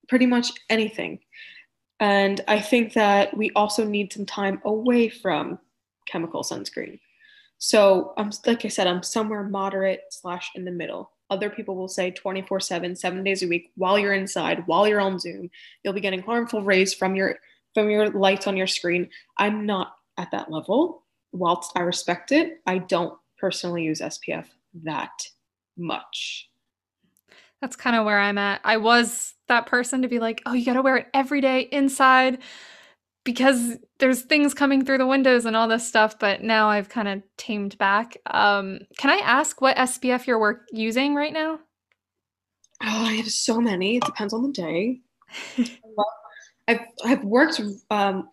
pretty 0.07 0.27
much 0.27 0.51
anything. 0.69 1.21
And 1.99 2.41
I 2.47 2.59
think 2.59 2.93
that 2.93 3.35
we 3.35 3.51
also 3.51 3.85
need 3.85 4.11
some 4.11 4.25
time 4.25 4.61
away 4.65 5.09
from 5.09 5.59
chemical 6.07 6.43
sunscreen. 6.43 6.99
So 7.57 8.13
I'm 8.17 8.31
like 8.45 8.65
I 8.65 8.67
said, 8.67 8.87
I'm 8.87 9.03
somewhere 9.03 9.43
moderate 9.43 10.01
slash 10.09 10.51
in 10.55 10.65
the 10.65 10.71
middle. 10.71 11.11
Other 11.29 11.49
people 11.49 11.75
will 11.75 11.87
say 11.87 12.11
24 12.11 12.59
7, 12.59 12.95
seven 12.95 13.23
days 13.23 13.43
a 13.43 13.47
week 13.47 13.71
while 13.75 13.97
you're 13.97 14.13
inside, 14.13 14.67
while 14.67 14.87
you're 14.87 15.01
on 15.01 15.19
Zoom. 15.19 15.49
You'll 15.83 15.93
be 15.93 16.01
getting 16.01 16.21
harmful 16.21 16.61
rays 16.61 16.93
from 16.93 17.15
your 17.15 17.39
from 17.73 17.89
your 17.89 18.09
lights 18.09 18.47
on 18.47 18.57
your 18.57 18.67
screen. 18.67 19.09
I'm 19.37 19.65
not 19.65 19.95
at 20.17 20.31
that 20.31 20.51
level. 20.51 21.03
Whilst 21.31 21.71
I 21.75 21.81
respect 21.81 22.31
it, 22.31 22.61
I 22.65 22.77
don't 22.77 23.17
personally 23.37 23.83
use 23.83 23.99
SPF 23.99 24.45
that 24.83 25.11
much. 25.77 26.49
That's 27.65 27.75
kind 27.75 27.95
of 27.95 28.05
where 28.05 28.19
I'm 28.19 28.37
at. 28.37 28.61
I 28.63 28.77
was 28.77 29.33
that 29.47 29.65
person 29.65 30.03
to 30.03 30.07
be 30.07 30.19
like, 30.19 30.39
oh, 30.45 30.53
you 30.53 30.63
got 30.63 30.73
to 30.73 30.83
wear 30.83 30.97
it 30.97 31.07
every 31.15 31.41
day 31.41 31.61
inside 31.61 32.37
because 33.23 33.77
there's 33.97 34.21
things 34.21 34.53
coming 34.53 34.85
through 34.85 34.99
the 34.99 35.07
windows 35.07 35.45
and 35.45 35.55
all 35.55 35.67
this 35.67 35.87
stuff. 35.87 36.19
But 36.19 36.43
now 36.43 36.69
I've 36.69 36.89
kind 36.89 37.07
of 37.07 37.23
tamed 37.37 37.75
back. 37.79 38.17
Um, 38.27 38.81
can 38.99 39.09
I 39.09 39.15
ask 39.15 39.61
what 39.61 39.77
SPF 39.77 40.27
you're 40.27 40.37
work 40.37 40.67
using 40.71 41.15
right 41.15 41.33
now? 41.33 41.57
Oh, 42.83 43.05
I 43.05 43.13
have 43.13 43.31
so 43.31 43.59
many. 43.59 43.97
It 43.97 44.03
depends 44.05 44.31
on 44.31 44.43
the 44.43 44.51
day. 44.51 44.99
I've 46.67 46.81
I've 47.03 47.23
worked 47.23 47.59
um, 47.89 48.29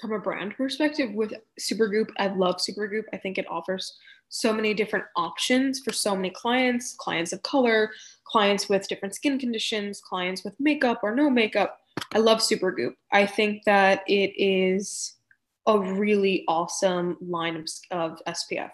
from 0.00 0.12
a 0.12 0.18
brand 0.18 0.56
perspective 0.56 1.12
with 1.14 1.34
Supergoop. 1.60 2.08
I 2.18 2.26
love 2.26 2.56
Supergoop. 2.56 3.04
I 3.12 3.16
think 3.18 3.38
it 3.38 3.46
offers 3.48 3.96
so 4.32 4.50
many 4.50 4.72
different 4.72 5.04
options 5.14 5.80
for 5.80 5.92
so 5.92 6.16
many 6.16 6.30
clients, 6.30 6.94
clients 6.94 7.34
of 7.34 7.42
color, 7.42 7.90
clients 8.32 8.66
with 8.66 8.88
different 8.88 9.14
skin 9.14 9.38
conditions, 9.38 10.00
clients 10.00 10.42
with 10.42 10.58
makeup 10.58 11.00
or 11.02 11.14
no 11.14 11.28
makeup. 11.28 11.78
I 12.14 12.18
love 12.18 12.38
Supergoop. 12.38 12.94
I 13.12 13.26
think 13.26 13.62
that 13.64 14.02
it 14.08 14.32
is 14.42 15.16
a 15.66 15.78
really 15.78 16.44
awesome 16.48 17.18
line 17.20 17.56
of, 17.56 17.68
of 17.90 18.18
SPF. 18.26 18.70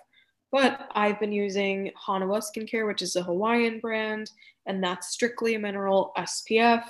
But 0.53 0.89
I've 0.93 1.19
been 1.19 1.33
using 1.33 1.91
Hanawa 2.07 2.41
Skincare, 2.41 2.87
which 2.87 3.03
is 3.03 3.17
a 3.17 3.23
Hawaiian 3.23 3.81
brand, 3.81 4.31
and 4.67 4.83
that's 4.83 5.09
strictly 5.09 5.57
a 5.57 5.59
mineral 5.59 6.13
SPF. 6.17 6.85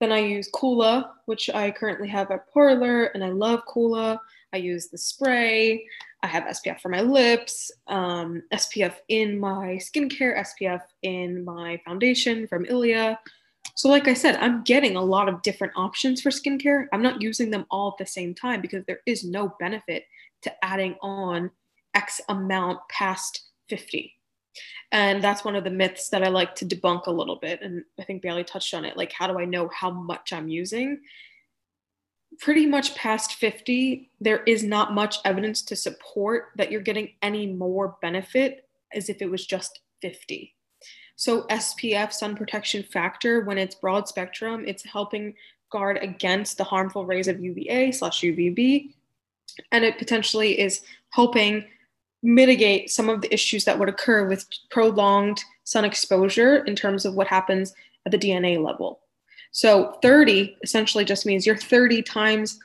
Then 0.00 0.10
I 0.10 0.18
use 0.18 0.50
Coola, 0.52 1.10
which 1.26 1.48
I 1.48 1.70
currently 1.70 2.08
have 2.08 2.30
at 2.32 2.52
Parlor, 2.52 3.04
and 3.14 3.24
I 3.24 3.30
love 3.30 3.60
Coola. 3.72 4.18
I 4.54 4.58
use 4.58 4.86
the 4.88 4.98
spray. 4.98 5.84
I 6.22 6.28
have 6.28 6.44
SPF 6.44 6.80
for 6.80 6.88
my 6.88 7.00
lips, 7.00 7.72
um, 7.88 8.42
SPF 8.52 8.94
in 9.08 9.38
my 9.38 9.80
skincare, 9.82 10.40
SPF 10.40 10.80
in 11.02 11.44
my 11.44 11.80
foundation 11.84 12.46
from 12.46 12.64
Ilia. 12.64 13.18
So, 13.74 13.88
like 13.88 14.06
I 14.06 14.14
said, 14.14 14.36
I'm 14.36 14.62
getting 14.62 14.94
a 14.94 15.02
lot 15.02 15.28
of 15.28 15.42
different 15.42 15.72
options 15.76 16.22
for 16.22 16.30
skincare. 16.30 16.86
I'm 16.92 17.02
not 17.02 17.20
using 17.20 17.50
them 17.50 17.66
all 17.70 17.88
at 17.88 17.98
the 17.98 18.08
same 18.08 18.32
time 18.34 18.60
because 18.60 18.84
there 18.86 19.00
is 19.06 19.24
no 19.24 19.52
benefit 19.58 20.04
to 20.42 20.64
adding 20.64 20.94
on 21.02 21.50
X 21.94 22.20
amount 22.28 22.78
past 22.88 23.48
50. 23.68 24.14
And 24.92 25.22
that's 25.22 25.44
one 25.44 25.56
of 25.56 25.64
the 25.64 25.70
myths 25.70 26.10
that 26.10 26.22
I 26.22 26.28
like 26.28 26.54
to 26.56 26.64
debunk 26.64 27.06
a 27.06 27.10
little 27.10 27.36
bit. 27.36 27.60
And 27.60 27.82
I 27.98 28.04
think 28.04 28.22
Bailey 28.22 28.44
touched 28.44 28.72
on 28.72 28.84
it. 28.84 28.96
Like, 28.96 29.12
how 29.12 29.26
do 29.26 29.40
I 29.40 29.44
know 29.44 29.68
how 29.74 29.90
much 29.90 30.32
I'm 30.32 30.48
using? 30.48 31.00
Pretty 32.40 32.66
much 32.66 32.94
past 32.94 33.34
50, 33.34 34.10
there 34.20 34.42
is 34.44 34.62
not 34.62 34.94
much 34.94 35.18
evidence 35.24 35.62
to 35.62 35.76
support 35.76 36.50
that 36.56 36.70
you're 36.70 36.80
getting 36.80 37.10
any 37.22 37.46
more 37.46 37.96
benefit 38.02 38.68
as 38.92 39.08
if 39.08 39.22
it 39.22 39.30
was 39.30 39.46
just 39.46 39.80
50. 40.02 40.54
So, 41.16 41.42
SPF, 41.44 42.12
sun 42.12 42.34
protection 42.34 42.82
factor, 42.82 43.42
when 43.42 43.56
it's 43.56 43.76
broad 43.76 44.08
spectrum, 44.08 44.64
it's 44.66 44.84
helping 44.84 45.34
guard 45.70 45.98
against 46.02 46.58
the 46.58 46.64
harmful 46.64 47.06
rays 47.06 47.28
of 47.28 47.40
UVA 47.40 47.92
slash 47.92 48.20
UVB. 48.22 48.92
And 49.70 49.84
it 49.84 49.98
potentially 49.98 50.58
is 50.58 50.82
helping 51.10 51.64
mitigate 52.22 52.90
some 52.90 53.08
of 53.08 53.20
the 53.20 53.32
issues 53.32 53.64
that 53.64 53.78
would 53.78 53.88
occur 53.88 54.26
with 54.26 54.46
prolonged 54.70 55.40
sun 55.64 55.84
exposure 55.84 56.64
in 56.64 56.74
terms 56.74 57.04
of 57.04 57.14
what 57.14 57.26
happens 57.26 57.74
at 58.06 58.12
the 58.12 58.18
DNA 58.18 58.62
level. 58.62 59.00
So 59.54 59.96
30 60.02 60.56
essentially 60.62 61.04
just 61.04 61.24
means 61.24 61.46
you're 61.46 61.56
30 61.56 62.02
times 62.02 62.58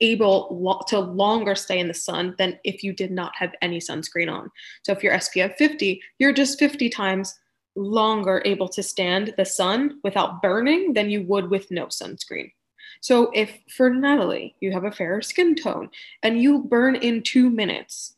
able 0.00 0.84
to 0.88 1.00
longer 1.00 1.56
stay 1.56 1.80
in 1.80 1.88
the 1.88 1.94
sun 1.94 2.36
than 2.38 2.58
if 2.62 2.84
you 2.84 2.92
did 2.92 3.10
not 3.10 3.32
have 3.36 3.52
any 3.60 3.80
sunscreen 3.80 4.32
on. 4.32 4.50
So 4.84 4.92
if 4.92 5.02
you're 5.02 5.12
SPF 5.14 5.56
50, 5.56 6.00
you're 6.18 6.32
just 6.32 6.58
50 6.58 6.88
times 6.88 7.36
longer 7.74 8.42
able 8.44 8.68
to 8.68 8.82
stand 8.82 9.34
the 9.36 9.44
sun 9.44 9.98
without 10.04 10.40
burning 10.40 10.94
than 10.94 11.10
you 11.10 11.22
would 11.24 11.50
with 11.50 11.70
no 11.72 11.86
sunscreen. 11.86 12.52
So 13.00 13.30
if 13.34 13.58
for 13.76 13.90
Natalie, 13.90 14.54
you 14.60 14.72
have 14.72 14.84
a 14.84 14.92
fairer 14.92 15.22
skin 15.22 15.56
tone 15.56 15.90
and 16.22 16.40
you 16.40 16.60
burn 16.62 16.94
in 16.94 17.22
two 17.22 17.50
minutes, 17.50 18.15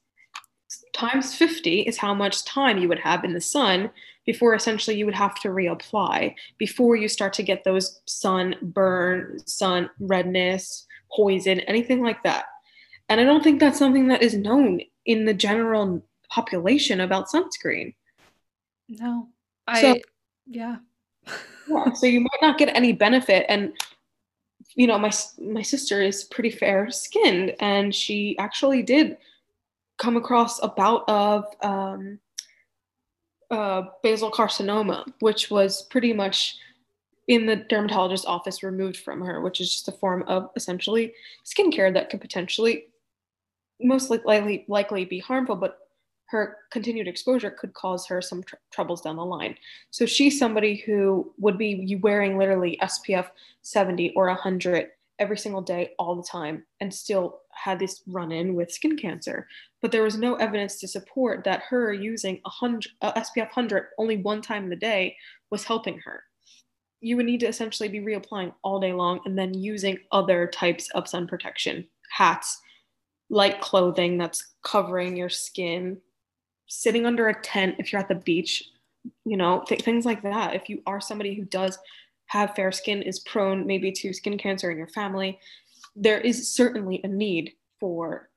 times 0.99 1.35
50 1.35 1.83
is 1.83 1.97
how 1.97 2.13
much 2.13 2.45
time 2.45 2.79
you 2.79 2.89
would 2.89 2.99
have 2.99 3.23
in 3.23 3.33
the 3.33 3.41
sun 3.41 3.89
before 4.27 4.55
essentially 4.55 4.97
you 4.97 5.07
would 5.07 5.15
have 5.15 5.37
to 5.41 5.49
reapply 5.49 6.35
before 6.59 6.97
you 6.97 7.09
start 7.09 7.33
to 7.35 7.43
get 7.43 7.63
those 7.63 8.01
sun 8.07 8.57
burn, 8.61 9.39
sun 9.47 9.89
redness, 10.01 10.87
poison, 11.15 11.61
anything 11.61 12.03
like 12.03 12.21
that. 12.25 12.47
And 13.09 13.21
I 13.21 13.25
don't 13.25 13.45
think 13.45 13.61
that's 13.61 13.79
something 13.79 14.09
that 14.09 14.23
is 14.23 14.35
known 14.35 14.81
in 15.07 15.25
the 15.25 15.35
general 15.35 16.05
population 16.29 17.01
about 17.01 17.29
sunscreen. 17.29 17.95
No. 18.89 19.29
I 19.69 19.81
so, 19.81 19.97
yeah. 20.49 20.77
yeah. 21.69 21.93
So 21.93 22.07
you 22.07 22.21
might 22.21 22.43
not 22.43 22.59
get 22.59 22.75
any 22.75 22.93
benefit 22.93 23.47
and 23.49 23.73
you 24.75 24.89
know 24.89 24.99
my 24.99 25.13
my 25.39 25.63
sister 25.63 26.03
is 26.03 26.25
pretty 26.25 26.51
fair 26.51 26.91
skinned 26.91 27.55
and 27.61 27.95
she 27.95 28.37
actually 28.39 28.83
did 28.83 29.17
come 29.99 30.17
across 30.17 30.63
a 30.63 30.69
bout 30.69 31.05
of 31.09 31.45
um, 31.63 32.19
uh, 33.51 33.83
basal 34.03 34.31
carcinoma, 34.31 35.05
which 35.21 35.51
was 35.51 35.83
pretty 35.83 36.13
much 36.13 36.57
in 37.27 37.47
the 37.47 37.57
dermatologist's 37.57 38.27
office 38.27 38.63
removed 38.63 38.97
from 38.97 39.21
her, 39.21 39.41
which 39.41 39.61
is 39.61 39.71
just 39.71 39.89
a 39.89 39.93
form 39.93 40.25
of 40.27 40.51
essentially 40.57 41.13
skincare 41.45 41.93
that 41.93 42.09
could 42.11 42.21
potentially 42.21 42.87
most 43.81 44.11
likely 44.11 44.65
likely 44.69 45.05
be 45.05 45.19
harmful, 45.19 45.55
but 45.55 45.79
her 46.27 46.59
continued 46.71 47.09
exposure 47.09 47.51
could 47.51 47.73
cause 47.75 48.07
her 48.07 48.21
some 48.21 48.43
tr- 48.43 48.57
troubles 48.71 49.01
down 49.01 49.17
the 49.17 49.25
line. 49.25 49.57
So 49.91 50.05
she's 50.05 50.39
somebody 50.39 50.77
who 50.77 51.33
would 51.39 51.57
be 51.57 51.99
wearing 52.03 52.37
literally 52.37 52.79
SPF 52.83 53.29
70 53.63 54.13
or 54.15 54.27
100 54.27 54.89
every 55.19 55.39
single 55.39 55.63
day, 55.63 55.93
all 55.99 56.15
the 56.15 56.23
time, 56.23 56.65
and 56.81 56.93
still 56.93 57.41
had 57.51 57.79
this 57.79 58.03
run 58.07 58.31
in 58.31 58.55
with 58.55 58.73
skin 58.73 58.97
cancer. 58.97 59.49
But 59.81 59.93
there 59.93 60.03
was 60.03 60.19
no 60.19 60.35
evidence 60.37 60.81
to 60.81 60.89
support 60.89 61.45
that 61.45 61.63
her 61.69 61.93
using 61.93 62.41
a 62.45 62.67
uh, 63.03 63.13
SPF 63.21 63.49
100 63.55 63.89
only 63.99 64.17
one 64.17 64.43
time 64.43 64.65
in 64.65 64.71
the 64.71 64.77
day 64.77 65.17
was 65.51 65.65
helping 65.65 65.99
her. 66.01 66.25
You 67.01 67.17
would 67.17 67.27
need 67.27 67.41
to 67.41 67.49
essentially 67.49 67.89
be 67.89 68.01
reapplying 68.01 68.53
all 68.65 68.81
day 68.81 68.93
long 68.93 69.21
and 69.25 69.39
then 69.39 69.55
using 69.55 69.99
other 70.11 70.49
types 70.49 70.89
of 70.95 71.09
sun 71.09 71.29
protection 71.29 71.87
hats, 72.11 72.61
light 73.31 73.61
clothing 73.61 74.19
that's 74.19 74.55
covering 74.65 75.17
your 75.17 75.29
skin, 75.29 75.99
sitting 76.69 77.07
under 77.07 77.29
a 77.29 77.41
tent 77.43 77.77
if 77.79 77.93
you're 77.93 78.01
at 78.01 78.09
the 78.09 78.15
beach, 78.15 78.65
you 79.25 79.37
know, 79.37 79.63
th- 79.67 79.83
things 79.83 80.05
like 80.05 80.23
that. 80.23 80.55
If 80.55 80.69
you 80.69 80.83
are 80.87 81.01
somebody 81.01 81.35
who 81.35 81.45
does 81.45 81.79
have 82.27 82.55
fair 82.55 82.73
skin, 82.73 83.03
is 83.03 83.21
prone 83.21 83.67
maybe 83.67 83.93
to 83.93 84.13
skin 84.13 84.39
cancer 84.39 84.71
in 84.71 84.79
your 84.79 84.89
family, 84.89 85.39
there 85.97 86.21
is 86.21 86.55
certainly 86.55 87.01
a 87.05 87.09
need 87.09 87.53
for 87.81 88.28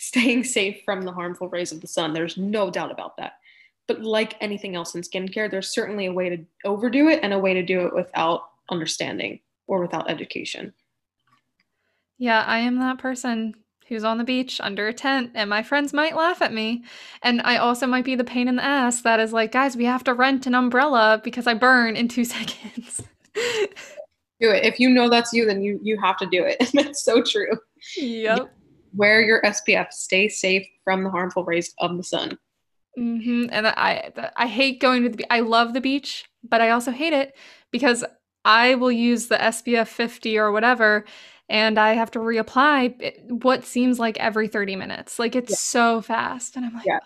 staying 0.00 0.42
safe 0.42 0.80
from 0.82 1.02
the 1.02 1.12
harmful 1.12 1.46
rays 1.50 1.72
of 1.72 1.80
the 1.82 1.86
sun. 1.86 2.14
There's 2.14 2.38
no 2.38 2.70
doubt 2.70 2.90
about 2.90 3.18
that. 3.18 3.34
But 3.86 4.00
like 4.00 4.34
anything 4.40 4.74
else 4.74 4.94
in 4.94 5.02
skincare, 5.02 5.50
there's 5.50 5.68
certainly 5.68 6.06
a 6.06 6.12
way 6.12 6.30
to 6.30 6.44
overdo 6.64 7.08
it 7.08 7.20
and 7.22 7.34
a 7.34 7.38
way 7.38 7.52
to 7.52 7.62
do 7.62 7.86
it 7.86 7.94
without 7.94 8.44
understanding 8.70 9.40
or 9.66 9.82
without 9.82 10.10
education. 10.10 10.72
Yeah, 12.16 12.42
I 12.46 12.60
am 12.60 12.78
that 12.78 12.96
person 12.96 13.54
who's 13.88 14.02
on 14.02 14.16
the 14.16 14.24
beach 14.24 14.58
under 14.62 14.88
a 14.88 14.94
tent, 14.94 15.32
and 15.34 15.50
my 15.50 15.62
friends 15.62 15.92
might 15.92 16.16
laugh 16.16 16.40
at 16.40 16.54
me. 16.54 16.82
And 17.22 17.42
I 17.44 17.58
also 17.58 17.86
might 17.86 18.04
be 18.06 18.14
the 18.14 18.24
pain 18.24 18.48
in 18.48 18.56
the 18.56 18.64
ass 18.64 19.02
that 19.02 19.20
is 19.20 19.34
like, 19.34 19.52
guys, 19.52 19.76
we 19.76 19.84
have 19.84 20.04
to 20.04 20.14
rent 20.14 20.46
an 20.46 20.54
umbrella 20.54 21.20
because 21.22 21.46
I 21.46 21.52
burn 21.52 21.94
in 21.94 22.08
two 22.08 22.24
seconds. 22.36 23.02
do 23.34 24.48
it. 24.48 24.64
If 24.64 24.80
you 24.80 24.88
know 24.88 25.10
that's 25.10 25.34
you, 25.34 25.44
then 25.44 25.60
you 25.60 25.78
you 25.82 26.00
have 26.00 26.16
to 26.18 26.26
do 26.26 26.42
it. 26.42 26.56
And 26.74 26.86
it's 26.86 27.02
so 27.02 27.22
true. 27.22 27.50
Yep. 27.98 28.50
Wear 28.94 29.20
your 29.20 29.42
SPF. 29.42 29.92
Stay 29.92 30.28
safe 30.28 30.66
from 30.84 31.04
the 31.04 31.10
harmful 31.10 31.44
rays 31.44 31.74
of 31.78 31.96
the 31.96 32.02
sun. 32.02 32.38
Mm-hmm. 32.98 33.46
And 33.50 33.66
I 33.68 34.10
I 34.36 34.46
hate 34.46 34.80
going 34.80 35.04
to 35.04 35.08
the 35.08 35.16
beach. 35.18 35.26
I 35.30 35.40
love 35.40 35.74
the 35.74 35.80
beach, 35.80 36.24
but 36.42 36.60
I 36.60 36.70
also 36.70 36.90
hate 36.90 37.12
it 37.12 37.36
because 37.70 38.04
I 38.44 38.74
will 38.74 38.92
use 38.92 39.26
the 39.26 39.36
SPF 39.36 39.88
50 39.88 40.38
or 40.38 40.50
whatever, 40.50 41.04
and 41.48 41.78
I 41.78 41.92
have 41.92 42.10
to 42.12 42.18
reapply 42.18 43.42
what 43.42 43.64
seems 43.64 43.98
like 43.98 44.18
every 44.18 44.48
30 44.48 44.76
minutes. 44.76 45.18
Like 45.18 45.36
it's 45.36 45.50
yeah. 45.50 45.56
so 45.56 46.00
fast. 46.00 46.56
And 46.56 46.64
I'm 46.64 46.74
like, 46.74 46.86
yeah. 46.86 47.00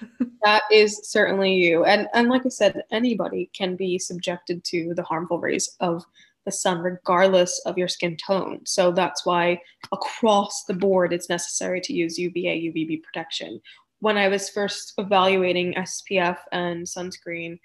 that 0.44 0.62
is 0.72 1.00
certainly 1.10 1.54
you. 1.54 1.84
And 1.84 2.08
and 2.14 2.28
like 2.28 2.46
I 2.46 2.50
said, 2.50 2.82
anybody 2.90 3.50
can 3.52 3.76
be 3.76 3.98
subjected 3.98 4.64
to 4.64 4.94
the 4.94 5.02
harmful 5.02 5.38
rays 5.38 5.76
of 5.80 6.04
the 6.48 6.52
sun, 6.52 6.78
regardless 6.78 7.60
of 7.66 7.76
your 7.76 7.88
skin 7.88 8.16
tone. 8.16 8.60
So 8.64 8.90
that's 8.90 9.26
why 9.26 9.60
across 9.92 10.64
the 10.64 10.72
board 10.74 11.12
it's 11.12 11.28
necessary 11.28 11.82
to 11.82 11.92
use 11.92 12.18
UVA, 12.18 12.72
UVB 12.72 13.02
protection. 13.02 13.60
When 14.00 14.16
I 14.16 14.28
was 14.28 14.48
first 14.48 14.94
evaluating 14.96 15.74
SPF 15.74 16.38
and 16.52 16.86
sunscreen, 16.86 17.58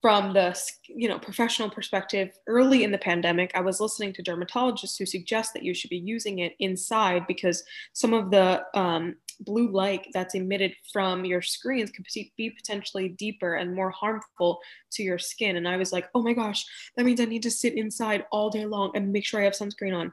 from 0.00 0.34
the 0.34 0.54
you 0.86 1.08
know 1.08 1.18
professional 1.18 1.70
perspective 1.70 2.28
early 2.46 2.84
in 2.84 2.92
the 2.92 2.98
pandemic 2.98 3.50
i 3.54 3.60
was 3.62 3.80
listening 3.80 4.12
to 4.12 4.22
dermatologists 4.22 4.98
who 4.98 5.06
suggest 5.06 5.54
that 5.54 5.62
you 5.62 5.72
should 5.72 5.88
be 5.88 5.96
using 5.96 6.40
it 6.40 6.52
inside 6.58 7.26
because 7.26 7.64
some 7.94 8.12
of 8.12 8.30
the 8.30 8.62
um, 8.74 9.16
blue 9.40 9.68
light 9.68 10.08
that's 10.12 10.34
emitted 10.34 10.74
from 10.92 11.24
your 11.24 11.42
screens 11.42 11.90
could 11.90 12.06
be 12.36 12.50
potentially 12.50 13.08
deeper 13.10 13.54
and 13.54 13.74
more 13.74 13.90
harmful 13.90 14.60
to 14.92 15.02
your 15.02 15.18
skin. 15.18 15.56
And 15.56 15.68
I 15.68 15.76
was 15.76 15.92
like, 15.92 16.08
oh 16.14 16.22
my 16.22 16.32
gosh, 16.32 16.64
that 16.96 17.04
means 17.04 17.20
I 17.20 17.24
need 17.24 17.42
to 17.44 17.50
sit 17.50 17.74
inside 17.74 18.26
all 18.30 18.50
day 18.50 18.64
long 18.64 18.92
and 18.94 19.12
make 19.12 19.24
sure 19.24 19.40
I 19.40 19.44
have 19.44 19.54
sunscreen 19.54 19.94
on. 19.94 20.12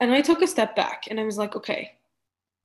And 0.00 0.12
I 0.12 0.20
took 0.20 0.42
a 0.42 0.46
step 0.46 0.76
back 0.76 1.04
and 1.08 1.18
I 1.18 1.24
was 1.24 1.38
like, 1.38 1.56
okay, 1.56 1.92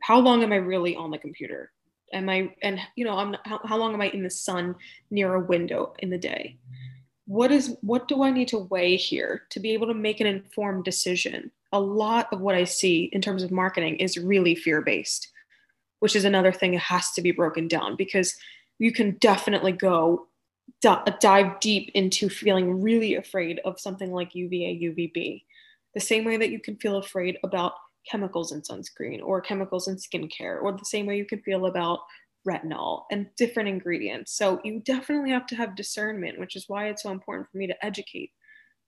how 0.02 0.20
long 0.20 0.44
am 0.44 0.52
I 0.52 0.58
really 0.58 0.96
on 0.96 1.12
the 1.12 1.18
computer? 1.18 1.72
Am 2.14 2.28
I, 2.28 2.54
and 2.62 2.80
you 2.96 3.06
know, 3.06 3.18
I'm, 3.18 3.36
how, 3.46 3.62
how 3.64 3.78
long 3.78 3.94
am 3.94 4.02
I 4.02 4.10
in 4.10 4.24
the 4.24 4.30
sun 4.30 4.76
near 5.10 5.36
a 5.36 5.40
window 5.40 5.94
in 6.00 6.10
the 6.10 6.18
day? 6.18 6.58
What 7.26 7.52
is, 7.52 7.78
what 7.82 8.08
do 8.10 8.24
I 8.24 8.32
need 8.32 8.50
to 8.50 8.58
weigh 8.58 8.98
here 8.98 9.44
to 9.52 9.60
be 9.60 9.72
able 9.72 9.88
to 9.88 9.94
make 9.94 10.20
an 10.20 10.28
informed 10.28 10.84
decision? 10.84 11.52
A 11.72 11.80
lot 11.80 12.28
of 12.34 12.42
what 12.42 12.56
I 12.56 12.66
see 12.66 13.10
in 13.14 13.22
terms 13.22 13.44
of 13.44 13.52
marketing 13.52 13.96
is 13.98 14.18
really 14.18 14.56
fear 14.56 14.82
based 14.82 15.31
which 16.02 16.16
is 16.16 16.26
another 16.26 16.52
thing 16.52 16.72
that 16.72 16.80
has 16.80 17.12
to 17.12 17.22
be 17.22 17.32
broken 17.32 17.68
down 17.68 17.96
because 17.96 18.36
you 18.80 18.92
can 18.92 19.12
definitely 19.20 19.72
go 19.72 20.28
dive 20.82 21.60
deep 21.60 21.92
into 21.94 22.28
feeling 22.28 22.82
really 22.82 23.16
afraid 23.16 23.62
of 23.66 23.80
something 23.80 24.12
like 24.12 24.34
UVA, 24.34 24.80
UVB, 24.82 25.44
the 25.94 26.00
same 26.00 26.26
way 26.26 26.38
that 26.38 26.50
you 26.50 26.60
can 26.60 26.76
feel 26.78 26.98
afraid 26.98 27.38
about 27.44 27.74
chemicals 28.10 28.52
in 28.52 28.62
sunscreen 28.62 29.22
or 29.22 29.42
chemicals 29.42 29.88
in 29.88 29.96
skincare, 29.96 30.60
or 30.62 30.72
the 30.72 30.86
same 30.86 31.06
way 31.06 31.18
you 31.18 31.26
can 31.26 31.42
feel 31.44 31.68
about 31.68 32.00
retinol 32.48 33.04
and 33.12 33.28
different 33.38 33.70
ingredients. 33.70 34.36
So 34.36 34.60
you 34.64 34.80
definitely 34.80 35.30
have 35.30 35.46
to 35.48 35.56
have 35.56 35.76
discernment, 35.76 36.40
which 36.40 36.56
is 36.56 36.66
why 36.68 36.88
it's 36.88 37.04
so 37.04 37.12
important 37.12 37.48
for 37.52 37.58
me 37.58 37.68
to 37.68 37.86
educate 37.86 38.32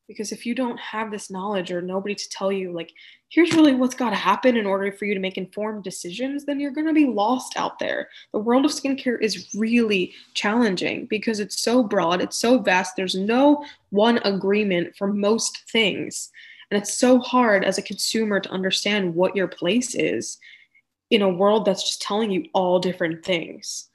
because 0.08 0.32
if 0.32 0.46
you 0.46 0.54
don't 0.54 0.80
have 0.80 1.12
this 1.12 1.32
knowledge 1.32 1.72
or 1.72 1.82
nobody 1.82 2.16
to 2.16 2.30
tell 2.30 2.52
you 2.52 2.72
like 2.72 2.92
here's 3.30 3.54
really 3.54 3.74
what's 3.74 3.96
got 3.96 4.10
to 4.10 4.16
happen 4.16 4.58
in 4.58 4.66
order 4.66 4.92
for 4.92 5.06
you 5.06 5.14
to 5.14 5.20
make 5.20 5.38
informed 5.38 5.84
decisions 5.84 6.46
then 6.46 6.60
you're 6.60 6.72
going 6.72 6.88
to 6.88 6.94
be 6.94 7.08
lost 7.08 7.54
out 7.58 7.80
there. 7.80 8.10
The 8.32 8.40
world 8.40 8.66
of 8.66 8.72
skincare 8.72 9.22
is 9.22 9.54
really 9.56 10.14
challenging 10.34 11.06
because 11.06 11.40
it's 11.40 11.62
so 11.62 11.84
broad 11.84 12.22
it's 12.22 12.38
so 12.38 12.60
vast 12.60 12.96
there's 12.96 13.16
no 13.16 13.66
one 13.90 14.20
agreement 14.20 14.96
for 14.98 15.08
most 15.08 15.70
things. 15.72 16.30
And 16.72 16.82
it's 16.82 16.98
so 16.98 17.20
hard 17.20 17.64
as 17.64 17.78
a 17.78 17.84
consumer 17.84 18.40
to 18.40 18.50
understand 18.50 19.14
what 19.14 19.36
your 19.36 19.48
place 19.48 19.94
is 19.94 20.40
in 21.12 21.22
a 21.22 21.30
world 21.30 21.66
that's 21.66 21.84
just 21.84 22.02
telling 22.02 22.32
you 22.32 22.46
all 22.54 22.80
different 22.80 23.24
things. 23.24 23.90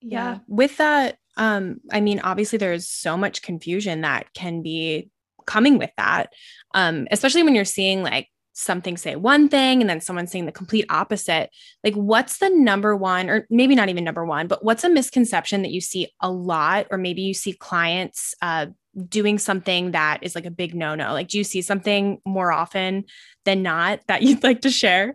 Yeah. 0.00 0.38
With 0.48 0.78
that 0.78 1.18
um 1.36 1.80
i 1.90 2.00
mean 2.00 2.20
obviously 2.20 2.58
there's 2.58 2.88
so 2.88 3.16
much 3.16 3.42
confusion 3.42 4.02
that 4.02 4.32
can 4.34 4.62
be 4.62 5.10
coming 5.46 5.78
with 5.78 5.90
that. 5.96 6.32
Um 6.74 7.06
especially 7.10 7.42
when 7.42 7.54
you're 7.54 7.64
seeing 7.64 8.02
like 8.02 8.28
something 8.54 8.98
say 8.98 9.16
one 9.16 9.48
thing 9.48 9.80
and 9.80 9.88
then 9.88 10.00
someone 10.00 10.26
saying 10.26 10.44
the 10.44 10.52
complete 10.52 10.84
opposite. 10.90 11.50
Like 11.82 11.94
what's 11.94 12.38
the 12.38 12.50
number 12.50 12.94
one 12.94 13.30
or 13.30 13.46
maybe 13.50 13.74
not 13.74 13.88
even 13.88 14.04
number 14.04 14.24
one 14.24 14.46
but 14.46 14.64
what's 14.64 14.84
a 14.84 14.90
misconception 14.90 15.62
that 15.62 15.72
you 15.72 15.80
see 15.80 16.08
a 16.20 16.30
lot 16.30 16.86
or 16.90 16.98
maybe 16.98 17.22
you 17.22 17.34
see 17.34 17.52
clients 17.52 18.34
uh 18.42 18.66
doing 19.08 19.38
something 19.38 19.92
that 19.92 20.18
is 20.22 20.34
like 20.34 20.44
a 20.44 20.50
big 20.50 20.74
no 20.74 20.94
no 20.94 21.12
like 21.14 21.28
do 21.28 21.38
you 21.38 21.44
see 21.44 21.62
something 21.62 22.20
more 22.26 22.52
often 22.52 23.04
than 23.44 23.62
not 23.62 24.00
that 24.06 24.22
you'd 24.22 24.42
like 24.42 24.62
to 24.62 24.70
share? 24.70 25.14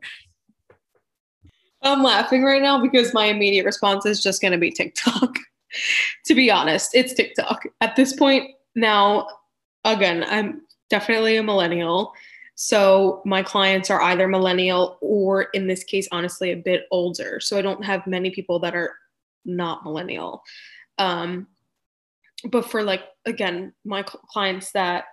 I'm 1.84 2.02
laughing 2.02 2.44
right 2.44 2.62
now 2.62 2.82
because 2.82 3.14
my 3.14 3.26
immediate 3.26 3.66
response 3.66 4.06
is 4.06 4.22
just 4.22 4.42
going 4.42 4.52
to 4.52 4.58
be 4.58 4.72
TikTok. 4.72 5.38
to 6.26 6.36
be 6.36 6.52
honest, 6.52 6.92
it's 6.94 7.14
TikTok. 7.14 7.64
At 7.82 7.96
this 7.96 8.14
point 8.14 8.52
now, 8.76 9.28
again, 9.84 10.26
I'm 10.28 10.62
definitely 10.90 11.38
a 11.38 11.44
millennial. 11.44 12.14
So 12.56 13.22
my 13.26 13.44
clients 13.44 13.90
are 13.90 14.02
either 14.02 14.28
millennial 14.28 14.98
or, 15.02 15.44
in 15.54 15.68
this 15.68 15.84
case, 15.84 16.08
honestly, 16.12 16.52
a 16.52 16.58
bit 16.58 16.88
older. 16.92 17.40
So 17.40 17.58
I 17.58 17.62
don't 17.62 17.86
have 17.86 18.08
many 18.08 18.32
people 18.32 18.60
that 18.60 18.76
are 18.76 18.96
not 19.46 19.84
millennial. 19.84 20.42
Um, 20.98 21.48
but 22.46 22.70
for 22.70 22.84
like, 22.84 23.04
again, 23.26 23.74
my 23.86 24.04
clients 24.04 24.72
that 24.72 25.06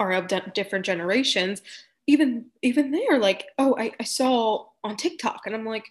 are 0.00 0.12
of 0.12 0.28
de- 0.28 0.52
different 0.54 0.84
generations, 0.84 1.62
even 2.06 2.46
even 2.62 2.90
they 2.90 3.06
are 3.06 3.18
like, 3.18 3.46
oh, 3.58 3.76
I, 3.78 3.92
I 4.00 4.04
saw 4.04 4.66
on 4.82 4.96
TikTok, 4.96 5.42
and 5.44 5.54
I'm 5.54 5.66
like, 5.66 5.84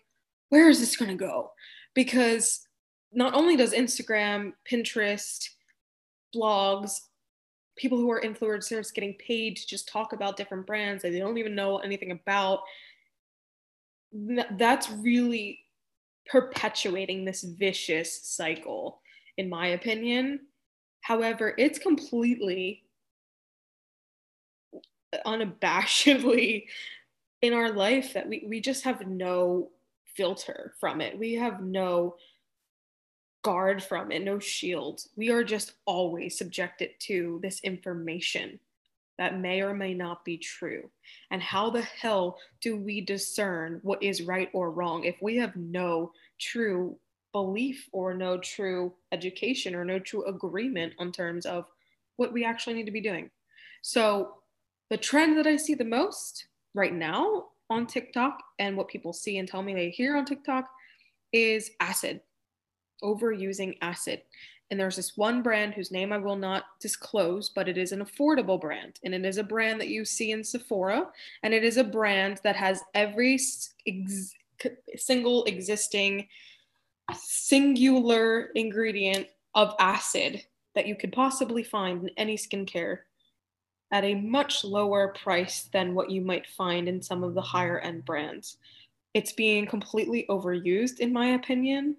where 0.49 0.69
is 0.69 0.79
this 0.79 0.95
to 0.95 1.13
go? 1.13 1.51
Because 1.93 2.66
not 3.13 3.33
only 3.33 3.55
does 3.55 3.73
Instagram, 3.73 4.53
Pinterest, 4.69 5.49
blogs, 6.35 6.99
people 7.77 7.97
who 7.97 8.11
are 8.11 8.21
influencers 8.21 8.93
getting 8.93 9.13
paid 9.15 9.55
to 9.55 9.67
just 9.67 9.87
talk 9.87 10.13
about 10.13 10.35
different 10.35 10.65
brands 10.65 11.03
that 11.03 11.11
they 11.11 11.19
don't 11.19 11.37
even 11.37 11.55
know 11.55 11.77
anything 11.77 12.11
about, 12.11 12.61
that's 14.57 14.89
really 14.89 15.59
perpetuating 16.25 17.23
this 17.23 17.43
vicious 17.43 18.27
cycle, 18.27 18.99
in 19.37 19.49
my 19.49 19.67
opinion. 19.67 20.39
However, 21.01 21.53
it's 21.57 21.79
completely 21.79 22.83
unabashedly 25.25 26.65
in 27.41 27.53
our 27.53 27.71
life 27.71 28.13
that 28.13 28.27
we, 28.27 28.45
we 28.47 28.59
just 28.59 28.83
have 28.83 29.07
no 29.07 29.69
filter 30.15 30.73
from 30.79 30.99
it. 30.99 31.17
We 31.17 31.33
have 31.35 31.61
no 31.61 32.15
guard 33.47 33.81
from 33.81 34.11
it, 34.11 34.21
no 34.25 34.39
shield. 34.39 34.99
We 35.15 35.31
are 35.31 35.41
just 35.41 35.75
always 35.85 36.37
subjected 36.37 36.89
to 37.03 37.39
this 37.41 37.61
information 37.61 38.59
that 39.17 39.39
may 39.39 39.61
or 39.61 39.73
may 39.73 39.93
not 39.93 40.25
be 40.25 40.37
true. 40.37 40.89
And 41.31 41.41
how 41.41 41.69
the 41.69 41.81
hell 41.81 42.39
do 42.59 42.75
we 42.75 42.99
discern 42.99 43.79
what 43.83 44.03
is 44.03 44.21
right 44.21 44.49
or 44.51 44.71
wrong 44.71 45.05
if 45.05 45.15
we 45.21 45.37
have 45.37 45.55
no 45.55 46.11
true 46.41 46.97
belief 47.31 47.87
or 47.93 48.13
no 48.13 48.37
true 48.37 48.91
education 49.13 49.75
or 49.75 49.85
no 49.85 49.97
true 49.97 50.25
agreement 50.25 50.91
on 50.99 51.13
terms 51.13 51.45
of 51.45 51.67
what 52.17 52.33
we 52.33 52.43
actually 52.43 52.73
need 52.73 52.87
to 52.87 52.91
be 52.91 52.99
doing? 52.99 53.29
So, 53.81 54.33
the 54.89 54.97
trend 54.97 55.37
that 55.37 55.47
I 55.47 55.55
see 55.55 55.73
the 55.73 55.85
most 55.85 56.47
right 56.73 56.93
now 56.93 57.45
on 57.69 57.87
TikTok 57.87 58.39
and 58.59 58.75
what 58.75 58.89
people 58.89 59.13
see 59.13 59.37
and 59.37 59.47
tell 59.47 59.63
me 59.63 59.73
they 59.73 59.89
hear 59.89 60.17
on 60.17 60.25
TikTok 60.25 60.69
is 61.31 61.71
acid, 61.79 62.19
overusing 63.03 63.77
acid. 63.81 64.21
And 64.69 64.79
there's 64.79 64.97
this 64.97 65.15
one 65.15 65.41
brand 65.41 65.73
whose 65.73 65.91
name 65.91 66.11
I 66.11 66.17
will 66.17 66.35
not 66.35 66.65
disclose, 66.81 67.49
but 67.49 67.69
it 67.69 67.77
is 67.77 67.93
an 67.93 68.03
affordable 68.03 68.59
brand. 68.59 68.99
And 69.03 69.13
it 69.13 69.25
is 69.25 69.37
a 69.37 69.43
brand 69.43 69.79
that 69.79 69.87
you 69.87 70.03
see 70.03 70.31
in 70.31 70.43
Sephora. 70.43 71.07
And 71.43 71.53
it 71.53 71.63
is 71.63 71.77
a 71.77 71.83
brand 71.83 72.41
that 72.43 72.57
has 72.57 72.81
every 72.93 73.39
ex- 73.85 74.33
single 74.95 75.45
existing 75.45 76.27
singular 77.13 78.51
ingredient 78.55 79.27
of 79.55 79.73
acid 79.79 80.43
that 80.75 80.87
you 80.87 80.95
could 80.95 81.13
possibly 81.13 81.63
find 81.63 82.03
in 82.03 82.09
any 82.17 82.35
skincare 82.35 82.99
at 83.91 84.03
a 84.03 84.15
much 84.15 84.63
lower 84.65 85.13
price 85.13 85.69
than 85.71 85.95
what 85.95 86.11
you 86.11 86.21
might 86.21 86.45
find 86.45 86.89
in 86.89 87.01
some 87.01 87.23
of 87.23 87.33
the 87.33 87.41
higher 87.41 87.79
end 87.79 88.03
brands. 88.03 88.57
It's 89.13 89.31
being 89.31 89.65
completely 89.65 90.25
overused, 90.29 90.99
in 90.99 91.13
my 91.13 91.27
opinion, 91.27 91.95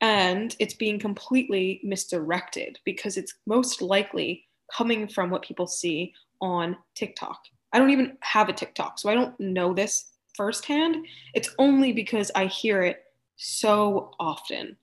and 0.00 0.54
it's 0.58 0.74
being 0.74 0.98
completely 0.98 1.80
misdirected 1.82 2.78
because 2.84 3.16
it's 3.16 3.34
most 3.46 3.82
likely 3.82 4.44
coming 4.72 5.08
from 5.08 5.30
what 5.30 5.42
people 5.42 5.66
see 5.66 6.12
on 6.40 6.76
TikTok. 6.94 7.40
I 7.72 7.78
don't 7.78 7.90
even 7.90 8.16
have 8.20 8.48
a 8.48 8.52
TikTok, 8.52 8.98
so 8.98 9.08
I 9.08 9.14
don't 9.14 9.38
know 9.40 9.74
this 9.74 10.12
firsthand. 10.36 11.06
It's 11.34 11.54
only 11.58 11.92
because 11.92 12.30
I 12.34 12.46
hear 12.46 12.82
it 12.82 13.02
so 13.36 14.12
often 14.18 14.76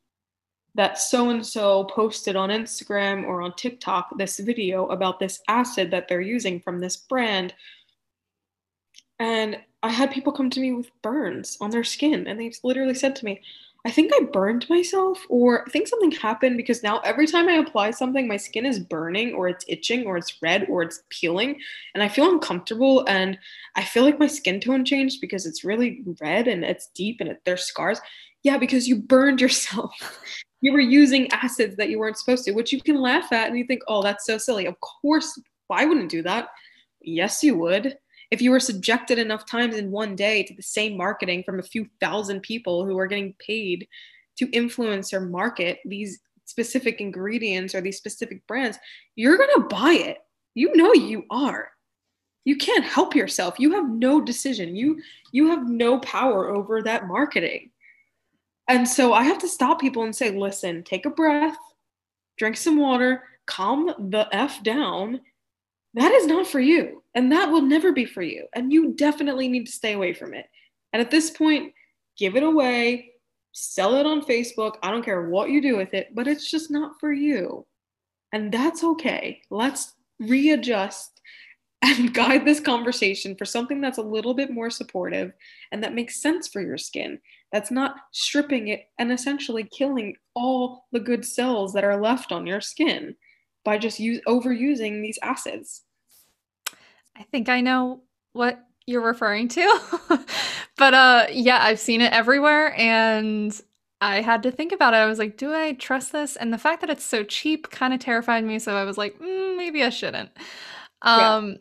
that 0.75 0.99
so 0.99 1.29
and 1.29 1.45
so 1.45 1.85
posted 1.85 2.35
on 2.35 2.49
Instagram 2.49 3.23
or 3.23 3.41
on 3.41 3.55
TikTok 3.55 4.17
this 4.17 4.39
video 4.39 4.87
about 4.87 5.19
this 5.19 5.39
acid 5.47 5.89
that 5.91 6.07
they're 6.07 6.21
using 6.21 6.59
from 6.59 6.79
this 6.79 6.97
brand. 6.97 7.53
And 9.19 9.57
I 9.81 9.89
had 9.89 10.11
people 10.11 10.33
come 10.33 10.49
to 10.49 10.59
me 10.59 10.73
with 10.73 10.89
burns 11.01 11.57
on 11.61 11.69
their 11.69 11.85
skin, 11.85 12.27
and 12.27 12.39
they 12.39 12.51
literally 12.63 12.93
said 12.93 13.15
to 13.15 13.25
me, 13.25 13.41
I 13.85 13.91
think 13.91 14.11
I 14.15 14.25
burned 14.25 14.67
myself, 14.69 15.23
or 15.29 15.67
I 15.67 15.69
think 15.69 15.87
something 15.87 16.11
happened 16.11 16.57
because 16.57 16.81
now 16.81 16.99
every 16.99 17.27
time 17.27 17.47
I 17.47 17.53
apply 17.53 17.91
something, 17.91 18.27
my 18.27 18.37
skin 18.37 18.65
is 18.65 18.79
burning, 18.79 19.33
or 19.33 19.47
it's 19.47 19.65
itching, 19.67 20.05
or 20.05 20.17
it's 20.17 20.41
red, 20.41 20.65
or 20.69 20.81
it's 20.81 21.03
peeling, 21.09 21.59
and 21.93 22.01
I 22.01 22.09
feel 22.09 22.29
uncomfortable. 22.29 23.05
And 23.07 23.37
I 23.75 23.83
feel 23.83 24.03
like 24.03 24.19
my 24.19 24.27
skin 24.27 24.59
tone 24.59 24.85
changed 24.85 25.21
because 25.21 25.45
it's 25.45 25.63
really 25.63 26.03
red 26.19 26.47
and 26.47 26.65
it's 26.65 26.87
deep 26.95 27.17
and 27.19 27.29
it, 27.29 27.41
there's 27.45 27.65
scars. 27.65 28.01
Yeah, 28.43 28.57
because 28.57 28.87
you 28.87 28.97
burned 28.97 29.39
yourself 29.41 29.93
you 30.65 30.73
were 30.73 30.79
using 30.79 31.31
acids 31.31 31.75
that 31.75 31.89
you 31.89 31.99
weren't 31.99 32.17
supposed 32.17 32.43
to, 32.43 32.51
which 32.51 32.73
you 32.73 32.81
can 32.81 32.99
laugh 32.99 33.31
at 33.31 33.47
and 33.47 33.55
you 33.55 33.65
think, 33.65 33.83
oh, 33.87 34.01
that's 34.01 34.25
so 34.25 34.39
silly. 34.39 34.65
Of 34.65 34.79
course, 34.79 35.39
I 35.69 35.85
wouldn't 35.85 36.09
do 36.09 36.23
that. 36.23 36.47
Yes, 37.01 37.43
you 37.43 37.55
would. 37.55 37.95
If 38.35 38.41
you 38.41 38.51
were 38.51 38.59
subjected 38.59 39.17
enough 39.17 39.45
times 39.45 39.77
in 39.77 39.91
one 39.91 40.13
day 40.13 40.43
to 40.43 40.53
the 40.53 40.61
same 40.61 40.97
marketing 40.97 41.43
from 41.45 41.57
a 41.57 41.63
few 41.63 41.87
thousand 42.01 42.41
people 42.41 42.85
who 42.85 42.97
are 42.99 43.07
getting 43.07 43.33
paid 43.39 43.87
to 44.39 44.49
influence 44.51 45.13
or 45.13 45.21
market 45.21 45.79
these 45.85 46.19
specific 46.43 46.99
ingredients 46.99 47.73
or 47.73 47.79
these 47.79 47.95
specific 47.95 48.45
brands, 48.45 48.77
you're 49.15 49.37
going 49.37 49.55
to 49.55 49.69
buy 49.69 49.93
it. 49.93 50.17
You 50.53 50.75
know 50.75 50.91
you 50.93 51.23
are. 51.29 51.69
you 52.43 52.57
can't 52.57 52.83
help 52.83 53.15
yourself 53.15 53.55
you 53.57 53.71
have 53.71 53.89
no 53.89 54.21
decision 54.21 54.75
you 54.75 55.01
you 55.31 55.47
have 55.47 55.67
no 55.69 55.99
power 55.99 56.49
over 56.49 56.81
that 56.81 57.07
marketing 57.07 57.71
and 58.67 58.87
so 58.87 59.13
i 59.13 59.23
have 59.23 59.39
to 59.39 59.47
stop 59.47 59.79
people 59.81 60.03
and 60.03 60.15
say 60.15 60.29
listen 60.31 60.83
take 60.83 61.05
a 61.05 61.09
breath 61.09 61.57
drink 62.37 62.57
some 62.57 62.77
water 62.77 63.23
calm 63.45 63.87
the 64.11 64.27
f 64.31 64.61
down 64.63 65.19
that 65.95 66.11
is 66.11 66.27
not 66.27 66.45
for 66.45 66.59
you 66.59 67.03
and 67.15 67.31
that 67.31 67.49
will 67.49 67.61
never 67.61 67.91
be 67.91 68.05
for 68.05 68.21
you 68.21 68.45
and 68.53 68.71
you 68.71 68.93
definitely 68.93 69.47
need 69.47 69.65
to 69.65 69.71
stay 69.71 69.93
away 69.93 70.13
from 70.13 70.33
it 70.33 70.45
and 70.93 71.01
at 71.01 71.11
this 71.11 71.31
point 71.31 71.73
give 72.17 72.35
it 72.35 72.43
away 72.43 73.11
sell 73.51 73.95
it 73.95 74.05
on 74.05 74.21
facebook 74.21 74.75
i 74.83 74.91
don't 74.91 75.05
care 75.05 75.29
what 75.29 75.49
you 75.49 75.61
do 75.61 75.75
with 75.75 75.93
it 75.93 76.13
but 76.13 76.27
it's 76.27 76.49
just 76.49 76.69
not 76.69 76.99
for 76.99 77.11
you 77.11 77.65
and 78.33 78.51
that's 78.51 78.83
okay 78.83 79.41
let's 79.49 79.93
readjust 80.19 81.15
and 81.85 82.13
guide 82.13 82.45
this 82.45 82.59
conversation 82.59 83.35
for 83.35 83.45
something 83.45 83.81
that's 83.81 83.97
a 83.97 84.03
little 84.03 84.33
bit 84.33 84.51
more 84.51 84.69
supportive 84.69 85.31
and 85.71 85.83
that 85.83 85.93
makes 85.93 86.21
sense 86.21 86.47
for 86.47 86.61
your 86.61 86.77
skin. 86.77 87.19
That's 87.51 87.71
not 87.71 87.95
stripping 88.11 88.69
it 88.69 88.89
and 88.99 89.11
essentially 89.11 89.63
killing 89.63 90.15
all 90.33 90.85
the 90.91 90.99
good 90.99 91.23
cells 91.23 91.73
that 91.73 91.83
are 91.83 92.01
left 92.01 92.31
on 92.31 92.47
your 92.47 92.61
skin 92.61 93.15
by 93.63 93.77
just 93.77 93.99
use, 93.99 94.21
overusing 94.27 95.01
these 95.01 95.19
acids. 95.21 95.83
I 97.15 97.23
think 97.23 97.49
I 97.49 97.61
know 97.61 98.01
what 98.33 98.65
you're 98.87 99.01
referring 99.01 99.47
to. 99.49 99.79
but 100.77 100.93
uh 100.93 101.27
yeah, 101.31 101.59
I've 101.61 101.79
seen 101.79 102.01
it 102.01 102.13
everywhere 102.13 102.77
and 102.79 103.59
I 104.01 104.21
had 104.21 104.43
to 104.43 104.51
think 104.51 104.71
about 104.71 104.93
it. 104.93 104.97
I 104.97 105.05
was 105.05 105.19
like, 105.19 105.37
do 105.37 105.53
I 105.53 105.73
trust 105.73 106.11
this? 106.11 106.35
And 106.35 106.53
the 106.53 106.57
fact 106.57 106.81
that 106.81 106.89
it's 106.89 107.05
so 107.05 107.23
cheap 107.23 107.71
kind 107.71 107.93
of 107.93 107.99
terrified 107.99 108.43
me, 108.43 108.59
so 108.59 108.75
I 108.75 108.83
was 108.83 108.97
like, 108.97 109.17
mm, 109.19 109.57
maybe 109.57 109.83
I 109.83 109.89
shouldn't. 109.89 110.29
Um 111.01 111.51
yeah. 111.51 111.57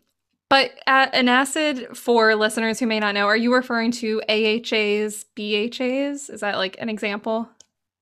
But 0.50 0.72
an 0.86 1.28
acid, 1.28 1.96
for 1.96 2.34
listeners 2.36 2.78
who 2.78 2.86
may 2.86 3.00
not 3.00 3.14
know, 3.14 3.26
are 3.26 3.36
you 3.36 3.52
referring 3.52 3.90
to 3.92 4.22
AHAs, 4.28 5.24
BHAs? 5.34 6.30
Is 6.30 6.40
that 6.40 6.58
like 6.58 6.76
an 6.78 6.88
example? 6.88 7.48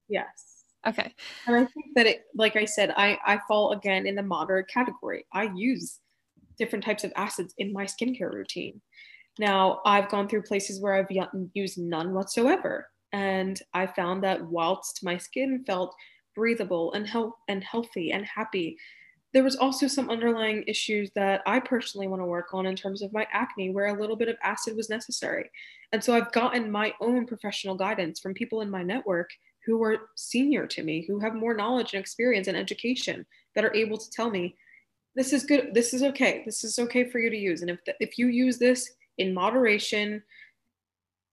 Yes. 0.09 0.65
Okay. 0.87 1.15
And 1.47 1.57
I 1.57 1.65
think 1.65 1.87
that 1.95 2.07
it, 2.07 2.25
like 2.35 2.57
I 2.57 2.65
said, 2.65 2.93
I, 2.97 3.19
I 3.25 3.39
fall 3.49 3.73
again 3.73 4.07
in 4.07 4.17
the 4.17 4.23
moderate 4.23 4.69
category. 4.69 5.25
I 5.33 5.51
use 5.55 6.01
different 6.63 6.85
types 6.85 7.05
of 7.05 7.13
acids 7.17 7.53
in 7.59 7.73
my 7.73 7.85
skincare 7.85 8.33
routine. 8.33 8.81
Now, 9.39 9.81
I've 9.85 10.11
gone 10.11 10.29
through 10.29 10.51
places 10.51 10.81
where 10.81 10.95
I've 10.95 11.15
used 11.55 11.79
none 11.79 12.15
whatsoever. 12.15 12.75
And 13.13 13.61
I 13.75 13.87
found 13.87 14.23
that 14.23 14.47
whilst 14.57 15.01
my 15.03 15.19
skin 15.19 15.65
felt 15.67 15.95
breathable 16.35 16.93
and, 16.93 17.05
and 17.49 17.65
healthy 17.65 18.13
and 18.13 18.25
happy, 18.25 18.77
there 19.35 19.45
was 19.49 19.57
also 19.57 19.87
some 19.87 20.11
underlying 20.11 20.63
issues 20.67 21.11
that 21.15 21.41
I 21.47 21.59
personally 21.73 22.07
want 22.07 22.21
to 22.23 22.27
work 22.37 22.49
on 22.53 22.67
in 22.67 22.77
terms 22.77 23.03
of 23.03 23.13
my 23.13 23.27
acne, 23.33 23.71
where 23.71 23.87
a 23.87 24.01
little 24.01 24.17
bit 24.17 24.29
of 24.29 24.37
acid 24.43 24.77
was 24.77 24.91
necessary. 24.91 25.51
And 25.93 26.05
so 26.05 26.15
I've 26.15 26.33
gotten 26.33 26.71
my 26.71 26.93
own 27.01 27.27
professional 27.27 27.75
guidance 27.75 28.21
from 28.21 28.35
people 28.35 28.61
in 28.61 28.71
my 28.71 28.83
network 28.83 29.31
who 29.65 29.83
are 29.83 30.11
senior 30.17 30.67
to 30.67 30.83
me, 30.83 31.05
who 31.07 31.19
have 31.21 31.35
more 31.35 31.55
knowledge 31.55 31.95
and 31.95 32.01
experience 32.01 32.49
and 32.49 32.57
education 32.57 33.25
that 33.55 33.65
are 33.65 33.75
able 33.75 33.99
to 33.99 34.11
tell 34.11 34.31
me, 34.31 34.55
this 35.15 35.33
is 35.33 35.45
good, 35.45 35.75
this 35.75 35.93
is 35.93 36.03
okay, 36.03 36.43
this 36.45 36.65
is 36.65 36.79
okay 36.79 37.09
for 37.09 37.19
you 37.19 37.31
to 37.31 37.37
use. 37.37 37.63
And 37.63 37.71
if, 37.71 37.85
the, 37.85 37.95
if 38.01 38.19
you 38.19 38.29
use 38.29 38.59
this 38.59 38.91
in 39.19 39.35
moderation, 39.35 40.23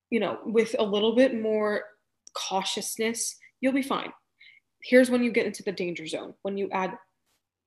you 0.10 0.20
know, 0.20 0.40
with 0.46 0.76
a 0.80 0.84
little 0.84 1.16
bit 1.16 1.40
more 1.40 1.84
cautiousness, 2.34 3.38
you'll 3.62 3.74
be 3.74 3.82
fine. 3.82 4.12
Here's 4.82 5.10
when 5.10 5.24
you 5.24 5.32
get 5.32 5.46
into 5.46 5.64
the 5.64 5.72
danger 5.72 6.08
zone 6.08 6.34
when 6.42 6.58
you 6.58 6.70
add 6.72 6.98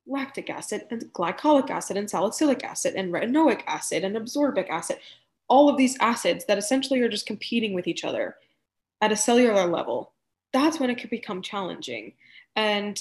lactic 0.06 0.50
acid 0.50 0.86
and 0.90 1.04
glycolic 1.12 1.70
acid 1.70 1.96
and 1.96 2.10
salicylic 2.10 2.64
acid 2.64 2.94
and 2.94 3.12
retinoic 3.12 3.62
acid 3.66 4.04
and 4.04 4.16
absorbic 4.16 4.68
acid, 4.68 4.98
all 5.48 5.68
of 5.68 5.76
these 5.76 5.96
acids 6.00 6.44
that 6.46 6.58
essentially 6.58 7.00
are 7.00 7.08
just 7.08 7.26
competing 7.26 7.74
with 7.74 7.86
each 7.86 8.04
other 8.04 8.36
at 9.00 9.12
a 9.12 9.16
cellular 9.16 9.66
level, 9.66 10.12
that's 10.52 10.80
when 10.80 10.90
it 10.90 10.98
could 10.98 11.10
become 11.10 11.42
challenging. 11.42 12.12
And 12.56 13.00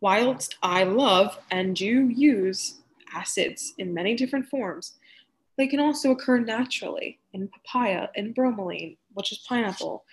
whilst 0.00 0.56
I 0.62 0.84
love 0.84 1.38
and 1.50 1.74
do 1.74 2.08
use 2.08 2.80
acids 3.14 3.74
in 3.78 3.94
many 3.94 4.14
different 4.14 4.46
forms, 4.46 4.94
they 5.56 5.66
can 5.66 5.80
also 5.80 6.12
occur 6.12 6.38
naturally 6.38 7.18
in 7.32 7.48
papaya 7.48 8.08
and 8.16 8.34
bromelain, 8.34 8.96
which 9.12 9.32
is 9.32 9.44
pineapple. 9.48 10.04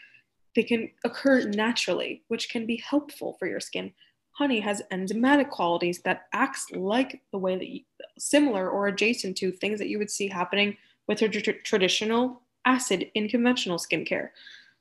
They 0.56 0.64
can 0.64 0.90
occur 1.04 1.44
naturally, 1.44 2.24
which 2.28 2.50
can 2.50 2.66
be 2.66 2.78
helpful 2.78 3.36
for 3.40 3.48
your 3.48 3.60
skin, 3.60 3.94
honey 4.38 4.60
has 4.60 4.84
enzymatic 4.92 5.50
qualities 5.50 6.00
that 6.02 6.28
acts 6.32 6.68
like 6.72 7.22
the 7.32 7.38
way 7.40 7.58
that 7.58 7.68
you, 7.68 7.82
similar 8.20 8.70
or 8.70 8.88
adjacent 8.88 9.36
to 9.36 9.52
things 9.52 9.80
that 9.80 9.88
you 9.88 9.98
would 9.98 10.12
see 10.12 10.28
happening 10.28 10.78
with 11.08 11.22
a 11.24 11.30
tr- 11.30 11.52
traditional 11.64 12.42
acid 12.64 13.10
in 13.16 13.28
conventional 13.28 13.80
skincare. 13.80 14.30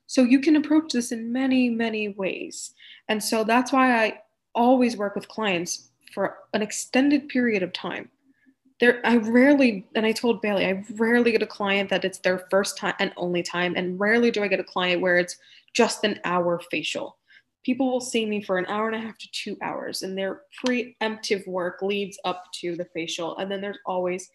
So 0.05 0.21
you 0.21 0.39
can 0.41 0.55
approach 0.55 0.93
this 0.93 1.11
in 1.11 1.33
many, 1.33 1.69
many 1.69 2.09
ways. 2.09 2.75
And 3.09 3.23
so 3.23 3.43
that's 3.43 3.71
why 3.71 4.05
I 4.05 4.21
always 4.57 4.97
work 4.97 5.15
with 5.15 5.29
clients 5.29 5.89
for 6.13 6.39
an 6.53 6.61
extended 6.61 7.29
period 7.29 7.63
of 7.63 7.71
time. 7.71 8.09
There, 8.79 8.99
I 9.05 9.17
rarely, 9.17 9.87
and 9.95 10.05
I 10.05 10.11
told 10.11 10.41
Bailey, 10.41 10.65
I 10.65 10.83
rarely 10.95 11.31
get 11.31 11.41
a 11.41 11.47
client 11.47 11.89
that 11.89 12.03
it's 12.03 12.19
their 12.19 12.45
first 12.51 12.77
time 12.77 12.93
and 12.99 13.13
only 13.15 13.41
time, 13.41 13.75
and 13.75 13.99
rarely 13.99 14.31
do 14.31 14.43
I 14.43 14.47
get 14.47 14.59
a 14.59 14.63
client 14.63 15.01
where 15.01 15.17
it's 15.17 15.37
just 15.73 16.03
an 16.03 16.19
hour 16.25 16.59
facial 16.69 17.17
people 17.67 17.91
will 17.91 17.99
see 17.99 18.25
me 18.25 18.41
for 18.41 18.57
an 18.57 18.65
hour 18.67 18.87
and 18.87 18.95
a 18.95 19.05
half 19.05 19.17
to 19.17 19.27
two 19.33 19.57
hours, 19.61 20.01
and 20.01 20.17
their 20.17 20.43
preemptive 20.65 21.45
work 21.45 21.81
leads 21.81 22.17
up 22.23 22.45
to 22.53 22.77
the 22.77 22.85
facial. 22.93 23.35
And 23.37 23.51
then 23.51 23.59
there's 23.59 23.79
always 23.85 24.29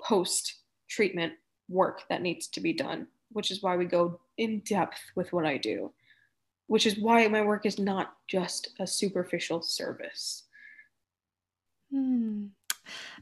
post 0.00 0.60
treatment 0.88 1.32
work 1.68 2.02
that 2.08 2.22
needs 2.22 2.46
to 2.46 2.60
be 2.60 2.72
done, 2.72 3.08
which 3.32 3.50
is 3.50 3.64
why 3.64 3.76
we 3.76 3.84
go 3.84 4.20
in 4.36 4.60
depth 4.60 5.00
with 5.16 5.32
what 5.32 5.44
I 5.44 5.56
do, 5.56 5.92
which 6.68 6.86
is 6.86 6.98
why 6.98 7.26
my 7.28 7.42
work 7.42 7.66
is 7.66 7.78
not 7.78 8.14
just 8.28 8.70
a 8.78 8.86
superficial 8.86 9.60
service. 9.60 10.44
Hmm. 11.90 12.46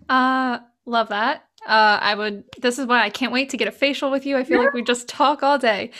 Uh, 0.08 0.58
love 0.84 1.08
that. 1.08 1.44
Uh, 1.66 1.98
I 2.00 2.14
would. 2.14 2.44
This 2.60 2.78
is 2.78 2.86
why 2.86 3.02
I 3.02 3.10
can't 3.10 3.32
wait 3.32 3.50
to 3.50 3.56
get 3.56 3.66
a 3.66 3.72
facial 3.72 4.10
with 4.10 4.26
you. 4.26 4.36
I 4.36 4.44
feel 4.44 4.58
yeah. 4.58 4.64
like 4.64 4.74
we 4.74 4.82
just 4.82 5.08
talk 5.08 5.42
all 5.42 5.58
day. 5.58 5.90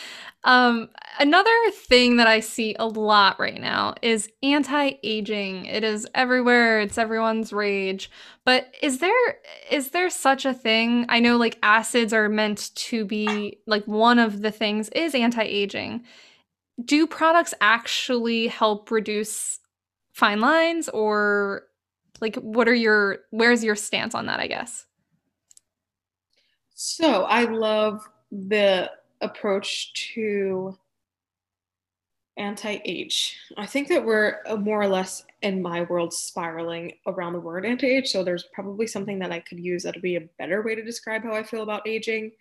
Um, 0.44 0.90
another 1.18 1.50
thing 1.72 2.18
that 2.18 2.28
I 2.28 2.38
see 2.38 2.76
a 2.78 2.86
lot 2.86 3.40
right 3.40 3.60
now 3.60 3.94
is 4.00 4.28
anti-aging. 4.44 5.66
It 5.66 5.82
is 5.82 6.06
everywhere. 6.14 6.80
It's 6.80 6.98
everyone's 6.98 7.52
rage. 7.52 8.10
But 8.44 8.72
is 8.80 8.98
there 8.98 9.38
is 9.70 9.90
there 9.90 10.08
such 10.08 10.44
a 10.44 10.54
thing? 10.54 11.06
I 11.08 11.18
know 11.18 11.36
like 11.36 11.58
acids 11.62 12.12
are 12.12 12.28
meant 12.28 12.72
to 12.76 13.04
be 13.04 13.58
like 13.66 13.84
one 13.86 14.20
of 14.20 14.42
the 14.42 14.52
things 14.52 14.88
is 14.90 15.16
anti-aging. 15.16 16.04
Do 16.84 17.06
products 17.06 17.54
actually 17.60 18.48
help 18.48 18.90
reduce 18.90 19.60
fine 20.12 20.40
lines 20.40 20.88
or 20.88 21.62
like 22.20 22.36
what 22.36 22.68
are 22.68 22.74
your 22.74 23.18
where's 23.30 23.64
your 23.64 23.76
stance 23.76 24.14
on 24.14 24.26
that, 24.26 24.40
I 24.40 24.46
guess? 24.46 24.86
So, 26.74 27.24
I 27.24 27.44
love 27.44 28.06
the 28.30 28.90
approach 29.22 29.92
to 30.14 30.76
anti-age. 32.36 33.38
I 33.56 33.66
think 33.66 33.88
that 33.88 34.04
we're 34.04 34.40
uh, 34.46 34.56
more 34.56 34.82
or 34.82 34.88
less 34.88 35.24
in 35.42 35.62
my 35.62 35.82
world 35.82 36.12
spiraling 36.12 36.92
around 37.06 37.32
the 37.32 37.40
word 37.40 37.64
anti-age. 37.64 38.08
So 38.08 38.22
there's 38.22 38.48
probably 38.52 38.86
something 38.86 39.18
that 39.20 39.32
I 39.32 39.40
could 39.40 39.58
use 39.58 39.82
that'll 39.82 40.02
be 40.02 40.16
a 40.16 40.28
better 40.38 40.62
way 40.62 40.74
to 40.74 40.84
describe 40.84 41.22
how 41.22 41.32
I 41.32 41.42
feel 41.42 41.62
about 41.62 41.88
aging. 41.88 42.32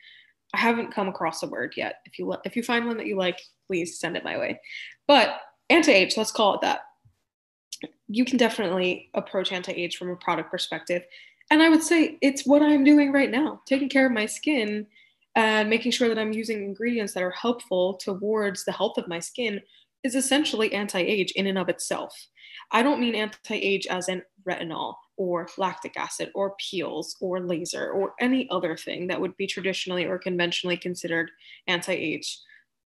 I 0.53 0.59
haven't 0.59 0.93
come 0.93 1.07
across 1.07 1.43
a 1.43 1.47
word 1.47 1.73
yet. 1.77 2.01
If 2.05 2.19
you 2.19 2.36
if 2.45 2.55
you 2.55 2.63
find 2.63 2.86
one 2.86 2.97
that 2.97 3.07
you 3.07 3.15
like, 3.15 3.39
please 3.68 3.99
send 3.99 4.18
it 4.18 4.24
my 4.24 4.38
way. 4.38 4.59
But 5.07 5.39
anti-age, 5.70 6.18
let's 6.18 6.32
call 6.32 6.55
it 6.55 6.61
that. 6.61 6.82
You 8.07 8.26
can 8.26 8.38
definitely 8.38 9.09
approach 9.13 9.51
anti-age 9.51 9.97
from 9.97 10.09
a 10.09 10.16
product 10.16 10.51
perspective. 10.51 11.03
And 11.51 11.61
I 11.61 11.70
would 11.70 11.84
say 11.84 12.18
it's 12.22 12.45
what 12.45 12.61
I'm 12.61 12.84
doing 12.84 13.11
right 13.11 13.30
now, 13.30 13.61
taking 13.66 13.89
care 13.89 14.05
of 14.05 14.11
my 14.11 14.26
skin 14.26 14.88
and 15.36 15.70
making 15.70 15.91
sure 15.91 16.07
that 16.07 16.18
I'm 16.18 16.32
using 16.32 16.63
ingredients 16.63 17.13
that 17.13 17.24
are 17.24 17.32
helpful 17.32 17.95
towards 17.95 18.63
the 18.63 18.72
health 18.72 18.97
of 18.97 19.07
my 19.07 19.20
skin 19.20 19.61
is 20.03 20.16
essentially 20.16 20.74
anti-age 20.74 21.32
in 21.32 21.47
and 21.47 21.57
of 21.57 21.70
itself. 21.70 22.16
I 22.72 22.84
don't 22.84 22.99
mean 22.99 23.16
anti-age 23.16 23.86
as 23.88 24.07
in 24.07 24.22
retinol 24.47 24.95
or 25.18 25.47
lactic 25.57 25.97
acid 25.97 26.32
or 26.34 26.55
peels 26.57 27.16
or 27.20 27.39
laser 27.39 27.91
or 27.91 28.13
any 28.20 28.49
other 28.49 28.78
thing 28.78 29.07
that 29.07 29.20
would 29.20 29.36
be 29.38 29.47
traditionally 29.47 30.05
or 30.05 30.18
conventionally 30.18 30.78
considered 30.78 31.32
anti-age. 31.68 32.39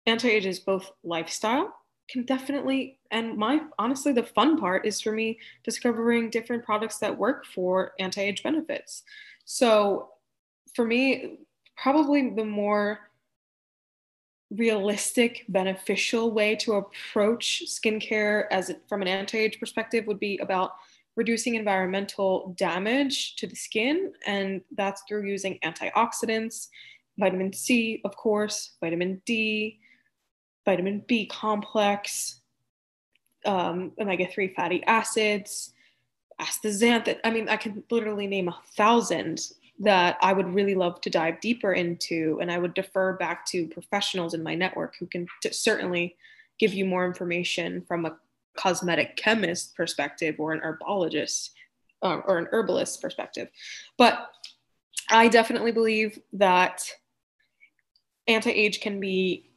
Anti-age 0.07 0.47
is 0.47 0.59
both 0.59 0.91
lifestyle 1.03 1.73
can 2.09 2.23
definitely 2.23 2.97
and 3.11 3.37
my 3.37 3.59
honestly 3.77 4.13
the 4.13 4.23
fun 4.23 4.57
part 4.57 4.85
is 4.85 5.01
for 5.01 5.11
me 5.11 5.37
discovering 5.63 6.29
different 6.29 6.63
products 6.63 6.99
that 6.99 7.17
work 7.17 7.45
for 7.45 7.91
anti-age 7.99 8.41
benefits. 8.43 9.03
So 9.43 10.11
for 10.73 10.85
me 10.85 11.39
probably 11.75 12.29
the 12.29 12.45
more 12.45 13.01
realistic, 14.49 15.43
beneficial 15.49 16.31
way 16.31 16.55
to 16.55 16.75
approach 16.75 17.63
skincare 17.67 18.45
as 18.49 18.73
from 18.87 19.01
an 19.01 19.07
anti-age 19.09 19.59
perspective 19.59 20.07
would 20.07 20.19
be 20.19 20.37
about 20.37 20.71
reducing 21.17 21.55
environmental 21.55 22.53
damage 22.57 23.35
to 23.35 23.47
the 23.47 23.55
skin, 23.55 24.13
and 24.25 24.61
that's 24.77 25.01
through 25.07 25.25
using 25.25 25.59
antioxidants, 25.65 26.67
vitamin 27.19 27.51
C, 27.51 28.01
of 28.05 28.15
course, 28.15 28.77
vitamin 28.79 29.21
D, 29.25 29.79
vitamin 30.67 31.01
B 31.07 31.25
complex, 31.25 32.41
um, 33.45 33.93
omega 33.97 34.27
3 34.27 34.49
fatty 34.49 34.83
acids, 34.83 35.73
astaxanthin. 36.41 37.17
I 37.23 37.31
mean, 37.31 37.47
I 37.47 37.55
can 37.55 37.85
literally 37.89 38.27
name 38.27 38.49
a 38.49 38.59
thousand 38.75 39.39
that 39.79 40.17
I 40.21 40.33
would 40.33 40.53
really 40.53 40.75
love 40.75 40.99
to 41.01 41.09
dive 41.09 41.39
deeper 41.39 41.71
into. 41.71 42.37
And 42.41 42.51
I 42.51 42.57
would 42.57 42.73
defer 42.73 43.13
back 43.13 43.45
to 43.47 43.67
professionals 43.67 44.33
in 44.33 44.43
my 44.43 44.55
network 44.55 44.95
who 44.99 45.05
can 45.05 45.25
t- 45.41 45.53
certainly 45.53 46.17
give 46.59 46.73
you 46.73 46.83
more 46.83 47.05
information 47.05 47.81
from 47.87 48.05
a 48.05 48.17
cosmetic 48.57 49.15
chemist 49.15 49.73
perspective 49.73 50.35
or 50.37 50.51
an 50.51 50.59
herbologist 50.59 51.51
uh, 52.01 52.17
or 52.25 52.39
an 52.39 52.47
herbalist 52.51 53.01
perspective. 53.01 53.47
But 53.97 54.29
I 55.09 55.29
definitely 55.29 55.71
believe 55.71 56.19
that 56.33 56.83
anti 58.27 58.51
age 58.51 58.81
can 58.81 58.99
be 58.99 59.47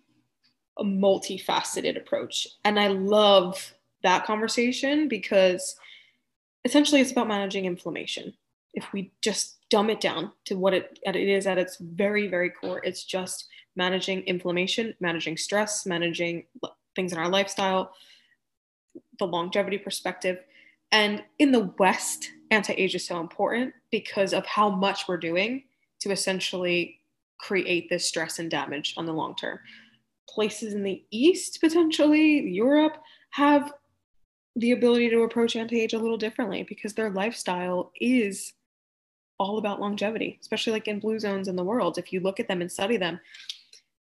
a 0.81 0.85
multifaceted 0.85 1.97
approach. 1.97 2.49
And 2.65 2.81
I 2.81 2.89
love 2.89 3.75
that 4.03 4.25
conversation 4.25 5.09
because 5.09 5.77
essentially 6.65 7.01
it's 7.01 7.13
about 7.13 7.29
managing 7.29 7.67
inflammation. 7.67 8.35
If 8.73 8.93
we 8.93 9.13
just 9.23 9.57
dumb 9.69 9.91
it 9.91 10.01
down 10.01 10.33
to 10.47 10.55
what 10.57 10.75
it, 10.75 10.99
it 11.05 11.17
is 11.17 11.47
at 11.47 11.59
its 11.59 11.77
very, 11.79 12.29
very 12.29 12.51
core, 12.51 12.81
it's 12.85 13.05
just 13.05 13.47
managing 13.77 14.23
inflammation, 14.23 14.95
managing 15.01 15.37
stress, 15.37 15.87
managing 15.87 16.45
things 16.97 17.13
in 17.13 17.19
our 17.19 17.29
lifestyle, 17.29 17.93
the 19.19 19.27
longevity 19.27 19.79
perspective. 19.79 20.39
And 20.93 21.23
in 21.39 21.53
the 21.53 21.73
West, 21.79 22.31
anti 22.51 22.73
age 22.73 22.95
is 22.95 23.07
so 23.07 23.21
important 23.21 23.75
because 23.91 24.33
of 24.33 24.47
how 24.47 24.71
much 24.71 25.07
we're 25.07 25.19
doing 25.19 25.65
to 26.01 26.11
essentially 26.11 26.99
create 27.39 27.89
this 27.89 28.07
stress 28.07 28.39
and 28.39 28.51
damage 28.51 28.95
on 28.97 29.07
the 29.07 29.13
long 29.13 29.35
term. 29.37 29.59
Places 30.35 30.75
in 30.75 30.83
the 30.83 31.05
East, 31.11 31.61
potentially 31.61 32.49
Europe, 32.49 32.97
have 33.31 33.73
the 34.57 34.73
ability 34.73 35.11
to 35.11 35.23
approach 35.23 35.57
anti 35.57 35.81
age 35.81 35.93
a 35.93 35.99
little 35.99 36.17
differently 36.17 36.65
because 36.69 36.95
their 36.95 37.11
lifestyle 37.11 37.93
is 38.01 38.53
all 39.39 39.59
about 39.59 39.81
longevity, 39.81 40.39
especially 40.41 40.73
like 40.73 40.89
in 40.89 41.01
blue 41.01 41.19
zones 41.19 41.49
in 41.49 41.57
the 41.57 41.65
world. 41.65 41.99
If 41.99 42.13
you 42.13 42.21
look 42.21 42.41
at 42.41 42.49
them 42.49 42.61
and 42.61 42.71
study 42.71 42.97
them, 42.97 43.19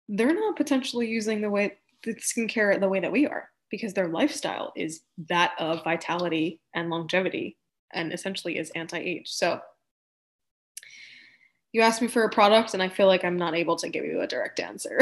they're 0.07 0.33
not 0.33 0.55
potentially 0.55 1.07
using 1.07 1.41
the 1.41 1.49
way 1.49 1.77
the 2.03 2.15
skincare 2.15 2.79
the 2.79 2.87
way 2.87 2.99
that 2.99 3.11
we 3.11 3.27
are 3.27 3.49
because 3.69 3.93
their 3.93 4.07
lifestyle 4.07 4.71
is 4.75 5.01
that 5.27 5.53
of 5.59 5.83
vitality 5.83 6.61
and 6.73 6.89
longevity 6.89 7.57
and 7.93 8.13
essentially 8.13 8.57
is 8.57 8.69
anti-age. 8.71 9.27
So 9.27 9.59
you 11.75 11.81
asked 11.81 12.01
me 12.01 12.07
for 12.07 12.23
a 12.23 12.29
product 12.29 12.73
and 12.73 12.81
I 12.81 12.87
feel 12.87 13.07
like 13.07 13.25
I'm 13.25 13.35
not 13.35 13.53
able 13.53 13.75
to 13.75 13.89
give 13.89 14.05
you 14.05 14.21
a 14.21 14.27
direct 14.27 14.61
answer. 14.61 15.01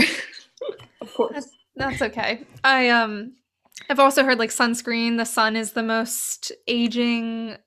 of 1.02 1.14
course. 1.14 1.32
That's, 1.32 1.52
that's 1.76 2.02
okay. 2.02 2.42
I 2.64 2.90
um 2.90 3.34
I've 3.92 4.00
also 4.00 4.24
heard 4.24 4.40
like 4.40 4.50
sunscreen, 4.50 5.18
the 5.18 5.24
sun 5.24 5.56
is 5.56 5.74
the 5.74 5.84
most 5.84 6.52
aging 6.68 7.58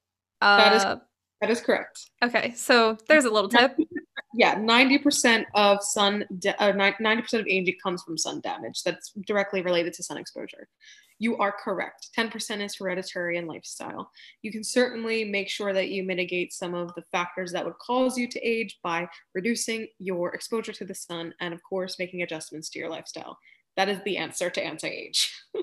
uh 0.40 0.56
that 0.56 0.72
is 0.74 1.00
that 1.40 1.50
is 1.50 1.60
correct. 1.60 2.10
Okay, 2.24 2.52
so 2.56 2.98
there's 3.06 3.26
a 3.26 3.30
little 3.30 3.48
tip. 3.48 3.76
yeah, 4.34 4.56
90% 4.56 5.44
of 5.54 5.84
sun, 5.84 6.24
uh, 6.58 6.72
90% 6.72 7.32
of 7.34 7.46
aging 7.46 7.76
comes 7.80 8.02
from 8.02 8.18
sun 8.18 8.40
damage 8.40 8.82
that's 8.82 9.12
directly 9.24 9.62
related 9.62 9.92
to 9.94 10.02
sun 10.02 10.16
exposure. 10.16 10.66
You 11.18 11.38
are 11.38 11.52
correct. 11.52 12.08
10% 12.16 12.60
is 12.60 12.76
hereditary 12.76 13.38
and 13.38 13.48
lifestyle. 13.48 14.10
You 14.42 14.52
can 14.52 14.62
certainly 14.62 15.24
make 15.24 15.48
sure 15.48 15.72
that 15.72 15.88
you 15.88 16.02
mitigate 16.02 16.52
some 16.52 16.74
of 16.74 16.94
the 16.94 17.02
factors 17.12 17.52
that 17.52 17.64
would 17.64 17.78
cause 17.78 18.18
you 18.18 18.28
to 18.28 18.40
age 18.40 18.78
by 18.82 19.08
reducing 19.34 19.88
your 19.98 20.34
exposure 20.34 20.72
to 20.74 20.84
the 20.84 20.94
sun 20.94 21.32
and, 21.40 21.54
of 21.54 21.62
course, 21.62 21.98
making 21.98 22.22
adjustments 22.22 22.68
to 22.70 22.78
your 22.78 22.90
lifestyle. 22.90 23.38
That 23.76 23.88
is 23.88 23.98
the 24.04 24.18
answer 24.18 24.50
to 24.50 24.64
anti 24.64 24.88
age. 24.88 25.32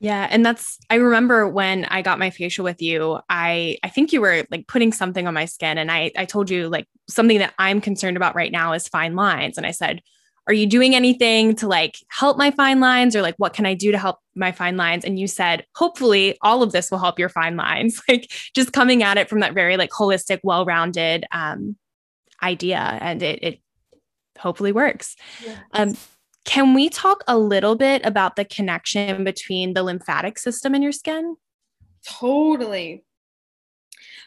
Yeah, 0.00 0.28
and 0.30 0.44
that's 0.44 0.78
I 0.90 0.96
remember 0.96 1.48
when 1.48 1.86
I 1.86 2.02
got 2.02 2.18
my 2.18 2.28
facial 2.28 2.62
with 2.62 2.82
you, 2.82 3.20
I 3.30 3.78
I 3.82 3.88
think 3.88 4.12
you 4.12 4.20
were 4.20 4.44
like 4.50 4.66
putting 4.66 4.92
something 4.92 5.26
on 5.26 5.32
my 5.32 5.46
skin 5.46 5.78
and 5.78 5.90
I 5.90 6.12
I 6.14 6.26
told 6.26 6.50
you 6.50 6.68
like 6.68 6.86
something 7.08 7.38
that 7.38 7.54
I'm 7.58 7.80
concerned 7.80 8.18
about 8.18 8.34
right 8.34 8.52
now 8.52 8.74
is 8.74 8.86
fine 8.86 9.14
lines 9.14 9.56
and 9.56 9.66
I 9.66 9.70
said, 9.70 10.02
"Are 10.46 10.52
you 10.52 10.66
doing 10.66 10.94
anything 10.94 11.54
to 11.56 11.66
like 11.66 11.96
help 12.08 12.36
my 12.36 12.50
fine 12.50 12.80
lines 12.80 13.16
or 13.16 13.22
like 13.22 13.34
what 13.38 13.52
can 13.54 13.66
I 13.66 13.74
do 13.74 13.92
to 13.92 13.98
help 13.98 14.18
my 14.34 14.52
fine 14.52 14.76
lines?" 14.76 15.04
And 15.04 15.18
you 15.18 15.26
said, 15.26 15.64
"Hopefully 15.74 16.36
all 16.42 16.62
of 16.62 16.72
this 16.72 16.90
will 16.90 16.98
help 16.98 17.18
your 17.18 17.28
fine 17.28 17.56
lines." 17.56 18.00
Like 18.08 18.30
just 18.54 18.72
coming 18.72 19.02
at 19.02 19.16
it 19.18 19.28
from 19.28 19.40
that 19.40 19.54
very 19.54 19.76
like 19.76 19.90
holistic, 19.90 20.40
well-rounded 20.42 21.24
um 21.32 21.76
idea 22.42 22.98
and 23.00 23.22
it 23.22 23.42
it 23.42 23.60
hopefully 24.38 24.72
works. 24.72 25.16
Yeah. 25.44 25.58
Um 25.72 25.96
can 26.44 26.74
we 26.74 26.90
talk 26.90 27.24
a 27.26 27.38
little 27.38 27.74
bit 27.74 28.04
about 28.04 28.36
the 28.36 28.44
connection 28.44 29.24
between 29.24 29.72
the 29.72 29.82
lymphatic 29.82 30.38
system 30.38 30.74
and 30.74 30.82
your 30.82 30.92
skin? 30.92 31.36
Totally. 32.06 33.04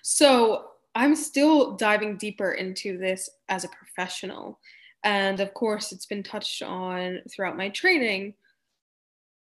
So, 0.02 0.66
I'm 0.96 1.16
still 1.16 1.76
diving 1.76 2.18
deeper 2.18 2.54
into 2.54 2.98
this 2.98 3.30
as 3.50 3.64
a 3.64 3.68
professional. 3.68 4.60
And 5.04 5.40
of 5.40 5.54
course, 5.54 5.92
it's 5.92 6.06
been 6.06 6.24
touched 6.24 6.62
on 6.62 7.20
throughout 7.30 7.58
my 7.58 7.70
training. 7.70 8.34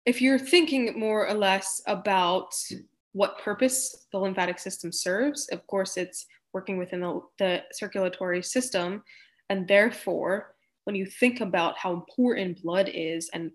If 0.06 0.20
you're 0.20 0.38
thinking 0.38 0.98
more 0.98 1.26
or 1.26 1.34
less 1.34 1.82
about 1.86 2.54
what 3.12 3.38
purpose 3.38 4.06
the 4.12 4.18
lymphatic 4.18 4.58
system 4.58 4.92
serves, 4.92 5.48
of 5.48 5.66
course, 5.66 5.96
it's 5.96 6.26
working 6.52 6.78
within 6.78 7.00
the, 7.00 7.20
the 7.38 7.62
circulatory 7.72 8.42
system. 8.42 9.02
And 9.50 9.68
therefore, 9.68 10.54
when 10.84 10.96
you 10.96 11.06
think 11.06 11.40
about 11.40 11.78
how 11.78 11.92
important 11.92 12.62
blood 12.62 12.90
is 12.92 13.30
and 13.32 13.50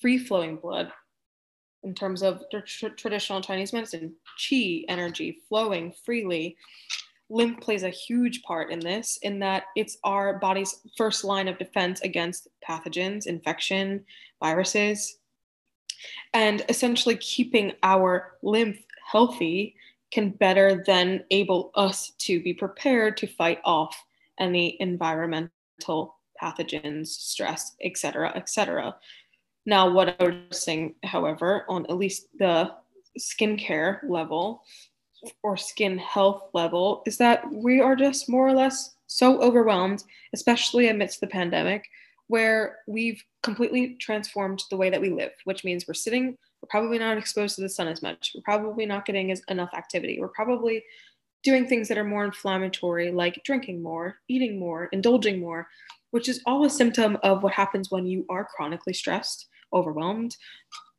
free 0.00 0.18
flowing 0.18 0.56
blood 0.56 0.92
in 1.82 1.94
terms 1.94 2.22
of 2.22 2.42
tr- 2.50 2.88
traditional 2.88 3.40
Chinese 3.40 3.72
medicine, 3.72 4.14
qi 4.38 4.84
energy 4.88 5.42
flowing 5.48 5.92
freely. 6.04 6.56
Lymph 7.30 7.60
plays 7.60 7.82
a 7.82 7.90
huge 7.90 8.42
part 8.42 8.70
in 8.70 8.80
this, 8.80 9.18
in 9.22 9.38
that 9.40 9.64
it's 9.76 9.96
our 10.04 10.38
body's 10.38 10.82
first 10.96 11.24
line 11.24 11.48
of 11.48 11.58
defense 11.58 12.00
against 12.02 12.48
pathogens, 12.68 13.26
infection, 13.26 14.04
viruses. 14.42 15.18
And 16.34 16.64
essentially, 16.68 17.16
keeping 17.16 17.72
our 17.82 18.32
lymph 18.42 18.78
healthy 19.10 19.74
can 20.12 20.30
better 20.30 20.82
then 20.86 21.24
able 21.30 21.70
us 21.74 22.12
to 22.18 22.42
be 22.42 22.52
prepared 22.52 23.16
to 23.16 23.26
fight 23.26 23.60
off 23.64 23.96
any 24.38 24.76
environmental 24.80 26.16
pathogens, 26.40 27.08
stress, 27.08 27.74
etc., 27.82 28.32
etc. 28.36 28.94
Now, 29.66 29.90
what 29.90 30.08
I'm 30.08 30.16
noticing, 30.20 30.94
however, 31.04 31.64
on 31.68 31.86
at 31.86 31.96
least 31.96 32.28
the 32.38 32.72
skincare 33.18 34.00
level 34.08 34.62
or 35.42 35.56
skin 35.56 35.98
health 35.98 36.50
level, 36.52 37.02
is 37.06 37.18
that 37.18 37.44
we 37.52 37.80
are 37.80 37.96
just 37.96 38.28
more 38.28 38.46
or 38.46 38.52
less 38.52 38.94
so 39.06 39.40
overwhelmed, 39.40 40.02
especially 40.32 40.88
amidst 40.88 41.20
the 41.20 41.26
pandemic, 41.26 41.84
where 42.28 42.78
we've 42.86 43.22
completely 43.42 43.96
transformed 44.00 44.62
the 44.70 44.76
way 44.76 44.90
that 44.90 45.00
we 45.00 45.10
live, 45.10 45.32
which 45.44 45.64
means 45.64 45.86
we're 45.86 45.94
sitting, 45.94 46.36
we're 46.62 46.68
probably 46.68 46.98
not 46.98 47.18
exposed 47.18 47.56
to 47.56 47.62
the 47.62 47.68
sun 47.68 47.88
as 47.88 48.02
much, 48.02 48.32
we're 48.34 48.42
probably 48.42 48.86
not 48.86 49.04
getting 49.04 49.30
as 49.30 49.42
enough 49.48 49.70
activity, 49.74 50.18
we're 50.18 50.28
probably 50.28 50.82
doing 51.42 51.66
things 51.66 51.88
that 51.88 51.98
are 51.98 52.04
more 52.04 52.24
inflammatory, 52.24 53.12
like 53.12 53.42
drinking 53.44 53.82
more, 53.82 54.16
eating 54.28 54.58
more, 54.58 54.86
indulging 54.92 55.38
more, 55.38 55.68
which 56.10 56.28
is 56.28 56.40
all 56.46 56.64
a 56.64 56.70
symptom 56.70 57.18
of 57.22 57.42
what 57.42 57.52
happens 57.52 57.90
when 57.90 58.06
you 58.06 58.24
are 58.30 58.48
chronically 58.56 58.94
stressed, 58.94 59.46
overwhelmed, 59.72 60.36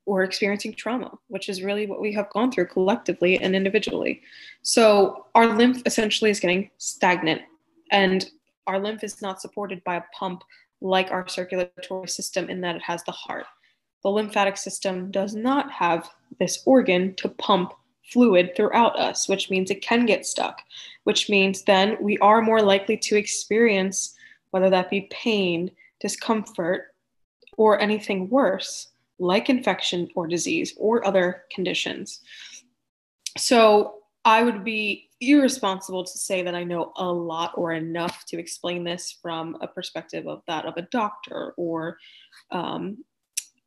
or 0.05 0.23
experiencing 0.23 0.73
trauma, 0.73 1.11
which 1.27 1.49
is 1.49 1.63
really 1.63 1.87
what 1.87 2.01
we 2.01 2.13
have 2.13 2.29
gone 2.29 2.51
through 2.51 2.67
collectively 2.67 3.39
and 3.39 3.55
individually. 3.55 4.21
So 4.61 5.25
our 5.35 5.47
lymph 5.55 5.81
essentially 5.85 6.29
is 6.29 6.39
getting 6.39 6.69
stagnant, 6.77 7.41
and 7.91 8.29
our 8.67 8.79
lymph 8.79 9.03
is 9.03 9.21
not 9.21 9.41
supported 9.41 9.83
by 9.83 9.95
a 9.95 10.03
pump 10.17 10.43
like 10.81 11.11
our 11.11 11.27
circulatory 11.27 12.07
system 12.07 12.49
in 12.49 12.61
that 12.61 12.75
it 12.75 12.81
has 12.83 13.03
the 13.03 13.11
heart. 13.11 13.45
The 14.03 14.09
lymphatic 14.09 14.57
system 14.57 15.09
does 15.09 15.33
not 15.33 15.71
have 15.71 16.09
this 16.39 16.61
organ 16.65 17.15
to 17.15 17.29
pump 17.29 17.73
fluid 18.11 18.51
throughout 18.55 18.99
us, 18.99 19.27
which 19.27 19.49
means 19.49 19.71
it 19.71 19.81
can 19.81 20.05
get 20.05 20.27
stuck, 20.27 20.61
which 21.05 21.27
means 21.29 21.63
then 21.63 21.97
we 21.99 22.17
are 22.19 22.41
more 22.41 22.61
likely 22.61 22.97
to 22.97 23.15
experience 23.15 24.13
whether 24.51 24.69
that 24.69 24.91
be 24.91 25.09
pain, 25.11 25.71
discomfort, 25.99 26.93
or 27.57 27.81
anything 27.81 28.29
worse, 28.29 28.89
like 29.19 29.49
infection 29.49 30.09
or 30.15 30.27
disease 30.27 30.73
or 30.77 31.05
other 31.05 31.43
conditions. 31.53 32.21
So 33.37 33.99
I 34.23 34.43
would 34.43 34.63
be 34.63 35.09
irresponsible 35.21 36.03
to 36.03 36.17
say 36.17 36.41
that 36.41 36.55
I 36.55 36.63
know 36.63 36.91
a 36.97 37.05
lot 37.05 37.53
or 37.55 37.73
enough 37.73 38.25
to 38.27 38.39
explain 38.39 38.83
this 38.83 39.17
from 39.21 39.57
a 39.61 39.67
perspective 39.67 40.27
of 40.27 40.41
that 40.47 40.65
of 40.65 40.75
a 40.77 40.81
doctor 40.83 41.53
or 41.57 41.97
um, 42.51 43.03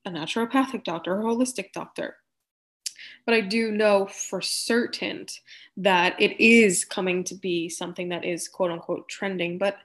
a 0.04 0.10
naturopathic 0.10 0.84
doctor 0.84 1.18
or 1.18 1.24
holistic 1.24 1.72
doctor. 1.72 2.16
but 3.24 3.34
I 3.34 3.40
do 3.40 3.70
know 3.70 4.06
for 4.06 4.40
certain 4.40 5.26
that 5.76 6.20
it 6.20 6.40
is 6.42 6.84
coming 6.84 7.24
to 7.24 7.34
be 7.34 7.68
something 7.68 8.08
that 8.08 8.24
is 8.24 8.48
quote 8.48 8.70
unquote 8.70 9.08
trending. 9.08 9.58
But 9.58 9.76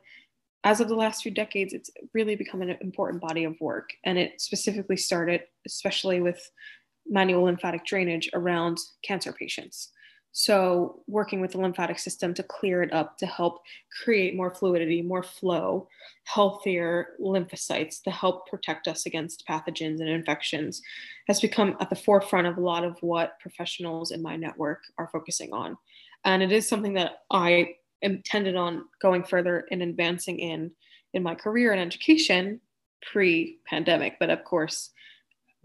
as 0.64 0.80
of 0.80 0.88
the 0.88 0.95
last 0.95 1.24
few 1.24 1.32
decades, 1.32 1.74
it's 1.74 1.91
really 2.14 2.36
become 2.36 2.61
an 2.61 2.78
important 2.82 3.22
body 3.22 3.43
of 3.43 3.59
work. 3.59 3.89
And 4.05 4.18
it 4.18 4.39
specifically 4.39 4.97
started, 4.97 5.41
especially 5.66 6.22
with 6.22 6.49
manual 7.07 7.43
lymphatic 7.43 7.86
drainage 7.86 8.30
around 8.34 8.78
cancer 9.03 9.34
patients. 9.34 9.89
So, 10.36 11.03
working 11.07 11.41
with 11.41 11.51
the 11.51 11.59
lymphatic 11.59 11.99
system 11.99 12.34
to 12.34 12.41
clear 12.41 12.82
it 12.82 12.91
up 12.91 13.20
to 13.20 13.28
help 13.28 13.61
create 14.03 14.36
more 14.36 14.51
fluidity, 14.51 15.03
more 15.03 15.22
flow, 15.22 15.88
healthier 16.24 17.09
lymphocytes 17.22 18.01
to 18.03 18.09
help 18.09 18.47
protect 18.47 18.88
us 18.88 19.05
against 19.05 19.43
pathogens 19.47 19.99
and 19.99 20.09
infections 20.09 20.82
has 21.28 21.39
become 21.39 21.78
at 21.80 21.91
the 21.91 21.95
forefront 21.95 22.47
of 22.47 22.57
a 22.57 22.61
lot 22.61 22.84
of 22.84 22.97
what 23.01 23.39
professionals 23.39 24.09
in 24.09 24.24
my 24.24 24.36
network 24.36 24.80
are 24.97 25.09
focusing 25.14 25.53
on. 25.53 25.78
And 26.26 26.41
it 26.41 26.51
is 26.51 26.68
something 26.68 26.95
that 26.95 27.18
I 27.30 27.76
intended 28.04 28.56
on 28.56 28.86
going 29.01 29.24
further 29.24 29.66
and 29.72 29.82
advancing 29.82 30.39
in 30.39 30.72
in 31.14 31.24
my 31.24 31.36
career 31.36 31.72
and 31.72 31.82
education 31.82 32.60
pre-pandemic 33.12 34.18
but 34.20 34.30
of 34.30 34.43
course 34.43 34.91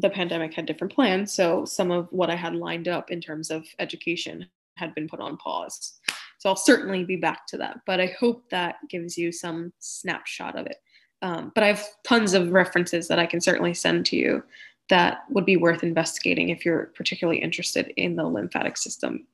the 0.01 0.11
pandemic 0.11 0.55
had 0.55 0.67
different 0.67 0.93
plans 0.93 1.33
so 1.33 1.65
some 1.65 1.91
of 1.91 2.09
what 2.11 2.31
i 2.31 2.35
had 2.37 2.55
lined 2.55 2.89
up 2.89 3.11
in 3.11 3.21
terms 3.21 3.51
of 3.51 3.65
education 3.79 4.47
had 4.79 4.95
been 4.95 5.09
put 5.09 5.21
on 5.21 5.37
pause. 5.37 5.99
So 6.39 6.49
I'll 6.49 6.57
certainly 6.57 7.05
be 7.05 7.17
back 7.17 7.47
to 7.49 7.59
that, 7.59 7.81
but 7.85 8.01
I 8.01 8.15
hope 8.19 8.49
that 8.51 8.77
gives 8.89 9.19
you 9.19 9.33
some 9.33 9.73
snapshot 9.81 10.57
of 10.57 10.67
it. 10.67 10.77
Um, 11.21 11.51
but 11.55 11.65
I 11.65 11.69
have 11.69 11.85
tons 12.05 12.33
of 12.33 12.53
references 12.53 13.09
that 13.09 13.19
I 13.19 13.27
can 13.27 13.41
certainly 13.41 13.75
send 13.75 14.07
to 14.07 14.17
you 14.17 14.45
that 14.89 15.25
would 15.31 15.45
be 15.45 15.57
worth 15.57 15.83
investigating 15.83 16.49
if 16.49 16.65
you're 16.65 16.93
particularly 16.95 17.41
interested 17.41 17.93
in 17.97 18.15
the 18.15 18.25
lymphatic 18.25 18.77
system. 18.77 19.27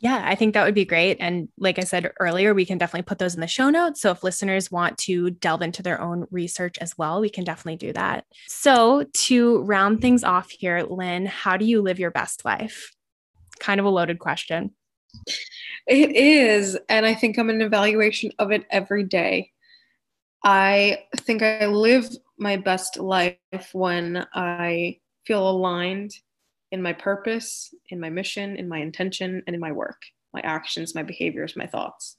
Yeah, 0.00 0.22
I 0.24 0.36
think 0.36 0.54
that 0.54 0.64
would 0.64 0.76
be 0.76 0.84
great. 0.84 1.16
And 1.18 1.48
like 1.58 1.78
I 1.78 1.82
said 1.82 2.12
earlier, 2.20 2.54
we 2.54 2.64
can 2.64 2.78
definitely 2.78 3.06
put 3.06 3.18
those 3.18 3.34
in 3.34 3.40
the 3.40 3.48
show 3.48 3.68
notes. 3.68 4.00
So 4.00 4.12
if 4.12 4.22
listeners 4.22 4.70
want 4.70 4.96
to 4.98 5.30
delve 5.30 5.60
into 5.60 5.82
their 5.82 6.00
own 6.00 6.26
research 6.30 6.78
as 6.78 6.96
well, 6.96 7.20
we 7.20 7.28
can 7.28 7.42
definitely 7.42 7.76
do 7.76 7.92
that. 7.94 8.24
So 8.46 9.04
to 9.12 9.62
round 9.62 10.00
things 10.00 10.22
off 10.22 10.50
here, 10.50 10.84
Lynn, 10.88 11.26
how 11.26 11.56
do 11.56 11.64
you 11.64 11.82
live 11.82 11.98
your 11.98 12.12
best 12.12 12.44
life? 12.44 12.92
kind 13.58 13.80
of 13.80 13.86
a 13.86 13.90
loaded 13.90 14.18
question. 14.18 14.72
It 15.86 16.14
is. 16.14 16.78
And 16.88 17.06
I 17.06 17.14
think 17.14 17.38
I'm 17.38 17.50
an 17.50 17.62
evaluation 17.62 18.30
of 18.38 18.50
it 18.50 18.64
every 18.70 19.04
day. 19.04 19.52
I 20.44 21.04
think 21.16 21.42
I 21.42 21.66
live 21.66 22.08
my 22.38 22.56
best 22.56 22.98
life 22.98 23.36
when 23.72 24.26
I 24.34 24.98
feel 25.26 25.48
aligned 25.48 26.12
in 26.70 26.82
my 26.82 26.92
purpose, 26.92 27.74
in 27.90 28.00
my 28.00 28.10
mission, 28.10 28.56
in 28.56 28.68
my 28.68 28.78
intention, 28.78 29.42
and 29.46 29.54
in 29.54 29.60
my 29.60 29.72
work, 29.72 30.02
my 30.34 30.40
actions, 30.40 30.94
my 30.94 31.02
behaviors, 31.02 31.56
my 31.56 31.66
thoughts. 31.66 32.16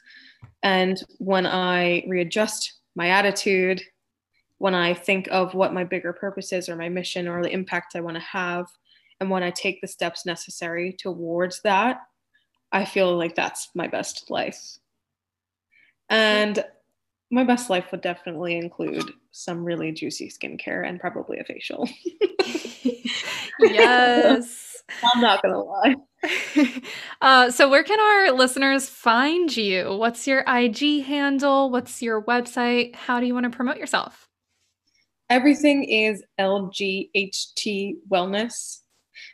And 0.63 1.01
when 1.19 1.45
I 1.45 2.03
readjust 2.07 2.73
my 2.95 3.09
attitude, 3.09 3.81
when 4.57 4.75
I 4.75 4.93
think 4.93 5.27
of 5.31 5.53
what 5.53 5.73
my 5.73 5.83
bigger 5.83 6.13
purpose 6.13 6.51
is 6.51 6.67
or 6.67 6.75
my 6.75 6.89
mission 6.89 7.27
or 7.27 7.41
the 7.41 7.51
impact 7.51 7.95
I 7.95 8.01
want 8.01 8.17
to 8.17 8.23
have, 8.23 8.67
and 9.19 9.29
when 9.29 9.43
I 9.43 9.51
take 9.51 9.81
the 9.81 9.87
steps 9.87 10.25
necessary 10.25 10.93
towards 10.93 11.61
that, 11.61 12.01
I 12.71 12.85
feel 12.85 13.17
like 13.17 13.35
that's 13.35 13.69
my 13.75 13.87
best 13.87 14.29
life. 14.29 14.77
And 16.09 16.63
my 17.31 17.43
best 17.43 17.69
life 17.69 17.91
would 17.91 18.01
definitely 18.01 18.57
include 18.57 19.11
some 19.31 19.63
really 19.63 19.91
juicy 19.91 20.29
skincare 20.29 20.87
and 20.87 20.99
probably 20.99 21.39
a 21.39 21.43
facial. 21.43 21.87
yes. 23.59 24.77
I'm 25.03 25.21
not 25.21 25.41
going 25.41 25.53
to 25.53 25.59
lie. 25.59 25.95
Uh, 27.21 27.51
so, 27.51 27.69
where 27.69 27.83
can 27.83 27.99
our 27.99 28.31
listeners 28.31 28.87
find 28.87 29.55
you? 29.55 29.95
What's 29.97 30.25
your 30.25 30.43
IG 30.47 31.03
handle? 31.03 31.69
What's 31.69 32.01
your 32.01 32.21
website? 32.23 32.95
How 32.95 33.19
do 33.19 33.25
you 33.25 33.33
want 33.33 33.43
to 33.43 33.49
promote 33.49 33.75
yourself? 33.77 34.29
Everything 35.29 35.83
is 35.83 36.23
LGHT 36.39 37.95
Wellness 38.09 38.79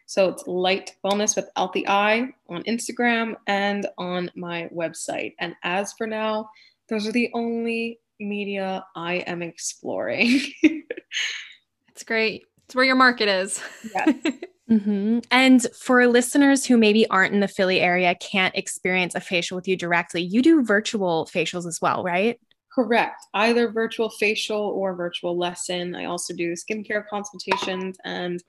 so 0.06 0.30
it's 0.30 0.46
Light 0.48 0.96
Wellness 1.06 1.36
without 1.36 1.74
the 1.74 1.88
I 1.88 2.30
on 2.50 2.64
Instagram 2.64 3.36
and 3.48 3.88
on 3.98 4.32
my 4.36 4.70
website. 4.74 5.34
And 5.40 5.56
as 5.64 5.94
for 5.94 6.08
now, 6.08 6.50
those 6.90 7.08
are 7.08 7.12
the 7.12 7.30
only 7.34 8.00
media 8.20 8.86
I 8.96 9.16
am 9.16 9.42
exploring. 9.42 10.42
That's 10.62 12.04
great. 12.06 12.44
It's 12.66 12.76
where 12.76 12.86
your 12.86 12.96
market 12.96 13.28
is. 13.28 13.62
Yes. 13.94 14.16
Mm-hmm. 14.70 15.20
And 15.30 15.68
for 15.76 16.08
listeners 16.08 16.66
who 16.66 16.76
maybe 16.76 17.08
aren't 17.10 17.36
in 17.36 17.40
the 17.40 17.48
Philly 17.48 17.82
area, 17.82 18.16
can't 18.16 18.56
experience 18.56 19.14
a 19.14 19.20
facial 19.20 19.56
with 19.56 19.68
you 19.68 19.78
directly, 19.78 20.24
you 20.24 20.42
do 20.42 20.64
virtual 20.64 21.30
facials 21.32 21.68
as 21.68 21.80
well, 21.82 22.04
right? 22.04 22.40
Correct. 22.74 23.22
Either 23.34 23.72
virtual 23.72 24.10
facial 24.10 24.60
or 24.60 24.96
virtual 24.96 25.38
lesson. 25.38 25.96
I 25.96 26.06
also 26.06 26.34
do 26.34 26.54
skincare 26.54 27.04
consultations 27.08 27.98
and 28.04 28.44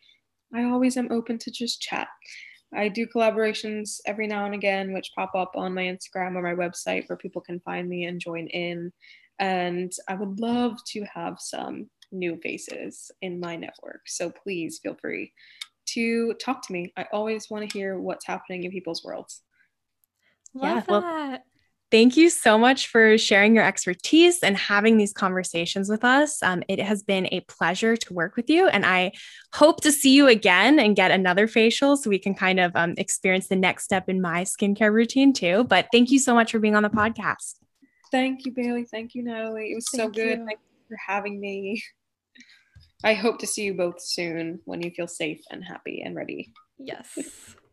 I 0.55 0.65
always 0.65 0.97
am 0.97 1.13
open 1.13 1.39
to 1.39 1.51
just 1.51 1.81
chat. 1.83 2.09
I 2.75 2.89
do 2.89 3.07
collaborations 3.07 4.01
every 4.07 4.27
now 4.27 4.47
and 4.47 4.55
again, 4.55 4.93
which 4.93 5.13
pop 5.15 5.35
up 5.35 5.53
on 5.55 5.75
my 5.75 5.83
Instagram 5.83 6.35
or 6.35 6.43
my 6.43 6.55
website 6.55 7.09
where 7.09 7.17
people 7.17 7.43
can 7.43 7.61
find 7.61 7.89
me 7.89 8.05
and 8.05 8.21
join 8.21 8.49
in. 8.49 8.93
And 9.39 9.93
I 10.09 10.15
would 10.15 10.41
love 10.41 10.79
to 10.89 11.05
have 11.13 11.39
some 11.39 11.91
new 12.13 12.39
faces 12.43 13.11
in 13.21 13.41
my 13.41 13.57
network. 13.57 14.03
So 14.07 14.31
please 14.31 14.79
feel 14.83 14.97
free 15.01 15.33
to 15.87 16.35
talk 16.35 16.63
to 16.67 16.73
me. 16.73 16.93
I 16.97 17.07
always 17.13 17.51
want 17.51 17.69
to 17.69 17.79
hear 17.79 17.99
what's 17.99 18.27
happening 18.27 18.65
in 18.65 18.71
people's 18.71 19.05
worlds. 19.05 19.43
Love 20.55 20.85
yeah, 20.89 21.01
that. 21.01 21.43
Thank 21.93 22.17
you 22.17 22.31
so 22.31 22.59
much 22.59 22.89
for 22.89 23.17
sharing 23.17 23.55
your 23.55 23.65
expertise 23.65 24.43
and 24.43 24.57
having 24.57 24.97
these 24.97 25.13
conversations 25.13 25.89
with 25.89 26.05
us. 26.05 26.43
Um, 26.43 26.65
it 26.67 26.81
has 26.81 27.05
been 27.05 27.29
a 27.31 27.41
pleasure 27.43 27.97
to 27.97 28.13
work 28.13 28.35
with 28.35 28.51
you, 28.51 28.67
and 28.67 28.85
I 28.85 29.13
hope 29.55 29.83
to 29.83 29.93
see 29.93 30.13
you 30.13 30.27
again 30.27 30.81
and 30.81 30.97
get 30.97 31.13
another 31.13 31.47
facial 31.47 31.97
so 31.97 32.11
we 32.11 32.19
can 32.19 32.35
kind 32.35 32.59
of 32.59 32.73
um, 32.75 32.95
experience 32.99 33.47
the 33.47 33.57
next 33.57 33.85
step 33.85 34.09
in 34.09 34.21
my 34.21 34.43
skincare 34.43 34.93
routine 34.93 35.33
too. 35.33 35.63
But 35.65 35.87
thank 35.93 36.11
you 36.11 36.19
so 36.19 36.35
much 36.35 36.51
for 36.51 36.59
being 36.59 36.75
on 36.75 36.83
the 36.83 36.91
podcast. 36.91 37.55
Thank 38.11 38.45
you, 38.45 38.53
Bailey. 38.53 38.85
Thank 38.85 39.15
you, 39.15 39.25
Natalie. 39.25 39.73
It 39.73 39.75
was 39.75 39.89
Thank 39.91 40.03
so 40.03 40.09
good. 40.09 40.39
You. 40.39 40.47
Thank 40.47 40.61
you 40.61 40.89
for 40.89 40.97
having 41.07 41.41
me. 41.41 41.83
I 43.05 43.15
hope 43.15 43.39
to 43.41 43.47
see 43.47 43.65
you 43.65 43.75
both 43.75 44.01
soon 44.01 44.61
when 44.65 44.83
you 44.83 44.91
feel 44.91 45.09
safe 45.09 45.41
and 45.51 45.65
happy 45.65 46.03
and 46.05 46.15
ready. 46.15 46.53
Yes. 46.79 47.17